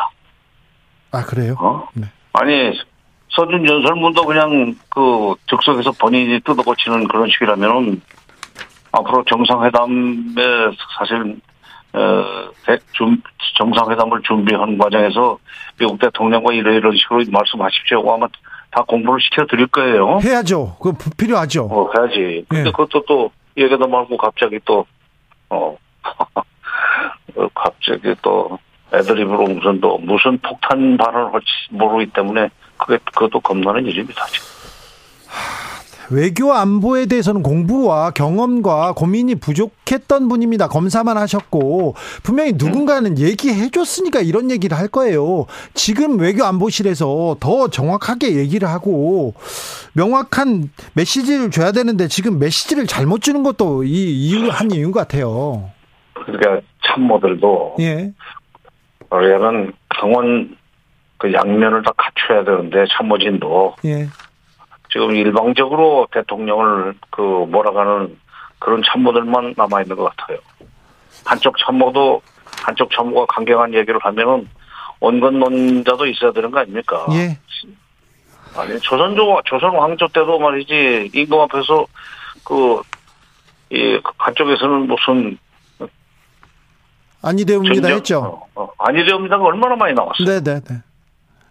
아 1.11 1.23
그래요? 1.25 1.55
어? 1.59 1.87
네. 1.93 2.05
아니 2.33 2.71
서준 3.29 3.65
전설문도 3.65 4.25
그냥 4.25 4.75
그 4.89 5.33
즉석에서 5.49 5.91
본인이 5.93 6.39
뜯어 6.41 6.61
고치는 6.61 7.07
그런 7.07 7.27
식이라면은 7.29 8.01
앞으로 8.91 9.23
정상회담에 9.25 10.35
사실 10.97 11.37
어, 11.93 12.23
대- 12.65 12.77
준- 12.93 13.21
정상회담을 13.57 14.21
준비하는 14.23 14.77
과정에서 14.77 15.37
미국 15.77 15.99
대통령과 15.99 16.53
이런 16.53 16.75
이런 16.75 16.95
식으로 16.95 17.23
말씀하십시오. 17.29 17.99
아마 18.13 18.27
다 18.71 18.83
공부를 18.87 19.19
시켜 19.21 19.45
드릴 19.45 19.67
거예요. 19.67 20.19
해야죠. 20.23 20.77
부- 20.79 20.93
필요하죠. 21.17 21.65
어, 21.65 21.89
해야지. 21.97 22.45
근데 22.47 22.67
예. 22.69 22.71
그것도 22.71 23.03
또 23.05 23.31
얘기도 23.57 23.85
말고 23.87 24.15
갑자기 24.17 24.59
또, 24.63 24.85
어, 25.51 25.77
어, 27.35 27.47
갑자기 27.53 28.15
또 28.21 28.57
애드립으로 28.93 29.43
무슨 29.43 29.79
또 29.81 29.97
무슨 29.97 30.37
폭탄 30.39 30.97
발언을 30.97 31.33
할지 31.33 31.47
모르기 31.69 32.11
때문에 32.11 32.49
그게 32.77 32.97
그것도 33.05 33.39
겁나는 33.41 33.85
일입니다. 33.85 34.25
지금. 34.27 34.47
외교 36.11 36.53
안보에 36.53 37.05
대해서는 37.05 37.41
공부와 37.41 38.11
경험과 38.11 38.93
고민이 38.93 39.35
부족했던 39.35 40.27
분입니다. 40.27 40.67
검사만 40.67 41.17
하셨고 41.17 41.95
분명히 42.23 42.53
누군가는 42.55 43.17
얘기해 43.17 43.69
줬으니까 43.69 44.21
이런 44.21 44.51
얘기를 44.51 44.77
할 44.77 44.87
거예요. 44.87 45.45
지금 45.73 46.19
외교 46.19 46.43
안보실에서 46.43 47.37
더 47.39 47.67
정확하게 47.69 48.35
얘기를 48.35 48.67
하고 48.67 49.33
명확한 49.93 50.69
메시지를 50.93 51.51
줘야 51.51 51.71
되는데 51.71 52.07
지금 52.07 52.39
메시지를 52.39 52.87
잘못 52.87 53.21
주는 53.21 53.43
것도 53.43 53.83
이 53.83 54.29
이유 54.29 54.49
한 54.49 54.71
이유 54.71 54.91
같아요. 54.91 55.69
그러니까 56.13 56.61
참모들도 56.85 57.75
예. 57.79 58.11
그러려면 59.09 59.73
강원 59.89 60.55
그 61.17 61.31
양면을 61.31 61.83
다 61.83 61.91
갖춰야 61.97 62.43
되는데 62.43 62.85
참모진도 62.97 63.75
예. 63.85 64.07
지금 64.91 65.15
일방적으로 65.15 66.07
대통령을 66.11 66.95
그 67.09 67.21
몰아가는 67.21 68.17
그런 68.59 68.81
참모들만 68.85 69.53
남아 69.57 69.81
있는 69.83 69.95
것 69.95 70.13
같아요. 70.15 70.37
한쪽 71.25 71.57
참모도 71.57 72.21
한쪽 72.63 72.91
참모가 72.91 73.25
강경한 73.27 73.73
얘기를 73.73 73.99
하면은 74.01 74.47
온건 74.99 75.39
논자도 75.39 76.05
있어야 76.07 76.31
되는 76.31 76.51
거 76.51 76.59
아닙니까? 76.59 77.05
예. 77.13 77.37
아니 78.55 78.77
조선 78.81 79.15
조 79.15 79.41
조선 79.45 79.73
왕조 79.75 80.07
때도 80.09 80.37
말이지 80.37 81.11
임금 81.13 81.39
앞에서 81.39 81.85
그이 82.43 83.99
한쪽에서는 84.17 84.87
무슨 84.87 85.37
아니 87.23 87.45
되옵니다 87.45 87.75
전쟁- 87.75 87.95
했죠. 87.95 88.47
어, 88.55 88.61
어, 88.63 88.69
아니 88.79 89.05
되옵니다가 89.05 89.43
얼마나 89.43 89.75
많이 89.75 89.93
나왔어요. 89.93 90.25
네, 90.27 90.41
네, 90.43 90.59
네. 90.59 90.75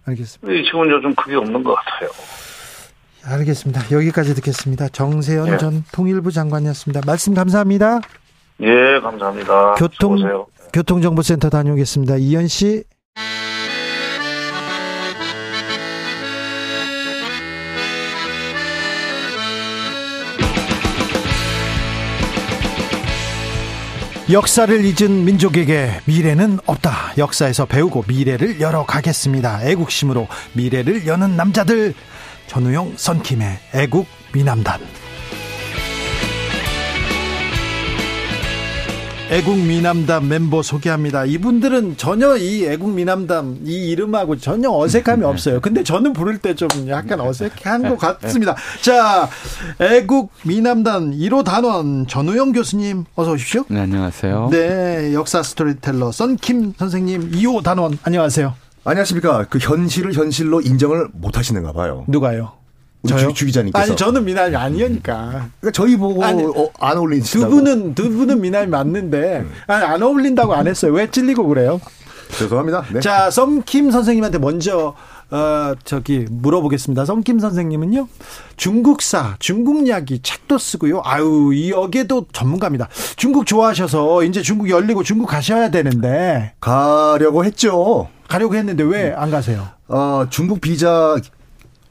알겠습니다. 0.07 0.65
지금은 0.65 0.91
요즘 0.91 1.15
그게 1.15 1.37
없는 1.37 1.63
것 1.63 1.75
같아요. 1.75 2.11
알겠습니다. 3.25 3.91
여기까지 3.91 4.35
듣겠습니다. 4.35 4.89
정세현 4.89 5.53
예. 5.53 5.59
전 5.59 5.85
통일부 5.93 6.33
장관이었습니다. 6.33 7.03
말씀 7.07 7.35
감사합니다. 7.35 8.01
예, 8.63 9.01
감사합니다. 9.01 9.75
교통 9.75 10.17
수고하세요. 10.17 10.47
교통정보센터 10.73 11.51
다녀오겠습니다. 11.51 12.17
이현 12.17 12.49
씨. 12.49 12.85
역사를 24.33 24.85
잊은 24.85 25.25
민족에게 25.25 25.91
미래는 26.05 26.61
없다. 26.65 27.15
역사에서 27.19 27.67
배우고 27.67 28.05
미래를 28.07 28.61
열어가겠습니다. 28.61 29.65
애국심으로 29.65 30.29
미래를 30.53 31.05
여는 31.09 31.37
남자들. 31.37 31.95
전우용 32.55 32.95
썬킴의 32.97 33.47
애국 33.75 34.09
미남단. 34.35 34.81
애국 39.31 39.57
미남단 39.57 40.27
멤버 40.27 40.61
소개합니다. 40.61 41.27
이분들은 41.27 41.97
전혀 41.97 42.37
이 42.37 42.65
애국 42.67 42.91
미남단 42.93 43.61
이 43.65 43.91
이름하고 43.91 44.39
전혀 44.39 44.69
어색함이 44.69 45.25
없어요. 45.25 45.61
근데 45.61 45.85
저는 45.85 46.13
부를 46.13 46.39
때 46.39 46.55
좀 46.57 46.69
약간 46.89 47.21
어색한 47.21 47.89
것 47.89 47.97
같습니다. 48.21 48.57
자, 48.81 49.29
애국 49.79 50.33
미남단 50.43 51.13
1호 51.13 51.45
단원 51.45 52.09
전우용 52.09 52.51
교수님 52.51 53.05
어서 53.15 53.31
오십시오. 53.31 53.65
네, 53.69 53.79
안녕하세요. 53.83 54.49
네, 54.51 55.15
역사 55.15 55.45
스토리텔러 55.45 56.11
썬킴 56.11 56.75
선생님 56.77 57.31
2호 57.31 57.63
단원 57.63 57.97
안녕하세요. 58.03 58.55
안녕하십니까. 58.85 59.47
그 59.51 59.59
현실을 59.59 60.15
현실로 60.15 60.61
인정을 60.61 61.09
못 61.13 61.37
하시는가 61.37 61.73
봐요. 61.73 62.05
누가요? 62.09 62.53
우리 63.03 63.17
주, 63.17 63.33
주 63.33 63.47
기자님께서. 63.47 63.83
아니 63.83 63.97
저는 63.97 64.25
미남이 64.25 64.55
아니니까. 64.57 65.49
그러니까 65.61 65.71
저희 65.73 65.97
보고 65.97 66.23
아니, 66.25 66.43
어, 66.43 66.71
안두 66.79 67.01
어울리시다고. 67.01 67.51
분은 67.51 67.95
두 67.95 68.11
분은 68.11 68.41
미남이 68.41 68.67
맞는데 68.67 69.45
아니, 69.67 69.85
안 69.85 70.03
어울린다고 70.03 70.55
안 70.55 70.67
했어요. 70.67 70.93
왜 70.93 71.11
찔리고 71.11 71.47
그래요? 71.47 71.81
죄송합니다. 72.39 72.85
네. 72.93 73.01
자, 73.01 73.31
썸킴 73.31 73.91
선생님한테 73.91 74.39
먼저 74.39 74.95
어 75.31 75.75
저기 75.85 76.27
물어보겠습니다. 76.29 77.05
썸킴 77.05 77.39
선생님은요. 77.39 78.09
중국사, 78.57 79.37
중국 79.39 79.87
이야기 79.87 80.21
책도 80.21 80.59
쓰고요. 80.59 81.03
아유, 81.05 81.53
이 81.55 81.71
여기에도 81.71 82.27
전문가입니다. 82.33 82.89
중국 83.17 83.47
좋아하셔서 83.47 84.25
이제 84.25 84.43
중국 84.43 84.69
열리고 84.71 85.03
중국 85.05 85.27
가셔야 85.27 85.71
되는데 85.71 86.55
가려고 86.61 87.45
했죠. 87.45 88.09
가려고 88.29 88.55
했는데 88.57 88.83
왜 88.85 89.13
안 89.17 89.31
가세요? 89.31 89.69
어, 89.89 90.27
중국 90.31 90.61
비자 90.61 91.17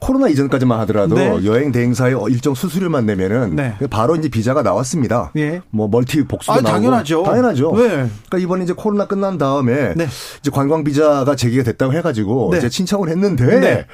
코로나 0.00 0.28
이전까지만 0.28 0.80
하더라도 0.80 1.14
네. 1.14 1.44
여행 1.44 1.72
대행사의 1.72 2.16
일정 2.30 2.54
수수료만 2.54 3.06
내면은 3.06 3.54
네. 3.54 3.76
바로 3.90 4.16
이제 4.16 4.28
비자가 4.28 4.62
나왔습니다. 4.62 5.30
예. 5.36 5.60
뭐 5.70 5.88
멀티 5.88 6.24
복수도 6.24 6.52
아, 6.52 6.56
나오고 6.56 6.68
당연하죠. 6.68 7.22
당연하죠. 7.22 7.72
네. 7.76 7.88
그러니까 7.88 8.38
이번에 8.38 8.64
이제 8.64 8.72
코로나 8.72 9.06
끝난 9.06 9.38
다음에 9.38 9.94
네. 9.94 10.08
이제 10.40 10.50
관광 10.50 10.84
비자가 10.84 11.36
제기가 11.36 11.62
됐다고 11.62 11.92
해가지고 11.92 12.50
네. 12.52 12.58
이제 12.58 12.68
신청을 12.68 13.10
했는데 13.10 13.60
네. 13.60 13.86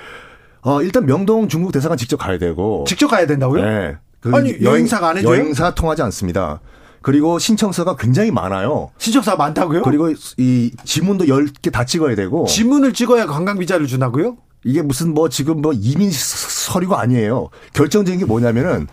어, 0.62 0.80
일단 0.80 1.06
명동 1.06 1.48
중국 1.48 1.72
대사관 1.72 1.98
직접 1.98 2.16
가야 2.16 2.38
되고 2.38 2.84
직접 2.86 3.08
가야 3.08 3.26
된다고요? 3.26 3.62
네. 3.62 3.96
그 4.20 4.30
아니, 4.34 4.56
여행사가 4.62 5.10
안 5.10 5.18
해줘요? 5.18 5.32
여행사 5.32 5.74
통하지 5.74 6.02
않습니다. 6.02 6.60
그리고 7.02 7.38
신청서가 7.38 7.94
굉장히 7.96 8.32
많아요. 8.32 8.90
신청사가 8.98 9.36
많다고요? 9.36 9.82
그리고 9.82 10.10
이 10.38 10.72
지문도 10.84 11.26
10개 11.26 11.70
다 11.70 11.84
찍어야 11.84 12.16
되고 12.16 12.46
지문을 12.46 12.94
찍어야 12.94 13.26
관광 13.26 13.58
비자를 13.58 13.86
주나고요? 13.86 14.36
이게 14.66 14.82
무슨 14.82 15.14
뭐 15.14 15.28
지금 15.28 15.62
뭐 15.62 15.72
이민 15.72 16.10
서- 16.10 16.72
서류가 16.72 17.00
아니에요. 17.00 17.48
결정적인 17.72 18.18
게 18.20 18.26
뭐냐면은 18.26 18.86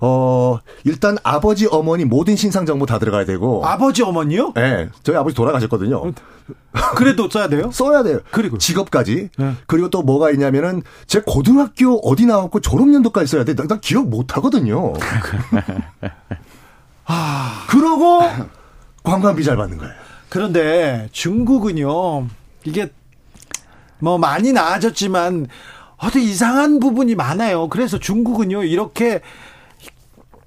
어 0.00 0.58
일단 0.84 1.16
아버지 1.22 1.66
어머니 1.70 2.04
모든 2.04 2.36
신상 2.36 2.66
정보 2.66 2.84
다 2.84 2.98
들어가야 2.98 3.24
되고 3.24 3.64
아버지 3.64 4.02
어머니요? 4.02 4.52
네, 4.54 4.90
저희 5.02 5.16
아버지 5.16 5.34
돌아가셨거든요. 5.34 6.12
그래도 6.96 7.30
써야 7.30 7.48
돼요? 7.48 7.70
써야 7.72 8.02
돼요. 8.02 8.18
그리고? 8.30 8.58
직업까지. 8.58 9.30
네. 9.38 9.52
그리고 9.66 9.88
또 9.88 10.02
뭐가 10.02 10.30
있냐면은 10.30 10.82
제 11.06 11.22
고등학교 11.24 11.96
어디 12.06 12.26
나왔고 12.26 12.60
졸업 12.60 12.92
연도까지 12.92 13.30
써야 13.30 13.44
돼. 13.44 13.54
나, 13.54 13.66
나 13.66 13.78
기억 13.80 14.08
못 14.08 14.36
하거든요. 14.36 14.92
아, 17.06 17.64
그러고 17.68 18.20
관광 19.02 19.36
비자를 19.36 19.58
받는 19.58 19.78
거예요. 19.78 19.92
그런데 20.28 21.08
중국은요, 21.12 22.26
이게 22.64 22.90
뭐 24.04 24.18
많이 24.18 24.52
나아졌지만 24.52 25.48
어디 25.96 26.22
이상한 26.22 26.78
부분이 26.78 27.14
많아요. 27.14 27.68
그래서 27.68 27.98
중국은요, 27.98 28.64
이렇게 28.64 29.22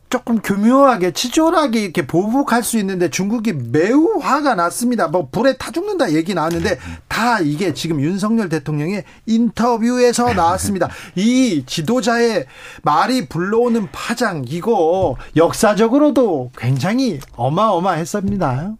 조금 0.10 0.40
교묘하게 0.40 1.12
치졸하게 1.12 1.82
이렇게 1.82 2.08
보복할 2.08 2.64
수 2.64 2.78
있는데 2.78 3.10
중국이 3.10 3.52
매우 3.54 4.20
화가 4.22 4.56
났습니다. 4.56 5.10
뭐 5.10 5.28
불에 5.30 5.58
타 5.58 5.72
죽는다 5.72 6.14
얘기 6.14 6.34
나왔는데 6.34 6.78
다 7.10 7.40
이게 7.42 7.74
지금 7.74 8.00
윤석열 8.00 8.48
대통령의 8.48 9.04
인터뷰에서 9.26 10.32
나왔습니다. 10.34 10.88
이 11.16 11.64
지도자의 11.66 12.46
말이 12.84 13.28
불러오는 13.28 13.90
파장 13.92 14.46
이거 14.48 15.18
역사적으로도 15.36 16.52
굉장히 16.58 17.20
어마어마했습니다. 17.36 18.76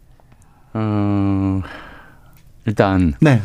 어, 0.72 1.60
일단 2.64 3.12
네. 3.20 3.42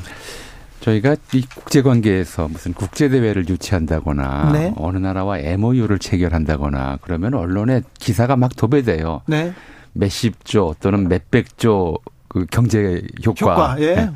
저희가 0.83 1.15
이 1.33 1.45
국제 1.55 1.81
관계에서 1.81 2.47
무슨 2.49 2.73
국제 2.73 3.07
대회를 3.07 3.47
유치한다거나 3.47 4.51
네. 4.51 4.73
어느 4.75 4.97
나라와 4.97 5.39
MOU를 5.39 5.97
체결한다거나 5.97 6.99
그러면 7.01 7.35
언론에 7.35 7.81
기사가 7.99 8.35
막 8.35 8.53
도배돼요. 8.55 9.21
네. 9.27 9.53
몇십 9.93 10.43
조 10.45 10.75
또는 10.81 11.07
몇백 11.07 11.57
조 11.57 11.97
그 12.27 12.47
경제 12.49 13.03
효과. 13.23 13.51
효과, 13.73 13.75
예. 13.79 13.93
네. 13.95 14.09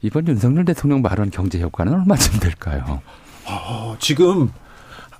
이번 0.00 0.26
윤석열 0.26 0.64
대통령 0.64 1.02
발언 1.02 1.28
경제 1.28 1.60
효과는 1.60 1.92
얼마쯤 1.92 2.40
될까요? 2.40 3.02
어, 3.44 3.94
지금 3.98 4.50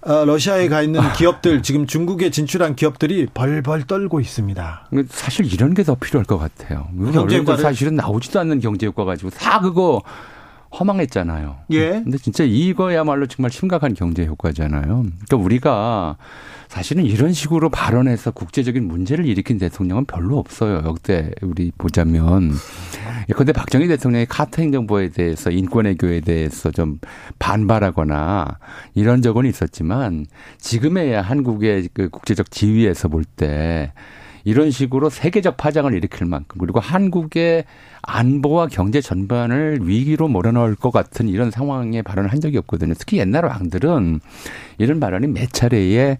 어, 0.00 0.24
러시아에 0.24 0.68
가 0.68 0.80
있는 0.80 1.02
기업들 1.12 1.62
지금 1.62 1.86
중국에 1.86 2.30
진출한 2.30 2.74
기업들이 2.74 3.26
벌벌 3.34 3.82
떨고 3.82 4.20
있습니다. 4.20 4.88
사실 5.10 5.52
이런 5.52 5.74
게 5.74 5.82
더 5.84 5.94
필요할 5.94 6.24
것 6.24 6.38
같아요. 6.38 6.88
경제 7.12 7.38
효과를- 7.42 7.60
사실은 7.60 7.96
나오지도 7.96 8.40
않는 8.40 8.60
경제 8.60 8.86
효과 8.86 9.04
가지고 9.04 9.28
다 9.28 9.60
그거 9.60 10.00
허망했잖아요. 10.78 11.56
예. 11.70 11.90
근데 11.90 12.18
진짜 12.18 12.44
이거야말로 12.44 13.26
정말 13.26 13.50
심각한 13.50 13.94
경제 13.94 14.26
효과잖아요. 14.26 14.82
그러니까 14.84 15.36
우리가 15.36 16.16
사실은 16.68 17.04
이런 17.04 17.32
식으로 17.32 17.70
발언해서 17.70 18.32
국제적인 18.32 18.86
문제를 18.86 19.26
일으킨 19.26 19.58
대통령은 19.58 20.04
별로 20.06 20.38
없어요. 20.38 20.82
역대 20.84 21.30
우리 21.42 21.72
보자면. 21.78 22.52
예컨대 23.28 23.52
박정희 23.52 23.88
대통령이 23.88 24.26
카터 24.26 24.62
행정부에 24.62 25.10
대해서 25.10 25.50
인권외교에 25.50 26.20
대해서 26.20 26.70
좀 26.70 26.98
반발하거나 27.38 28.58
이런 28.94 29.22
적은 29.22 29.46
있었지만 29.46 30.26
지금에야 30.58 31.22
한국의 31.22 31.88
그 31.94 32.08
국제적 32.08 32.50
지위에서 32.50 33.08
볼 33.08 33.24
때 33.36 33.92
이런 34.46 34.70
식으로 34.70 35.10
세계적 35.10 35.56
파장을 35.56 35.92
일으킬 35.92 36.24
만큼 36.24 36.60
그리고 36.60 36.78
한국의 36.78 37.64
안보와 38.02 38.68
경제 38.68 39.00
전반을 39.00 39.80
위기로 39.82 40.28
몰아넣을 40.28 40.76
것 40.76 40.92
같은 40.92 41.28
이런 41.28 41.50
상황에 41.50 42.00
발언을 42.02 42.30
한 42.30 42.40
적이 42.40 42.58
없거든요. 42.58 42.94
특히 42.96 43.18
옛날 43.18 43.44
왕들은 43.44 44.20
이런 44.78 45.00
발언이 45.00 45.26
몇 45.26 45.52
차례에 45.52 46.18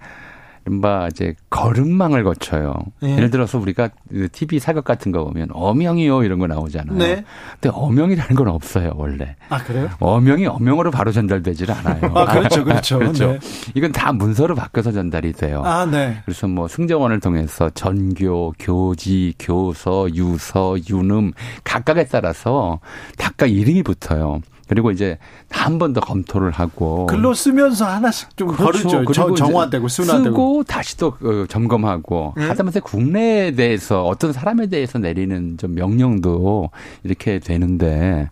이른바 0.67 1.07
이제 1.07 1.35
걸음망을 1.49 2.25
거쳐요. 2.25 2.75
예. 3.05 3.13
예를 3.13 3.31
들어서 3.31 3.59
우리가 3.59 3.91
그 4.11 4.29
TV 4.31 4.59
사극 4.59 4.85
같은 4.85 5.13
거 5.13 5.25
보면 5.25 5.49
어명이요 5.53 6.25
이런 6.25 6.41
거 6.41 6.49
나오잖아요. 6.49 6.99
네. 6.99 7.25
근데 7.61 7.71
어명이라는 7.73 8.35
건 8.35 8.49
없어요 8.49 8.93
원래. 8.97 9.37
아 9.49 9.63
그래요? 9.63 9.89
어명이 10.01 10.47
어명으로 10.47 10.91
바로 10.91 11.13
전달되질 11.13 11.71
않아요. 11.71 12.13
아 12.15 12.27
그렇죠, 12.27 12.65
그렇죠. 12.65 12.99
그렇죠. 12.99 13.33
네. 13.33 13.39
이건 13.75 13.93
다 13.93 14.13
문서로 14.13 14.57
바뀌어서 14.57 14.91
전달이 14.91 15.35
돼요. 15.35 15.63
아 15.65 15.87
네. 15.87 16.21
그래서 16.25 16.49
뭐 16.49 16.67
승정원을 16.67 17.21
통해서 17.21 17.71
전교, 17.71 18.55
교지, 18.59 19.35
교서, 19.39 20.09
유서, 20.15 20.77
유능 20.91 21.33
각각에 21.63 22.05
따라서 22.07 22.81
각각 23.17 23.51
이름이 23.51 23.85
붙어요. 23.85 24.41
그리고 24.69 24.91
이제 24.91 25.19
한 25.51 25.79
번 25.79 25.93
더 25.93 26.01
검토를 26.01 26.51
하고 26.51 27.07
글로 27.07 27.35
쓰면서 27.35 27.87
하나씩 27.87 28.37
좀 28.37 28.49
그렇죠. 28.49 28.89
거르죠. 28.89 29.13
정- 29.13 29.35
정화되고 29.35 29.89
순화되고. 29.89 30.25
쓰고 30.25 30.65
다시 30.65 30.97
또 30.97 31.09
어, 31.23 31.47
점검하고 31.49 32.35
네. 32.37 32.47
하다못해 32.47 32.81
국내에 32.81 33.53
대해서 33.53 34.05
어떤 34.05 34.33
사람에 34.33 34.67
대해서 34.67 34.99
내리는 34.99 35.57
좀 35.59 35.75
명령도 35.75 36.71
이렇게 37.05 37.39
되는데 37.39 38.29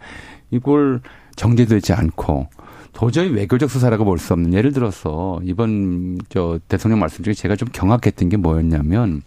이걸 0.51 1.01
정제되지 1.37 1.93
않고 1.93 2.49
도저히 2.93 3.29
외교적 3.29 3.71
수사라고 3.71 4.05
볼 4.05 4.19
수 4.19 4.33
없는 4.33 4.55
예를 4.55 4.73
들어서 4.73 5.41
이번 5.43 6.19
저 6.29 6.59
대통령 6.69 7.01
말씀 7.01 7.25
중에 7.25 7.35
제가 7.35 7.57
좀 7.57 7.69
경악했던 7.73 8.29
게 8.29 8.37
뭐였냐면 8.37 9.23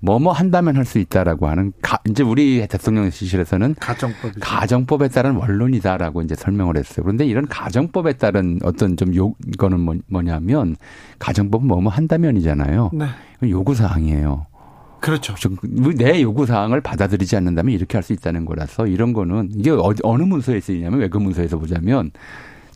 뭐뭐 0.00 0.32
한다면 0.32 0.76
할 0.76 0.84
수 0.84 0.98
있다라고 0.98 1.48
하는 1.48 1.72
가, 1.82 1.98
이제 2.08 2.22
우리 2.22 2.66
대통령실에서는 2.66 3.74
가정법이. 3.78 4.40
가정법에 4.40 5.08
따른 5.08 5.36
원론이다라고 5.36 6.22
이제 6.22 6.34
설명을 6.34 6.76
했어요. 6.76 7.04
그런데 7.04 7.26
이런 7.26 7.46
가정법에 7.46 8.14
따른 8.14 8.58
어떤 8.62 8.96
좀 8.96 9.14
요, 9.16 9.34
이거는 9.46 9.80
뭐, 9.80 9.96
뭐냐면 10.06 10.76
가정법은 11.18 11.66
뭐뭐 11.66 11.90
한다면이잖아요. 11.90 12.90
네. 12.94 13.06
이건 13.36 13.50
요구 13.50 13.74
사항이에요. 13.74 14.46
그렇죠. 15.00 15.34
좀내 15.34 16.22
요구 16.22 16.46
사항을 16.46 16.80
받아들이지 16.80 17.36
않는다면 17.36 17.72
이렇게 17.74 17.96
할 17.96 18.02
수 18.02 18.12
있다는 18.12 18.44
거라서 18.46 18.86
이런 18.86 19.12
거는 19.12 19.50
이게 19.54 19.70
어디, 19.70 20.00
어느 20.02 20.22
문서에 20.22 20.60
쓰이냐면 20.60 21.00
외교 21.00 21.20
문서에서 21.20 21.58
보자면 21.58 22.10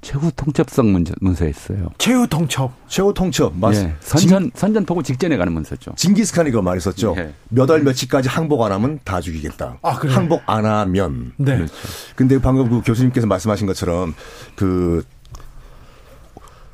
최후 0.02 0.32
통첩성 0.34 0.92
문서, 0.92 1.14
문서에 1.20 1.52
써요. 1.52 1.88
최후 1.96 2.26
통첩. 2.26 2.72
최후 2.88 3.14
통첩 3.14 3.56
맞 3.56 3.74
예, 3.76 3.94
선전, 4.00 4.50
선전 4.54 4.84
포고 4.84 5.02
직전에 5.02 5.36
가는 5.36 5.52
문서죠. 5.52 5.92
징기스칸이 5.96 6.50
그 6.50 6.58
말했었죠. 6.58 7.14
예. 7.18 7.32
몇월 7.50 7.82
며칠까지 7.84 8.28
항복 8.28 8.62
안 8.62 8.72
하면 8.72 8.98
다 9.04 9.20
죽이겠다. 9.20 9.78
아, 9.80 9.96
그래요? 9.98 10.16
항복 10.16 10.42
안 10.46 10.66
하면. 10.66 11.32
네. 11.36 11.56
그렇죠. 11.56 11.72
근데 12.16 12.40
방금 12.40 12.68
그 12.68 12.82
교수님께서 12.84 13.28
말씀하신 13.28 13.68
것처럼 13.68 14.14
그 14.56 15.04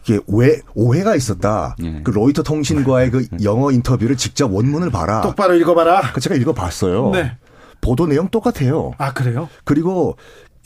이게 0.05 0.19
왜 0.27 0.61
오해가 0.75 1.15
있었다. 1.15 1.77
예. 1.83 2.01
그 2.03 2.11
로이터 2.11 2.43
통신과의 2.43 3.11
그 3.11 3.27
영어 3.43 3.71
인터뷰를 3.71 4.17
직접 4.17 4.51
원문을 4.51 4.91
봐라. 4.91 5.21
똑바로 5.21 5.55
읽어봐라. 5.55 6.13
그 6.15 6.21
제가 6.21 6.35
읽어봤어요. 6.35 7.11
네. 7.11 7.37
보도 7.83 8.07
내용 8.07 8.29
똑같아요. 8.29 8.93
아 8.97 9.13
그래요? 9.13 9.51
그리고 9.65 10.17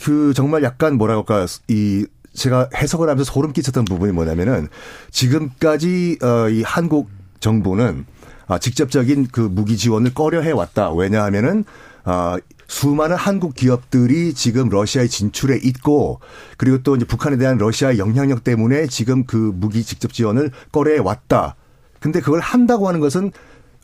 그 0.00 0.32
정말 0.32 0.62
약간 0.62 0.96
뭐라 0.96 1.16
할까 1.16 1.46
이 1.66 2.06
제가 2.32 2.68
해석을 2.74 3.08
하면서 3.08 3.30
소름 3.30 3.52
끼쳤던 3.52 3.84
부분이 3.84 4.12
뭐냐면은 4.12 4.68
지금까지 5.10 6.18
어이 6.22 6.62
한국 6.62 7.10
정부는 7.40 8.06
아 8.46 8.58
직접적인 8.58 9.28
그 9.32 9.40
무기 9.40 9.76
지원을 9.76 10.14
꺼려해 10.14 10.50
왔다. 10.52 10.90
왜냐하면은 10.92 11.64
아 12.04 12.38
수많은 12.68 13.16
한국 13.16 13.54
기업들이 13.54 14.32
지금 14.32 14.68
러시아에 14.70 15.06
진출해 15.06 15.58
있고 15.62 16.20
그리고 16.56 16.82
또 16.82 16.96
이제 16.96 17.04
북한에 17.04 17.36
대한 17.36 17.58
러시아의 17.58 17.98
영향력 17.98 18.44
때문에 18.44 18.86
지금 18.86 19.24
그 19.24 19.36
무기 19.54 19.82
직접 19.82 20.12
지원을 20.12 20.50
꺼려해 20.72 20.98
왔다. 20.98 21.56
근데 22.00 22.20
그걸 22.20 22.40
한다고 22.40 22.88
하는 22.88 23.00
것은 23.00 23.30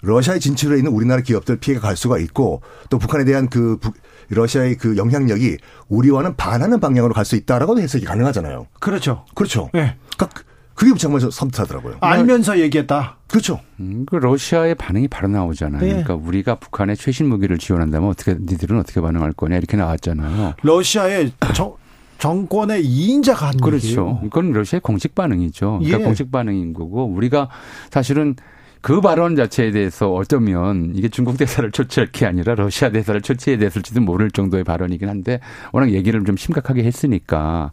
러시아에 0.02 0.38
진출해 0.38 0.78
있는 0.78 0.92
우리나라 0.92 1.20
기업들 1.22 1.56
피해가 1.58 1.80
갈 1.86 1.96
수가 1.96 2.18
있고 2.18 2.62
또 2.88 2.98
북한에 2.98 3.24
대한 3.24 3.48
그 3.48 3.76
북- 3.80 3.96
러시아의 4.28 4.76
그 4.76 4.96
영향력이 4.96 5.56
우리와는 5.88 6.36
반하는 6.36 6.80
방향으로 6.80 7.14
갈 7.14 7.24
수 7.24 7.36
있다라고 7.36 7.78
해석이 7.78 8.04
가능하잖아요. 8.04 8.66
그렇죠. 8.80 9.24
그렇죠. 9.34 9.68
네. 9.74 9.96
그러니까 10.16 10.42
그게 10.74 10.94
정말 10.96 11.20
섬뜩하더라고요. 11.20 11.96
알면서 12.00 12.58
얘기했다. 12.60 13.16
그렇죠. 13.26 13.60
음, 13.80 14.06
그 14.08 14.16
러시아의 14.16 14.76
반응이 14.76 15.08
바로 15.08 15.28
나오잖아요. 15.28 15.80
네. 15.80 15.88
그러니까 15.88 16.14
우리가 16.14 16.54
북한의 16.54 16.96
최신 16.96 17.28
무기를 17.28 17.58
지원한다면 17.58 18.08
어떻게 18.08 18.34
니들은 18.38 18.78
어떻게 18.78 19.00
반응할 19.00 19.32
거냐 19.32 19.56
이렇게 19.56 19.76
나왔잖아요. 19.76 20.54
러시아의 20.62 21.32
정, 21.54 21.74
정권의 22.18 22.82
2인자가 22.84 23.36
한 23.40 23.56
그렇죠. 23.58 23.86
얘기예요. 23.86 24.20
이건 24.24 24.52
러시아의 24.52 24.80
공식 24.80 25.14
반응이죠. 25.14 25.80
그러니까 25.80 26.00
예. 26.00 26.04
공식 26.04 26.30
반응인 26.32 26.72
거고 26.72 27.04
우리가 27.06 27.48
사실은 27.90 28.36
그 28.80 29.00
발언 29.00 29.36
자체에 29.36 29.70
대해서 29.70 30.12
어쩌면 30.12 30.92
이게 30.94 31.08
중국 31.08 31.36
대사를 31.36 31.70
초치할 31.70 32.10
게 32.12 32.26
아니라 32.26 32.54
러시아 32.54 32.90
대사를 32.90 33.20
초치해야 33.20 33.58
됐을지도 33.58 34.00
모를 34.00 34.30
정도의 34.30 34.64
발언이긴 34.64 35.08
한데 35.08 35.40
워낙 35.72 35.90
얘기를 35.90 36.24
좀 36.24 36.36
심각하게 36.36 36.84
했으니까. 36.84 37.72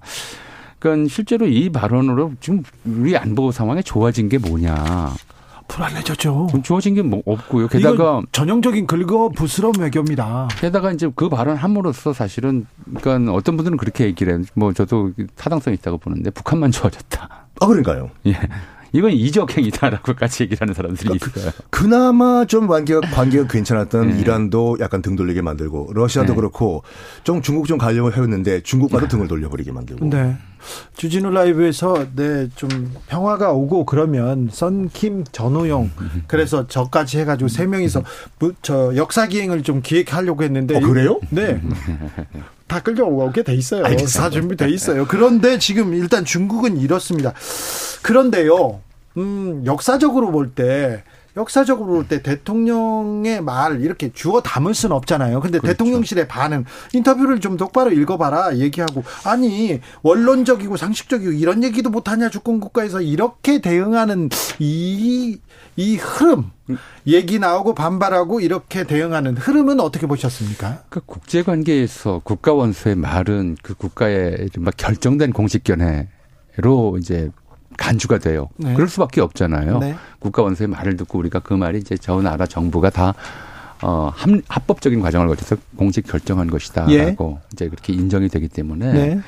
그러니까 0.79 1.09
실제로 1.09 1.47
이 1.47 1.69
발언으로 1.69 2.33
지금 2.39 2.63
우리 2.85 3.15
안보 3.17 3.51
상황이 3.51 3.81
좋아진 3.83 4.29
게 4.29 4.37
뭐냐. 4.37 5.13
불안해졌죠. 5.67 6.47
좀 6.51 6.61
좋아진 6.61 6.93
게 6.93 7.01
뭐 7.01 7.23
없고요. 7.25 7.67
게다가 7.69 8.21
전형적인 8.31 8.85
긁어 8.85 9.29
부스러운 9.29 9.73
외교입니다. 9.79 10.47
게다가 10.59 10.91
이제 10.91 11.09
그 11.15 11.27
발언 11.27 11.57
함으로써 11.57 12.13
사실은 12.13 12.67
그러니까 12.99 13.33
어떤 13.33 13.57
분들은 13.57 13.77
그렇게 13.77 14.05
얘기를 14.05 14.33
해요. 14.37 14.43
뭐 14.53 14.73
저도 14.73 15.11
타당성이 15.35 15.75
있다고 15.77 15.97
보는데 15.97 16.29
북한만 16.29 16.69
좋아졌다. 16.71 17.29
아 17.61 17.65
그러니까요. 17.65 18.11
예. 18.27 18.37
이건 18.95 19.11
이적행위다라고까지 19.11 20.43
얘기를 20.43 20.61
하는 20.61 20.73
사람들이 20.73 21.19
그- 21.19 21.39
있어요. 21.39 21.51
그나마 21.69 22.45
좀 22.45 22.67
관계가 22.67 23.01
관계가 23.01 23.47
괜찮았던 23.47 24.09
네. 24.15 24.19
이란도 24.21 24.77
약간 24.79 25.01
등 25.01 25.15
돌리게 25.15 25.41
만들고 25.41 25.91
러시아도 25.93 26.29
네. 26.31 26.35
그렇고 26.35 26.83
좀 27.23 27.41
중국 27.41 27.67
좀 27.67 27.77
가려고 27.77 28.11
해왔는데 28.11 28.61
중국과도 28.63 29.07
등을 29.07 29.27
돌려버리게 29.27 29.71
만들고. 29.71 30.05
네. 30.09 30.37
주진우 30.95 31.29
라이브에서 31.31 32.07
네 32.15 32.47
좀 32.55 32.93
평화가 33.07 33.51
오고 33.51 33.85
그러면 33.85 34.49
썬킴 34.51 35.25
전우용 35.31 35.91
그래서 36.27 36.67
저까지 36.67 37.19
해가지고 37.19 37.47
세 37.47 37.65
명이서 37.65 38.03
무- 38.39 38.53
저 38.61 38.95
역사 38.95 39.27
기행을 39.27 39.63
좀 39.63 39.81
기획하려고 39.81 40.43
했는데 40.43 40.77
어, 40.77 40.79
그래요? 40.79 41.19
네. 41.29 41.61
다 42.67 42.79
끌려오게 42.81 43.43
돼 43.43 43.53
있어요. 43.53 43.85
알겠습니다. 43.85 44.19
다 44.19 44.29
준비돼 44.31 44.69
있어요. 44.69 45.05
그런데 45.07 45.59
지금 45.59 45.93
일단 45.93 46.25
중국은 46.25 46.77
이렇습니다. 46.77 47.33
그런데요, 48.01 48.79
음, 49.17 49.63
역사적으로 49.65 50.31
볼 50.31 50.51
때, 50.51 51.03
역사적으로 51.37 51.87
볼 51.87 52.07
때 52.07 52.21
대통령의 52.21 53.41
말 53.41 53.81
이렇게 53.81 54.11
주워 54.13 54.41
담을 54.41 54.73
수는 54.73 54.95
없잖아요. 54.95 55.39
근데 55.41 55.59
그렇죠. 55.59 55.73
대통령실의 55.77 56.27
반응, 56.27 56.65
인터뷰를 56.93 57.39
좀 57.39 57.57
똑바로 57.57 57.91
읽어봐라 57.91 58.57
얘기하고, 58.57 59.03
아니, 59.23 59.81
원론적이고 60.03 60.77
상식적이고 60.77 61.31
이런 61.31 61.63
얘기도 61.63 61.89
못하냐, 61.89 62.29
주권 62.29 62.59
국가에서 62.59 63.01
이렇게 63.01 63.59
대응하는 63.59 64.29
이, 64.59 65.39
이 65.75 65.95
흐름, 65.97 66.51
얘기 67.07 67.39
나오고 67.39 67.75
반발하고 67.75 68.39
이렇게 68.39 68.83
대응하는 68.83 69.37
흐름은 69.37 69.79
어떻게 69.79 70.07
보셨습니까? 70.07 70.83
그 70.89 71.01
국제 71.05 71.43
관계에서 71.43 72.21
국가 72.23 72.53
원수의 72.53 72.95
말은 72.95 73.57
그 73.61 73.73
국가의 73.73 74.49
이른바 74.51 74.71
결정된 74.71 75.33
공식 75.33 75.63
견해로 75.63 76.97
이제 76.99 77.29
간주가 77.77 78.19
돼요. 78.19 78.49
네. 78.57 78.73
그럴 78.73 78.87
수밖에 78.87 79.21
없잖아요. 79.21 79.79
네. 79.79 79.95
국가 80.19 80.43
원수의 80.43 80.67
말을 80.67 80.97
듣고 80.97 81.19
우리가 81.19 81.39
그 81.39 81.53
말이 81.53 81.79
이제 81.79 81.97
저 81.97 82.21
나라 82.21 82.45
정부가 82.45 82.89
다 82.89 83.13
어, 83.81 84.11
합, 84.15 84.29
합법적인 84.47 85.01
과정을 85.01 85.27
거쳐서 85.27 85.57
공식 85.75 86.07
결정한 86.07 86.49
것이다라고 86.49 87.39
예. 87.41 87.47
이제 87.53 87.69
그렇게 87.69 87.93
인정이 87.93 88.29
되기 88.29 88.47
때문에 88.47 88.93
네. 88.93 89.19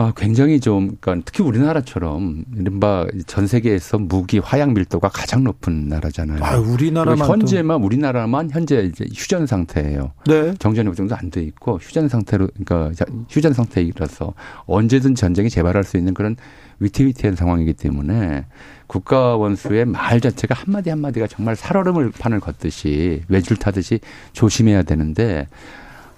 아, 0.00 0.12
굉장히 0.16 0.60
좀, 0.60 0.96
그러니까 1.00 1.24
특히 1.24 1.42
우리나라처럼 1.42 2.44
이른바 2.56 3.04
전 3.26 3.48
세계에서 3.48 3.98
무기 3.98 4.38
화약 4.38 4.72
밀도가 4.72 5.08
가장 5.08 5.42
높은 5.42 5.88
나라잖아요. 5.88 6.38
아, 6.44 6.56
우리나라만 6.56 7.28
현재만 7.28 7.82
우리나라만 7.82 8.50
현재 8.52 8.82
이제 8.82 9.06
휴전 9.12 9.46
상태예요. 9.48 10.12
네. 10.26 10.54
정전이 10.60 10.88
그 10.90 10.94
정도 10.94 11.16
안 11.16 11.30
돼 11.30 11.42
있고 11.42 11.78
휴전 11.82 12.08
상태로 12.08 12.46
그러니까 12.54 12.92
자- 12.94 13.06
휴전 13.28 13.52
상태이라서 13.54 14.34
언제든 14.66 15.16
전쟁이 15.16 15.50
재발할 15.50 15.82
수 15.82 15.96
있는 15.96 16.14
그런 16.14 16.36
위태위태한 16.78 17.34
상황이기 17.34 17.72
때문에 17.72 18.46
국가 18.86 19.34
원수의 19.36 19.84
말 19.84 20.20
자체가 20.20 20.54
한마디 20.54 20.90
한마디가 20.90 21.26
정말 21.26 21.56
살얼음을 21.56 22.12
판을 22.16 22.38
걷듯이 22.38 23.22
외줄 23.28 23.56
타듯이 23.56 23.98
조심해야 24.32 24.84
되는데 24.84 25.48
어, 25.48 25.48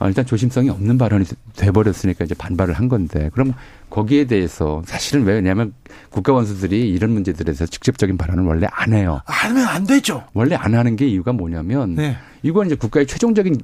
일단 0.09 0.25
조심성이 0.25 0.71
없는 0.71 0.97
발언이 0.99 1.25
돼버렸으니까 1.57 2.25
이제 2.25 2.35
반발을 2.35 2.75
한 2.75 2.89
건데 2.89 3.29
그럼 3.33 3.53
거기에 3.91 4.25
대해서 4.25 4.83
사실은 4.87 5.25
왜냐하면 5.25 5.75
국가 6.11 6.33
원수들이 6.33 6.89
이런 6.91 7.11
문제들에서 7.11 7.67
직접적인 7.67 8.17
발언을 8.17 8.45
원래 8.45 8.67
안 8.71 8.93
해요. 8.93 9.21
하면 9.27 9.67
안 9.67 9.87
되죠. 9.87 10.25
원래 10.33 10.55
안 10.55 10.75
하는 10.75 10.97
게 10.97 11.07
이유가 11.07 11.33
뭐냐면 11.33 11.95
네. 11.97 12.17
이건 12.43 12.67
이제 12.67 12.75
국가의 12.77 13.07
최종적인 13.07 13.57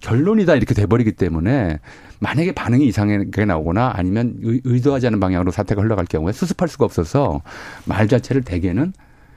결론이다 0.00 0.56
이렇게 0.56 0.74
돼버리기 0.74 1.12
때문에 1.12 1.78
만약에 2.20 2.52
반응이 2.52 2.86
이상하게 2.86 3.44
나오거나 3.44 3.92
아니면 3.94 4.34
의- 4.42 4.60
의도하지 4.64 5.06
않은 5.08 5.20
방향으로 5.20 5.50
사태가 5.52 5.80
흘러갈 5.82 6.06
경우에 6.06 6.32
수습할 6.32 6.68
수가 6.68 6.84
없어서 6.84 7.40
말 7.84 8.08
자체를 8.08 8.42
대개는. 8.42 8.92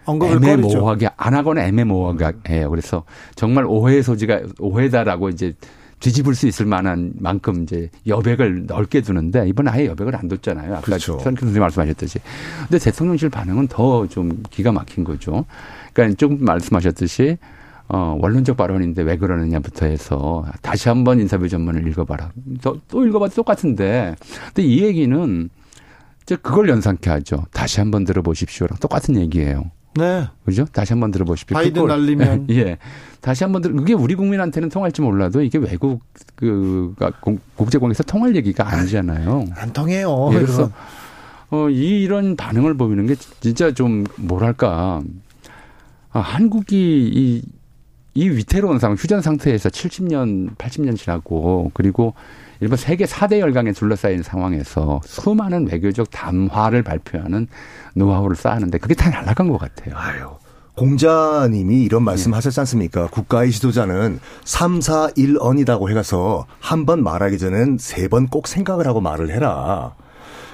애매모호하게 0.07 1.09
안 1.17 1.33
하거나 1.33 1.65
애매모호하게 1.65 2.25
해요. 2.49 2.69
그래서 2.69 3.03
정말 3.35 3.65
오해의 3.65 4.03
소지가 4.03 4.41
오해다라고 4.59 5.29
이제 5.29 5.53
뒤집을 5.99 6.35
수 6.35 6.47
있을 6.47 6.65
만한 6.65 7.13
만큼 7.17 7.63
이제 7.63 7.89
여백을 8.05 8.65
넓게 8.67 9.01
두는데 9.01 9.47
이번 9.47 9.67
아예 9.67 9.87
여백을 9.87 10.15
안 10.15 10.27
뒀잖아요. 10.27 10.73
아까 10.73 10.81
그렇죠. 10.81 11.13
선생 11.13 11.35
선생님 11.35 11.61
말씀하셨듯이. 11.61 12.19
근데 12.67 12.77
대통령실 12.83 13.29
반응은 13.29 13.67
더 13.67 14.05
좀 14.07 14.43
기가 14.49 14.71
막힌 14.71 15.03
거죠. 15.03 15.45
그러니까 15.93 16.17
조금 16.17 16.43
말씀하셨듯이 16.43 17.37
어, 17.87 18.17
원론적 18.19 18.57
발언인데 18.57 19.03
왜 19.03 19.15
그러느냐부터 19.17 19.85
해서 19.85 20.43
다시 20.61 20.89
한번 20.89 21.19
인사비 21.19 21.49
전문을 21.49 21.87
읽어봐라. 21.87 22.31
또, 22.61 22.79
또 22.87 23.05
읽어봐도 23.05 23.35
똑같은데. 23.35 24.15
근데 24.53 24.63
이 24.63 24.83
얘기는 24.83 25.49
이제 26.23 26.35
그걸 26.35 26.67
연상케 26.69 27.09
하죠. 27.11 27.45
다시 27.53 27.79
한번 27.79 28.03
들어보십시오랑 28.03 28.79
똑같은 28.79 29.15
얘기예요. 29.17 29.69
네. 29.97 30.27
그죠? 30.45 30.65
다시 30.73 30.93
한번 30.93 31.11
들어보십시오. 31.11 31.53
바이든 31.53 31.73
그걸- 31.83 31.87
날리면. 31.89 32.47
예. 32.51 32.77
다시 33.25 33.43
한번 33.43 33.63
들어, 33.63 33.73
그게 33.73 33.93
우리 33.93 34.13
국민한테는 34.13 34.69
통할지 34.69 35.01
몰라도 35.01 35.41
이게 35.41 35.57
외국 35.57 35.99
그, 36.35 36.93
공- 37.21 37.39
국제공에서 37.55 38.03
통할 38.03 38.35
얘기가 38.35 38.71
아니잖아요. 38.71 39.47
안 39.55 39.73
통해요. 39.73 40.29
예, 40.33 40.35
그래서. 40.35 40.69
어, 41.49 41.67
이 41.69 42.03
이런 42.03 42.35
반응을 42.35 42.75
보이는 42.75 43.07
게 43.07 43.15
진짜 43.39 43.71
좀 43.71 44.03
뭐랄까 44.17 45.01
아, 46.11 46.19
한국이 46.19 47.09
이, 47.11 47.41
이 48.13 48.29
위태로운 48.29 48.77
상황, 48.77 48.95
휴전 48.95 49.23
상태에서 49.23 49.69
70년, 49.69 50.55
80년 50.57 50.95
지나고 50.95 51.71
그리고 51.73 52.13
일본 52.59 52.77
세계 52.77 53.05
4대 53.05 53.39
열강에 53.39 53.71
둘러싸인 53.71 54.21
상황에서 54.21 55.01
수많은 55.03 55.67
외교적 55.71 56.11
담화를 56.11 56.83
발표하는 56.83 57.47
노하우를 57.95 58.35
쌓았는데 58.35 58.77
그게 58.77 58.93
다 58.93 59.09
날아간 59.09 59.47
것 59.47 59.57
같아요. 59.57 59.95
아유. 59.97 60.29
공자님이 60.75 61.83
이런 61.83 62.03
말씀 62.03 62.31
예. 62.31 62.35
하셨지 62.35 62.59
않습니까? 62.61 63.07
국가의 63.07 63.51
지도자는 63.51 64.19
3, 64.43 64.81
4, 64.81 65.07
1언이라고 65.17 65.89
해가서 65.89 66.45
한 66.59 66.85
번 66.85 67.03
말하기 67.03 67.37
전엔 67.37 67.77
세 67.79 68.07
번 68.09 68.27
꼭 68.27 68.47
생각을 68.47 68.85
하고 68.87 69.01
말을 69.01 69.29
해라. 69.31 69.95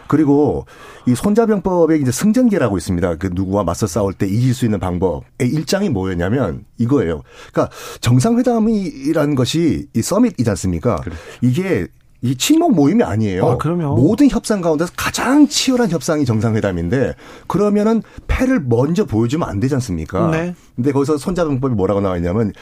그리고 0.08 0.66
이 1.08 1.16
손자병법에 1.16 1.98
이제 1.98 2.12
승전계라고 2.12 2.78
있습니다. 2.78 3.16
그 3.16 3.30
누구와 3.34 3.64
맞서 3.64 3.88
싸울 3.88 4.14
때 4.14 4.28
이길 4.28 4.54
수 4.54 4.66
있는 4.66 4.78
방법의 4.80 5.24
일장이 5.42 5.90
뭐였냐면 5.90 6.66
이거예요. 6.78 7.22
그러니까 7.52 7.74
정상회담이라는 8.02 9.36
것이 9.36 9.88
이 9.94 10.02
서밋이지 10.02 10.50
않습니까? 10.50 11.02
이게 11.42 11.88
이 12.24 12.36
친목 12.36 12.76
모임이 12.76 13.04
아니에요. 13.04 13.46
아, 13.46 13.58
그럼요. 13.58 13.96
모든 13.96 14.30
협상 14.30 14.62
가운데서 14.62 14.94
가장 14.96 15.48
치열한 15.48 15.90
협상이 15.90 16.26
정상회담인데 16.26 17.16
그러면은 17.48 18.04
패를 18.28 18.62
먼저 18.64 19.06
보여주면 19.06 19.50
안 19.50 19.60
되지 19.60 19.74
않습니까? 19.76 20.30
네. 20.30 20.54
근데 20.76 20.92
거기서 20.92 21.18
손자병법이 21.18 21.74
뭐라고 21.74 22.00
나와 22.02 22.18
있냐면 22.18 22.54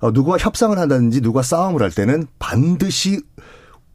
어, 0.00 0.10
누구와 0.10 0.36
협상을 0.38 0.78
한다든지 0.78 1.22
누가 1.22 1.42
싸움을 1.42 1.82
할 1.82 1.90
때는 1.90 2.26
반드시 2.38 3.20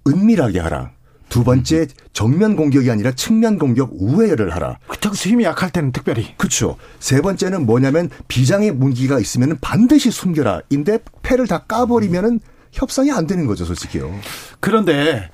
은밀하게 0.07 0.59
하라. 0.59 0.91
두 1.29 1.43
번째 1.43 1.87
정면 2.11 2.55
공격이 2.55 2.91
아니라 2.91 3.11
측면 3.11 3.57
공격 3.57 3.91
우회를 3.93 4.53
하라. 4.53 4.77
특수 4.99 5.29
힘이 5.29 5.45
약할 5.45 5.71
때는 5.71 5.91
특별히. 5.91 6.35
그렇죠. 6.37 6.77
세 6.99 7.21
번째는 7.21 7.65
뭐냐면 7.65 8.09
비장의 8.27 8.71
문기가 8.73 9.19
있으면 9.19 9.57
반드시 9.61 10.11
숨겨라. 10.11 10.61
인데 10.69 10.99
패를 11.23 11.47
다 11.47 11.59
까버리면은 11.67 12.39
협상이 12.73 13.11
안 13.11 13.27
되는 13.27 13.45
거죠, 13.45 13.65
솔직히요. 13.65 14.11
그런데 14.59 15.29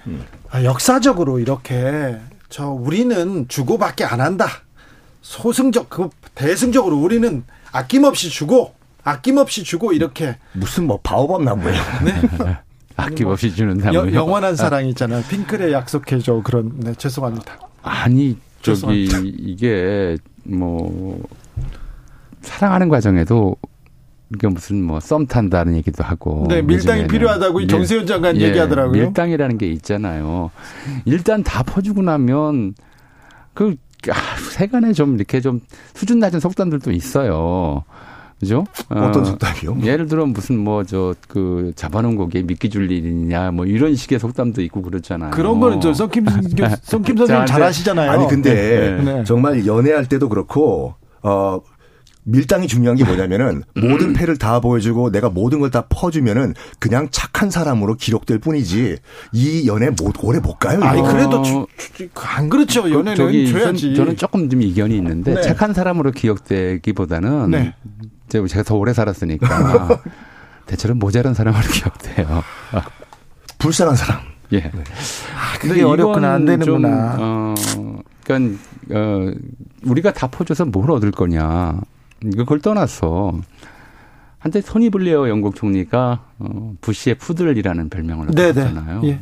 아, 0.52 0.64
역사적으로 0.64 1.40
이렇게 1.40 2.18
저 2.50 2.68
우리는 2.70 3.48
주고받기 3.48 4.04
안 4.04 4.22
한다. 4.22 4.48
소승적 5.22 5.90
그 5.90 6.10
대승적으로 6.36 6.98
우리는 6.98 7.44
아낌없이 7.72 8.30
주고 8.30 8.74
아낌없이 9.04 9.64
주고 9.64 9.94
이렇게 9.94 10.38
무슨 10.54 10.86
뭐 10.88 11.00
바오밥 11.02 11.44
나무예요. 11.44 11.82
아낌없이 12.98 13.56
주는 13.56 13.80
여- 13.80 13.92
다음에 13.94 14.14
영원한 14.14 14.56
사랑 14.56 14.86
있잖아요. 14.90 15.24
핑클에 15.30 15.72
약속해줘 15.72 16.42
그런 16.44 16.74
네, 16.78 16.94
죄송합니다. 16.96 17.58
아니 17.82 18.38
저기 18.62 19.08
죄송합니다. 19.08 19.20
이게 19.38 20.18
뭐 20.44 21.22
사랑하는 22.42 22.90
과정에도 22.90 23.56
이게 24.34 24.48
무슨 24.48 24.84
뭐 24.84 25.00
썸 25.00 25.26
탄다는 25.28 25.76
얘기도 25.78 26.04
하고 26.04 26.46
네, 26.50 26.62
밀당이. 26.62 27.08
필요하다고 27.08 27.62
이 27.62 27.64
예. 27.64 27.68
정세현 27.68 28.06
장관 28.06 28.38
예, 28.38 28.48
얘기하더라고요. 28.48 28.92
밀당이라는 29.04 29.58
게 29.58 29.68
있잖아요. 29.72 30.52
일단 31.06 31.42
다 31.44 31.64
퍼주고 31.64 32.02
나면 32.04 32.76
그 33.54 33.76
아, 34.10 34.14
세간에 34.52 34.94
좀 34.94 35.16
이렇게 35.16 35.42
좀 35.42 35.60
수준 35.94 36.20
낮은 36.20 36.40
속담들도 36.40 36.92
있어요. 36.92 37.84
그죠? 38.40 38.64
어떤 38.88 39.24
어, 39.24 39.26
속담이요? 39.26 39.80
예를 39.84 40.06
들어 40.08 40.26
무슨 40.26 40.60
뭐 40.60 40.84
저 40.86 41.14
그 41.28 41.74
잡아놓은 41.76 42.16
고기에 42.16 42.44
미끼 42.44 42.70
줄 42.70 42.90
일이냐 42.90 43.52
뭐 43.52 43.66
이런 43.66 43.96
식의 43.96 44.18
속담도 44.20 44.62
있고 44.62 44.82
그렇잖아요. 44.82 45.32
그런 45.32 45.60
거는 45.60 45.82
저 45.82 45.90
교- 45.90 45.94
썬킴 45.96 46.26
선생님 46.86 47.16
저한테- 47.26 47.46
잘 47.48 47.64
하시잖아요. 47.64 48.12
아니 48.12 48.28
근데 48.28 49.02
네. 49.04 49.24
정말 49.26 49.66
연애할 49.68 50.06
때도 50.06 50.30
그렇고 50.30 50.94
어 51.22 51.60
밀당이 52.32 52.68
중요한 52.68 52.96
게 52.98 53.04
뭐냐면은 53.04 53.64
모든 53.76 54.14
패를 54.14 54.38
다 54.38 54.60
보여주고 54.60 55.12
내가 55.12 55.30
모든 55.30 55.60
걸 55.60 55.70
다 55.70 55.86
퍼주면은 55.90 56.54
그냥 56.80 57.08
착한 57.12 57.50
사람으로 57.52 57.96
기록될 57.96 58.40
뿐이지 58.40 58.98
이 59.34 59.68
연애 59.68 59.90
못 59.90 60.16
오래 60.24 60.40
못 60.40 60.58
가요. 60.60 60.82
아니. 60.82 61.02
그래도 61.02 61.42
주- 61.44 61.66
주- 61.94 62.10
안 62.16 62.50
그렇죠. 62.50 62.90
연애는 62.90 63.16
저기 63.16 63.52
줘야지. 63.52 63.96
저는 63.96 64.16
조금 64.18 64.50
좀 64.50 64.62
이견이 64.62 64.96
있는데 64.98 65.36
네. 65.36 65.42
착한 65.42 65.74
사람으로 65.74 66.12
기억되기보다는 66.12 67.52
네. 67.52 67.74
제가 68.30 68.64
더 68.64 68.76
오래 68.76 68.94
살았으니까 68.94 70.02
대체로 70.66 70.96
모자란 70.96 71.34
사람으로 71.34 71.64
기억돼요. 71.68 72.44
불쌍한 73.60 73.96
사람. 73.96 74.22
예. 74.54 74.64
아, 74.64 75.60
그게 75.60 75.84
어렵구나 75.84 76.34
안 76.34 76.46
되는구나. 76.46 77.16
좀, 77.18 77.56
어, 77.78 78.00
그러니까 78.24 78.60
어, 78.92 79.32
우리가 79.84 80.14
다 80.14 80.28
퍼줘서 80.28 80.66
뭘 80.66 80.90
얻을 80.92 81.12
거냐. 81.12 81.80
그걸 82.22 82.60
떠나서 82.60 83.40
한때 84.40 84.62
토니 84.62 84.90
블레어 84.90 85.30
영국 85.30 85.56
총리가 85.56 86.26
어, 86.40 86.74
부시의 86.82 87.16
푸들이라는 87.16 87.90
별명을 87.90 88.28
네네. 88.28 88.50
얻었잖아요. 88.50 89.02
예. 89.06 89.20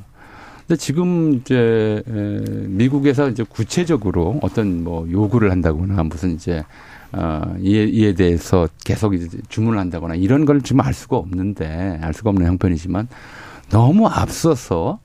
근데 0.68 0.78
지금 0.78 1.34
이제 1.34 2.04
에, 2.08 2.40
미국에서 2.68 3.30
이제 3.30 3.44
구체적으로 3.44 4.40
어떤 4.42 4.84
뭐 4.84 5.10
요구를 5.10 5.50
한다거나 5.50 6.04
무슨 6.04 6.36
이제 6.36 6.64
어, 7.14 7.56
이에, 7.62 7.86
이에 7.86 8.14
대해서 8.14 8.68
계속 8.84 9.14
이제 9.14 9.38
주문을 9.48 9.80
한다거나 9.80 10.16
이런 10.16 10.46
걸 10.46 10.62
지금 10.62 10.82
알 10.82 10.94
수가 10.94 11.18
없는데 11.18 12.00
알 12.02 12.14
수가 12.14 12.30
없는 12.32 12.46
형편이지만 12.46 13.08
너무 13.70 14.08
앞서서 14.08 15.00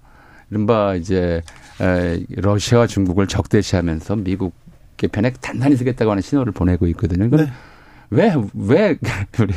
이른바 0.51 0.95
이제 0.95 1.43
에, 1.81 2.25
러시아와 2.37 2.87
중국을 2.87 3.29
적대시하면서 3.29 4.17
미국의 4.17 5.09
편에 5.11 5.33
단단히 5.41 5.77
쓰겠다고 5.77 6.11
하는 6.11 6.21
신호를 6.21 6.53
보내고 6.53 6.87
있거든요. 6.89 7.25
이건 7.25 7.47
네. 7.47 7.53
왜, 8.13 8.35
왜, 8.55 8.99
우리, 9.41 9.55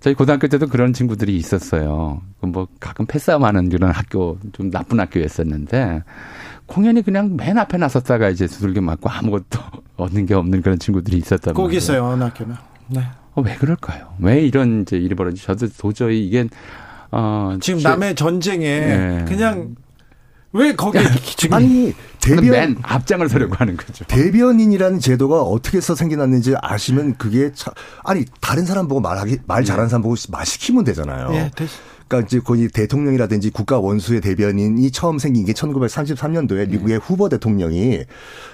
저희 0.00 0.14
고등학교 0.14 0.46
때도 0.48 0.66
그런 0.68 0.92
친구들이 0.92 1.36
있었어요. 1.36 2.20
그뭐 2.40 2.68
가끔 2.80 3.06
패싸움하는 3.06 3.68
그런 3.68 3.90
학교, 3.90 4.38
좀 4.52 4.70
나쁜 4.70 5.00
학교였었는데, 5.00 6.02
공연이 6.66 7.02
그냥 7.02 7.36
맨 7.36 7.56
앞에 7.58 7.76
나섰다가 7.78 8.28
이제 8.28 8.46
두들겨 8.46 8.80
맞고 8.80 9.08
아무것도 9.08 9.60
얻는 9.96 10.26
게 10.26 10.34
없는 10.34 10.62
그런 10.62 10.78
친구들이 10.78 11.16
있었단 11.18 11.54
꼭 11.54 11.64
말이에요. 11.64 11.78
있어요 11.78 12.04
어느 12.06 12.24
학교는. 12.24 12.54
네. 12.88 13.00
어, 13.34 13.42
왜 13.42 13.54
그럴까요? 13.54 14.14
왜 14.18 14.40
이런 14.40 14.82
이제 14.82 14.96
일이 14.96 15.14
벌어지? 15.14 15.42
저도 15.44 15.68
도저히 15.78 16.26
이게 16.26 16.48
어 17.12 17.56
지금 17.60 17.78
제- 17.80 17.88
남의 17.88 18.14
전쟁에 18.16 18.64
예. 18.66 19.24
그냥 19.28 19.76
왜 20.56 20.74
거기에 20.74 21.02
지금 21.36 21.56
아니 21.56 21.94
대변 22.20 22.50
맨 22.50 22.76
앞장을 22.82 23.28
서려고 23.28 23.54
하는 23.56 23.76
거죠. 23.76 24.04
대변인이라는 24.06 25.00
제도가 25.00 25.42
어떻게 25.42 25.76
해서 25.78 25.94
생겨났는지 25.94 26.54
아시면 26.60 27.16
그게 27.16 27.52
참 27.54 27.72
아니 28.04 28.24
다른 28.40 28.64
사람 28.64 28.88
보고 28.88 29.00
말하기 29.00 29.38
말 29.46 29.64
잘하는 29.64 29.88
사람 29.88 30.02
보고 30.02 30.16
말 30.30 30.44
시키면 30.44 30.84
되잖아요. 30.84 31.30
예, 31.34 31.50
그러니까 32.08 32.26
이제 32.26 32.40
거기 32.40 32.68
대통령이라든지 32.68 33.50
국가 33.50 33.78
원수의 33.78 34.20
대변인이 34.20 34.90
처음 34.90 35.18
생긴 35.18 35.44
게 35.44 35.52
1933년도에 35.52 36.68
미국의 36.68 36.98
후보 36.98 37.28
대통령이 37.28 38.04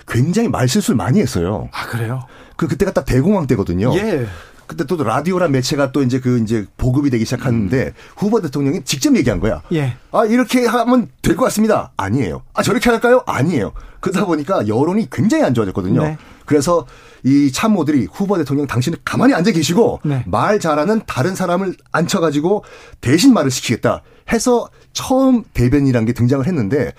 굉장히 0.08 0.48
말 0.48 0.68
실수를 0.68 0.96
많이 0.96 1.20
했어요. 1.20 1.68
아 1.72 1.86
그래요? 1.86 2.26
그 2.56 2.66
그때가 2.66 2.92
딱 2.92 3.04
대공황 3.04 3.46
때거든요. 3.46 3.94
예. 3.96 4.26
그때 4.72 4.84
또 4.84 5.02
라디오란 5.02 5.52
매체가 5.52 5.92
또 5.92 6.02
이제 6.02 6.18
그 6.18 6.38
이제 6.40 6.66
보급이 6.76 7.10
되기 7.10 7.24
시작하는데 7.24 7.92
후보 8.16 8.40
대통령이 8.40 8.82
직접 8.84 9.14
얘기한 9.16 9.38
거야. 9.40 9.62
예. 9.72 9.96
아 10.10 10.24
이렇게 10.24 10.66
하면 10.66 11.08
될 11.20 11.36
것 11.36 11.44
같습니다. 11.44 11.92
아니에요. 11.96 12.42
아 12.54 12.62
저렇게 12.62 12.90
할까요? 12.90 13.22
아니에요. 13.26 13.72
그러다 14.00 14.26
보니까 14.26 14.66
여론이 14.66 15.08
굉장히 15.10 15.44
안 15.44 15.54
좋아졌거든요. 15.54 16.02
네. 16.02 16.18
그래서 16.46 16.86
이 17.22 17.52
참모들이 17.52 18.08
후보 18.12 18.36
대통령 18.36 18.66
당신은 18.66 18.98
가만히 19.04 19.32
앉아 19.34 19.52
계시고 19.52 20.00
네. 20.04 20.24
말 20.26 20.58
잘하는 20.58 21.02
다른 21.06 21.34
사람을 21.34 21.76
앉혀가지고 21.92 22.64
대신 23.00 23.32
말을 23.32 23.50
시키겠다 23.50 24.02
해서 24.32 24.68
처음 24.92 25.44
대변이라는 25.54 26.06
게 26.06 26.12
등장을 26.12 26.44
했는데 26.46 26.92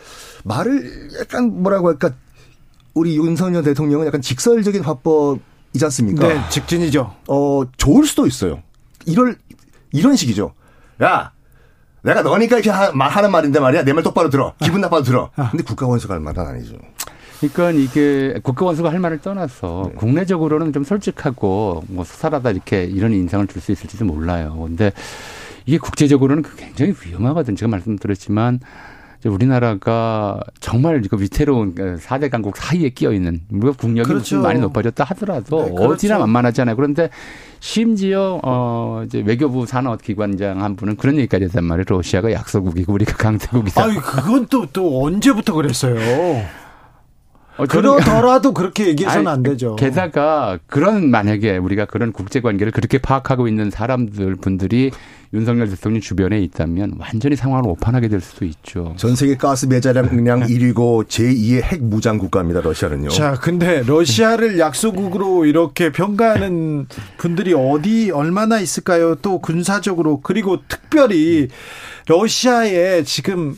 말을 0.43 1.09
약간 1.19 1.61
뭐라고 1.61 1.89
할까 1.89 2.11
우리 2.93 3.17
윤석열 3.17 3.63
대통령은 3.63 4.05
약간 4.07 4.21
직설적인 4.21 4.83
화법 4.83 5.39
이지 5.73 5.83
않습니까? 5.85 6.27
네, 6.27 6.41
직진이죠. 6.49 7.13
어, 7.27 7.61
좋을 7.77 8.05
수도 8.05 8.27
있어요. 8.27 8.61
이럴, 9.05 9.35
이런 9.91 10.15
식이죠. 10.15 10.53
야, 11.01 11.31
내가 12.03 12.21
너니까 12.21 12.57
이렇게 12.57 12.69
하, 12.69 12.91
하는 12.91 13.31
말인데 13.31 13.59
말이야. 13.59 13.83
내 13.83 13.93
말 13.93 14.03
똑바로 14.03 14.29
들어. 14.29 14.53
기분 14.61 14.81
나빠도 14.81 15.03
들어. 15.03 15.29
근데 15.51 15.63
국가원수가 15.63 16.13
할 16.13 16.21
말은 16.21 16.45
아니죠. 16.45 16.75
그러니까 17.39 17.71
이게 17.71 18.35
국가원수가 18.43 18.89
할 18.91 18.99
말을 18.99 19.19
떠나서 19.19 19.89
네. 19.89 19.95
국내적으로는 19.95 20.71
좀 20.71 20.83
솔직하고 20.83 21.83
뭐 21.87 22.05
수사라다 22.05 22.51
이렇게 22.51 22.83
이런 22.85 23.11
인상을 23.13 23.47
줄 23.47 23.61
수 23.61 23.71
있을지도 23.71 24.05
몰라요. 24.05 24.57
근데 24.65 24.91
이게 25.65 25.77
국제적으로는 25.77 26.43
굉장히 26.57 26.93
위험하거든. 27.05 27.55
제가 27.55 27.69
말씀드렸지만 27.69 28.59
우리나라가 29.29 30.39
정말 30.59 31.03
이거 31.05 31.17
위태로운 31.17 31.75
4대 31.75 32.21
그 32.21 32.29
강국 32.29 32.57
사이에 32.57 32.89
끼어 32.89 33.13
있는 33.13 33.41
우리가 33.51 33.73
국력이 33.77 34.07
그렇죠. 34.07 34.41
많이 34.41 34.59
높아졌다 34.59 35.03
하더라도 35.03 35.63
네, 35.63 35.71
그렇죠. 35.71 35.93
어디나 35.93 36.19
만만하지 36.19 36.61
않아요. 36.61 36.75
그런데 36.75 37.09
심지어 37.59 38.39
어 38.43 39.03
이제 39.05 39.23
외교부 39.25 39.65
산업기관장 39.65 40.61
한 40.61 40.75
분은 40.75 40.97
그런 40.97 41.17
얘기까지 41.17 41.45
했단 41.45 41.63
말이에요. 41.63 41.85
러시아가 41.87 42.31
약소국이고 42.31 42.93
우리가 42.93 43.15
강대국이다. 43.15 43.83
아니 43.83 43.95
그건 43.95 44.47
또또 44.47 45.03
언제부터 45.05 45.53
그랬어요? 45.53 45.95
어, 47.57 47.65
그러더라도 47.65 48.51
그렇게 48.53 48.87
얘기해서는 48.87 49.27
아니, 49.27 49.35
안 49.35 49.43
되죠. 49.43 49.75
게다가 49.75 50.57
그런 50.67 51.09
만약에 51.09 51.57
우리가 51.57 51.85
그런 51.85 52.11
국제 52.11 52.41
관계를 52.41 52.71
그렇게 52.71 52.97
파악하고 52.97 53.47
있는 53.47 53.69
사람들 53.69 54.35
분들이 54.37 54.91
윤석열 55.33 55.67
대통령 55.67 55.99
주변에 55.99 56.39
있다면 56.41 56.97
완전히 56.99 57.35
상황을 57.35 57.67
오판하게 57.69 58.07
될 58.07 58.21
수도 58.21 58.45
있죠. 58.45 58.93
전 58.97 59.15
세계 59.15 59.35
가스 59.35 59.65
매자량 59.65 60.09
1위고 60.09 61.05
제2의 61.07 61.61
핵 61.63 61.83
무장 61.83 62.19
국가입니다. 62.19 62.61
러시아는요. 62.61 63.09
자, 63.09 63.33
근데 63.33 63.81
러시아를 63.81 64.59
약소국으로 64.59 65.45
이렇게 65.45 65.91
평가하는 65.91 66.85
분들이 67.17 67.53
어디 67.53 68.11
얼마나 68.11 68.59
있을까요? 68.59 69.15
또 69.15 69.39
군사적으로 69.39 70.21
그리고 70.21 70.59
특별히 70.67 71.47
러시아에 72.07 73.03
지금 73.03 73.57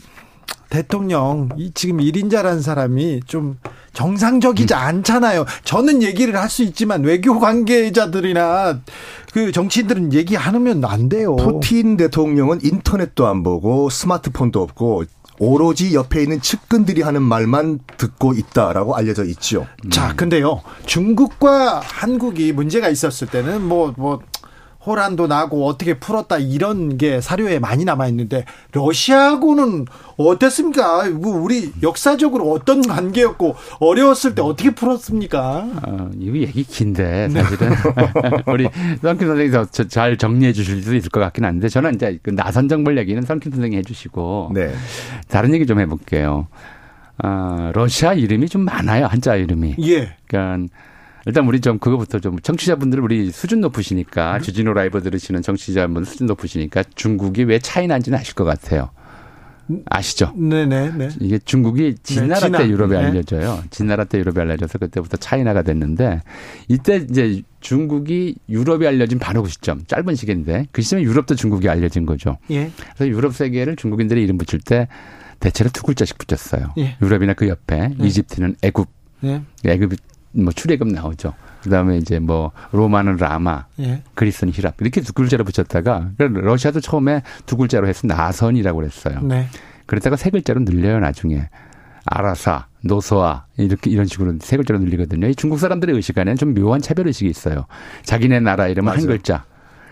대통령 0.70 1.48
이 1.56 1.70
지금 1.74 1.98
1인자라는 1.98 2.62
사람이 2.62 3.20
좀 3.26 3.58
정상적이지 3.92 4.74
음. 4.74 4.78
않잖아요. 4.78 5.46
저는 5.64 6.02
얘기를 6.02 6.36
할 6.36 6.46
수 6.48 6.62
있지만 6.62 7.02
외교 7.02 7.38
관계자들이나 7.40 8.80
그 9.32 9.52
정치인들은 9.52 10.12
얘기 10.12 10.36
안 10.36 10.54
하면 10.54 10.84
안 10.84 11.08
돼요. 11.08 11.36
푸틴 11.36 11.96
대통령은 11.96 12.60
인터넷도 12.62 13.26
안 13.26 13.42
보고 13.42 13.90
스마트폰도 13.90 14.62
없고 14.62 15.04
오로지 15.38 15.94
옆에 15.94 16.22
있는 16.22 16.40
측근들이 16.40 17.02
하는 17.02 17.20
말만 17.22 17.80
듣고 17.98 18.32
있다라고 18.32 18.96
알려져 18.96 19.24
있죠. 19.24 19.66
자, 19.90 20.14
근데요. 20.16 20.62
중국과 20.86 21.80
한국이 21.80 22.52
문제가 22.52 22.88
있었을 22.88 23.26
때는 23.28 23.62
뭐뭐 23.62 23.94
뭐 23.98 24.20
호란도 24.86 25.26
나고 25.26 25.66
어떻게 25.66 25.98
풀었다 25.98 26.38
이런 26.38 26.96
게 26.96 27.20
사료에 27.20 27.58
많이 27.58 27.84
남아 27.84 28.06
있는데 28.08 28.44
러시아하고는 28.72 29.86
어땠습니까? 30.16 31.10
뭐 31.10 31.36
우리 31.36 31.72
역사적으로 31.82 32.52
어떤 32.52 32.86
관계였고 32.86 33.56
어려웠을 33.80 34.34
때 34.34 34.42
어떻게 34.42 34.70
풀었습니까? 34.70 35.68
어, 35.86 36.10
이거 36.18 36.38
얘기 36.38 36.62
긴데 36.62 37.30
사실은 37.30 37.72
우리 38.46 38.68
선킴 39.02 39.26
선생님이 39.26 39.66
잘 39.88 40.16
정리해 40.16 40.52
주실 40.52 40.82
수 40.82 40.94
있을 40.94 41.10
것 41.10 41.20
같긴 41.20 41.44
한데 41.44 41.68
저는 41.68 41.96
이제 41.96 42.18
그 42.22 42.30
나선 42.30 42.68
정벌 42.68 42.96
얘기는 42.98 43.20
선킴 43.20 43.52
선생님이 43.52 43.78
해주시고 43.78 44.52
네. 44.54 44.72
다른 45.28 45.52
얘기 45.52 45.66
좀 45.66 45.80
해볼게요. 45.80 46.46
어, 47.24 47.70
러시아 47.74 48.12
이름이 48.12 48.48
좀 48.48 48.62
많아요 48.62 49.06
한자 49.06 49.34
이름이. 49.36 49.76
예. 49.80 50.14
그러니까. 50.28 50.72
일단 51.26 51.46
우리 51.46 51.60
좀 51.60 51.78
그거부터 51.78 52.20
좀 52.20 52.38
청취자분들 52.38 53.00
우리 53.00 53.30
수준 53.30 53.60
높으시니까 53.60 54.36
음. 54.36 54.42
주진우 54.42 54.72
라이브 54.72 55.02
들으시는 55.02 55.42
청취자분 55.42 56.04
수준 56.04 56.28
높으시니까 56.28 56.84
중국이 56.94 57.42
왜 57.44 57.58
차이나인지는 57.58 58.18
아실 58.18 58.34
것 58.34 58.44
같아요. 58.44 58.90
아시죠? 59.86 60.32
네네. 60.36 60.92
네. 60.96 61.08
이게 61.20 61.38
중국이 61.38 61.96
진나라 62.04 62.48
네, 62.48 62.58
때 62.58 62.68
유럽에 62.68 62.96
네. 62.96 63.06
알려져요. 63.06 63.64
진나라 63.70 64.04
때 64.04 64.18
유럽에 64.18 64.40
알려져서 64.40 64.78
그때부터 64.78 65.16
차이나가 65.16 65.62
됐는데 65.62 66.22
이때 66.68 67.04
이제 67.10 67.42
중국이 67.58 68.36
유럽에 68.48 68.86
알려진 68.86 69.18
바로 69.18 69.42
그 69.42 69.48
시점 69.48 69.84
짧은 69.86 70.14
시기인데 70.14 70.68
그 70.70 70.82
시점에 70.82 71.02
유럽도 71.02 71.34
중국이 71.34 71.68
알려진 71.68 72.06
거죠. 72.06 72.38
예. 72.52 72.70
그래서 72.94 73.08
유럽 73.08 73.34
세계를 73.34 73.74
중국인들이 73.74 74.22
이름 74.22 74.38
붙일 74.38 74.60
때 74.60 74.86
대체로 75.40 75.68
두 75.70 75.82
글자씩 75.82 76.16
붙였어요. 76.16 76.72
예. 76.78 76.96
유럽이나 77.02 77.34
그 77.34 77.48
옆에 77.48 77.90
예. 78.00 78.06
이집트는 78.06 78.56
애굽, 78.62 78.88
예. 79.24 79.42
애굽 79.64 79.96
뭐 80.36 80.52
출애굽 80.52 80.88
나오죠. 80.88 81.34
그다음에 81.62 81.98
이제 81.98 82.18
뭐 82.18 82.52
로마는 82.72 83.16
라마, 83.16 83.64
예. 83.80 84.02
그리스는 84.14 84.52
히랍 84.52 84.74
이렇게 84.80 85.00
두 85.00 85.12
글자로 85.12 85.44
붙였다가 85.44 86.10
러시아도 86.18 86.80
처음에 86.80 87.22
두 87.44 87.56
글자로 87.56 87.88
해서 87.88 88.06
나선이라고 88.06 88.78
그랬어요. 88.78 89.20
네. 89.22 89.48
그랬다가 89.86 90.16
세 90.16 90.30
글자로 90.30 90.60
늘려요 90.60 91.00
나중에. 91.00 91.48
아라사, 92.08 92.66
노소아 92.82 93.46
이렇게 93.56 93.90
이런 93.90 94.06
식으로 94.06 94.34
세 94.40 94.56
글자로 94.56 94.78
늘리거든요. 94.78 95.26
이 95.26 95.34
중국 95.34 95.58
사람들의 95.58 95.92
의식 95.96 96.16
안에는 96.16 96.36
좀 96.36 96.54
묘한 96.54 96.80
차별 96.80 97.08
의식이 97.08 97.28
있어요. 97.28 97.66
자기네 98.04 98.38
나라 98.40 98.68
이름은 98.68 98.86
맞아요. 98.86 99.00
한 99.00 99.06
글자. 99.08 99.44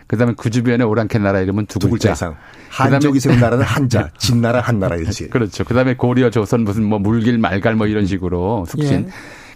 그다음에 0.07 0.35
그 0.37 0.51
주변에 0.51 0.85
오랑캐 0.85 1.19
나라 1.19 1.41
이름은 1.41 1.67
두, 1.67 1.81
두 1.81 1.91
글자. 1.91 2.13
이상. 2.13 2.37
한족이 2.69 3.19
세운 3.21 3.41
나라는 3.41 3.65
한자, 3.65 4.11
진나라 4.19 4.61
한나라 4.61 4.97
이지. 4.97 5.29
그렇죠. 5.31 5.65
그다음에 5.65 5.95
고려 5.95 6.31
조선 6.31 6.63
무슨 6.63 6.85
뭐 6.85 6.99
물길 7.01 7.39
말갈 7.39 7.75
뭐 7.75 7.87
이런 7.89 8.07
식으로 8.07 8.65
숙신. 8.69 9.09
예. 9.09 9.13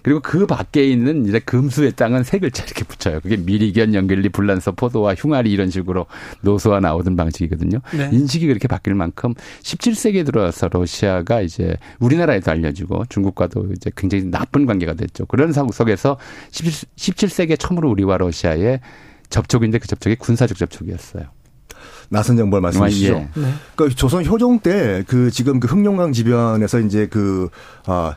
그리고 0.09 0.21
그 0.21 0.47
밖에 0.47 0.89
있는 0.89 1.27
이제 1.27 1.39
금수의 1.39 1.93
땅은 1.93 2.25
세 2.25 2.39
글자 2.39 2.65
이렇게 2.65 2.83
붙여요. 2.83 3.21
그게 3.21 3.37
미리견, 3.37 3.93
연결리, 3.93 4.31
불란서, 4.31 4.73
포도와 4.73 5.15
흉아리 5.15 5.53
이런 5.53 5.69
식으로 5.69 6.07
노소와 6.41 6.81
나오던 6.81 7.15
방식이거든요. 7.15 7.81
네. 7.93 8.09
인식이 8.11 8.47
그렇게 8.47 8.69
바뀔 8.69 8.95
만큼 8.95 9.35
17세기에 9.63 10.25
들어와서 10.25 10.71
러시아가 10.73 11.43
이제 11.43 11.77
우리나라에도 11.99 12.51
알려지고 12.51 13.05
중국과도 13.11 13.67
이제 13.77 13.91
굉장히 13.95 14.25
나쁜 14.25 14.65
관계가 14.65 14.95
됐죠. 14.95 15.27
그런 15.27 15.53
상황 15.53 15.73
속에서 15.73 16.17
17, 16.53 17.29
세기에 17.29 17.57
처음으로 17.57 17.91
우리와 17.91 18.17
러시아의 18.17 18.81
접촉인데 19.29 19.77
그 19.77 19.89
접촉이 19.89 20.17
군사적 20.17 20.57
접촉이었어요. 20.57 21.25
나선 22.09 22.39
정벌 22.39 22.63
말씀이시죠. 22.63 23.13
예. 23.13 23.41
네. 23.41 23.53
그 23.77 23.95
조선 23.95 24.25
효종 24.25 24.61
때 24.61 25.05
그 25.07 25.31
지금 25.31 25.61
그 25.61 25.69
흑룡강 25.69 26.15
지변에서 26.15 26.81
이제 26.81 27.07
그 27.07 27.51
아, 27.85 28.17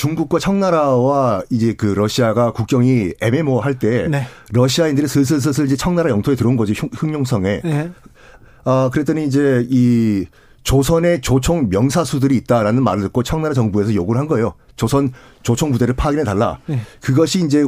중국과 0.00 0.38
청나라와 0.38 1.42
이제 1.50 1.74
그 1.74 1.84
러시아가 1.84 2.52
국경이 2.52 3.12
애매모호할 3.20 3.78
때 3.78 4.08
네. 4.08 4.26
러시아인들이 4.50 5.06
슬슬슬슬 5.06 5.66
이제 5.66 5.76
청나라 5.76 6.08
영토에 6.08 6.36
들어온 6.36 6.56
거지 6.56 6.72
흑룡성에. 6.72 7.60
네. 7.62 7.90
아 8.64 8.88
그랬더니 8.90 9.26
이제 9.26 9.66
이 9.68 10.24
조선의 10.62 11.20
조총 11.20 11.68
명사수들이 11.68 12.34
있다라는 12.38 12.82
말을 12.82 13.02
듣고 13.02 13.22
청나라 13.22 13.52
정부에서 13.52 13.94
요구를 13.94 14.18
한 14.18 14.26
거예요. 14.26 14.54
조선 14.74 15.12
조총 15.42 15.70
부대를 15.70 15.92
파견해 15.96 16.24
달라. 16.24 16.58
네. 16.64 16.80
그것이 17.02 17.44
이제 17.44 17.66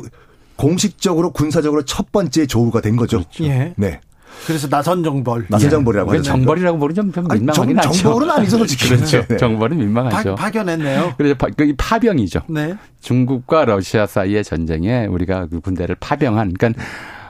공식적으로 0.57 1.33
군사적으로 1.33 1.85
첫 1.85 2.13
번째 2.13 2.47
조우가 2.47 2.81
된 2.81 2.97
거죠. 2.97 3.19
그렇죠. 3.19 3.45
예. 3.45 3.75
네. 3.77 4.01
그래서 4.47 4.69
나선 4.69 5.03
정벌. 5.05 5.47
나선 5.49 5.71
정벌이라고 5.71 6.13
하죠. 6.13 6.23
정벌이라고 6.23 6.79
부르면 6.79 6.95
좀, 6.95 7.13
좀 7.13 7.29
민망하긴 7.29 7.79
하죠. 7.79 7.93
정벌은 7.93 8.31
아니죠, 8.31 8.59
솔직히. 8.59 8.89
그렇죠. 8.95 9.25
네. 9.27 9.37
정벌은 9.37 9.79
민망하죠. 9.79 10.35
파, 10.35 10.51
견했네요 10.51 11.15
그래서 11.17 11.35
파, 11.37 11.49
파병이죠. 11.77 12.43
네. 12.49 12.77
중국과 13.01 13.65
러시아 13.65 14.07
사이의 14.07 14.45
전쟁에 14.45 15.07
우리가 15.07 15.47
그 15.47 15.61
군대를 15.61 15.97
파병한, 16.01 16.55
그러니까 16.55 16.83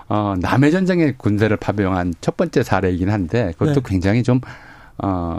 어, 0.09 0.35
남의 0.41 0.73
전쟁에 0.73 1.13
군대를 1.17 1.57
파병한 1.57 2.15
첫 2.21 2.37
번째 2.37 2.63
사례이긴 2.63 3.11
한데 3.11 3.53
그것도 3.59 3.81
네. 3.81 3.83
굉장히 3.85 4.23
좀 4.23 4.41
어, 4.99 5.39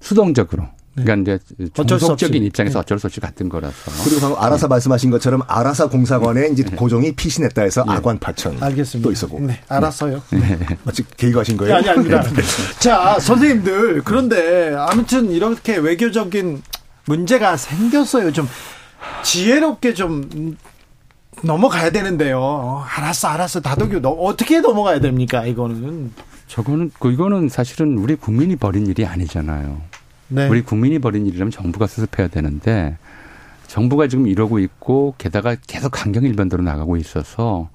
수동적으로 0.00 0.62
네. 0.62 0.75
그러니까 0.96 1.38
이제 1.58 1.70
정석적인 1.74 2.42
입장에서 2.44 2.74
네. 2.74 2.80
어쩔 2.80 2.98
수 2.98 3.06
없이 3.06 3.20
같은 3.20 3.48
거라서. 3.48 3.74
그리고 4.04 4.20
방금 4.20 4.42
아라사 4.42 4.66
네. 4.66 4.70
말씀하신 4.70 5.10
것처럼 5.10 5.42
아라사 5.46 5.88
공사관에 5.88 6.48
이제 6.48 6.64
네. 6.64 6.74
고종이 6.74 7.12
피신했다 7.12 7.62
해서 7.62 7.84
네. 7.86 7.92
아관 7.92 8.18
파천. 8.18 8.62
알겠습니다. 8.62 9.06
또 9.06 9.12
있었고. 9.12 9.40
네, 9.40 9.60
알았어요. 9.68 10.22
마치 10.84 11.04
계획하신 11.16 11.56
거예요? 11.58 11.76
아니, 11.76 11.88
아닙니다. 11.88 12.22
자, 12.78 13.18
선생님들. 13.20 14.02
그런데 14.04 14.74
아무튼 14.76 15.30
이렇게 15.30 15.76
외교적인 15.76 16.62
문제가 17.04 17.56
생겼어요. 17.56 18.32
좀 18.32 18.48
지혜롭게 19.22 19.94
좀 19.94 20.56
넘어가야 21.42 21.90
되는데요. 21.90 22.84
알았어, 22.88 23.28
알았어. 23.28 23.60
다독이 23.60 24.00
어떻게 24.02 24.60
넘어가야 24.60 25.00
됩니까? 25.00 25.44
이거는. 25.44 26.12
저거는, 26.48 26.90
그 26.98 27.12
이거는 27.12 27.48
사실은 27.48 27.98
우리 27.98 28.14
국민이 28.14 28.56
벌인 28.56 28.86
일이 28.86 29.04
아니잖아요. 29.04 29.82
네. 30.28 30.48
우리 30.48 30.62
국민이 30.62 30.98
벌인 30.98 31.26
일이라면 31.26 31.50
정부가 31.50 31.86
수습해야 31.86 32.28
되는데 32.28 32.96
정부가 33.66 34.08
지금 34.08 34.26
이러고 34.26 34.58
있고 34.60 35.14
게다가 35.18 35.56
계속 35.66 35.90
강경 35.90 36.24
일변도로 36.24 36.62
나가고 36.62 36.96
있어서 36.96 37.68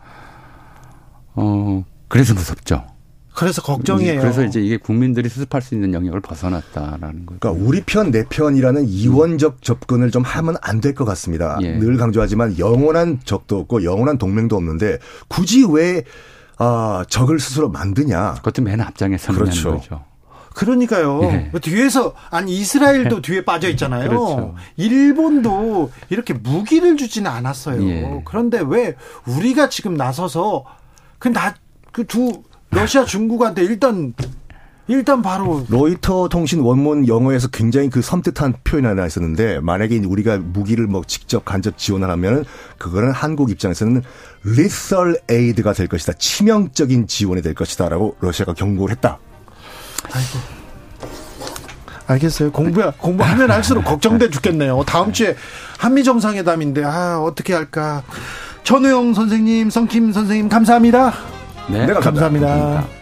어 1.34 1.84
그래서 2.08 2.34
무섭죠. 2.34 2.86
그래서 3.34 3.62
걱정이에요. 3.62 4.20
그래서 4.20 4.44
이제 4.44 4.60
이게 4.60 4.76
국민들이 4.76 5.30
수습할 5.30 5.62
수 5.62 5.74
있는 5.74 5.94
영역을 5.94 6.20
벗어났다라는 6.20 7.26
거죠. 7.26 7.40
그러니까 7.40 7.52
우리 7.52 7.82
편 7.82 8.12
내 8.12 8.26
편이라는 8.28 8.86
이원적 8.88 9.62
접근을 9.62 10.12
좀 10.12 10.24
하면 10.24 10.58
안 10.62 10.82
될 10.82 10.94
것 10.94 11.06
같습니다. 11.06 11.58
예. 11.62 11.78
늘 11.78 11.96
강조하지만 11.96 12.60
영원한 12.60 13.20
적도 13.24 13.58
없고 13.60 13.86
영원한 13.86 14.18
동맹도 14.18 14.58
없는데 14.58 14.98
굳이 15.30 15.66
왜 15.70 16.04
아, 16.58 17.06
적을 17.08 17.40
스스로 17.40 17.70
만드냐? 17.70 18.34
그것도 18.36 18.62
맨 18.64 18.82
앞장에 18.82 19.18
서는 19.18 19.40
그렇죠. 19.40 19.78
거죠. 19.78 20.04
그러니까요. 20.54 21.22
예. 21.24 21.52
뒤에서 21.62 22.14
아니 22.30 22.58
이스라엘도 22.58 23.22
뒤에 23.22 23.46
빠져 23.46 23.70
있잖아요. 23.70 24.10
그렇죠. 24.10 24.56
일본도 24.78 25.92
이렇게 26.10 26.34
무기를 26.34 26.98
주지는 26.98 27.30
않았어요. 27.32 27.88
예. 27.88 28.22
그런데 28.26 28.62
왜 28.66 28.96
우리가 29.26 29.70
지금 29.70 29.96
나서서 29.96 30.66
그나그 31.20 32.06
두 32.08 32.44
러시아 32.70 33.06
중국한테 33.06 33.64
일단 33.64 34.14
일단 34.88 35.22
바로 35.22 35.66
로이터 35.70 36.28
통신 36.28 36.60
원문 36.60 37.08
영어에서 37.08 37.48
굉장히 37.48 37.90
그 37.90 38.02
섬뜩한 38.02 38.56
표현 38.64 38.86
하나 38.86 39.06
있었는데 39.06 39.62
만약에 39.62 40.00
우리가 40.00 40.38
무기를 40.38 40.88
뭐 40.88 41.02
직접 41.06 41.46
간접 41.46 41.78
지원을 41.78 42.10
하면 42.10 42.44
그거는 42.78 43.12
한국 43.12 43.52
입장에서는 43.52 44.02
lethal 44.46 45.16
aid가 45.30 45.74
될 45.74 45.88
것이다. 45.88 46.14
치명적인 46.14 47.08
지원이 47.08 47.42
될 47.42 47.54
것이다라고 47.54 48.18
러시아가 48.20 48.54
경고를 48.54 48.96
했다. 48.96 49.20
알겠어요. 52.08 52.52
공부 52.52 52.92
공부하면 52.98 53.52
할수록 53.52 53.86
걱정돼 53.86 54.30
죽겠네요. 54.30 54.84
다음 54.86 55.14
주에 55.14 55.36
한미 55.78 56.04
정상회담인데 56.04 56.84
아 56.84 57.20
어떻게 57.20 57.54
할까? 57.54 58.04
전우영 58.64 59.14
선생님, 59.14 59.70
성킴 59.70 60.12
선생님 60.12 60.50
감사합니다. 60.50 61.14
네. 61.70 61.86
네, 61.86 61.94
감사합니다. 61.94 62.48
감사합니다. 62.48 63.01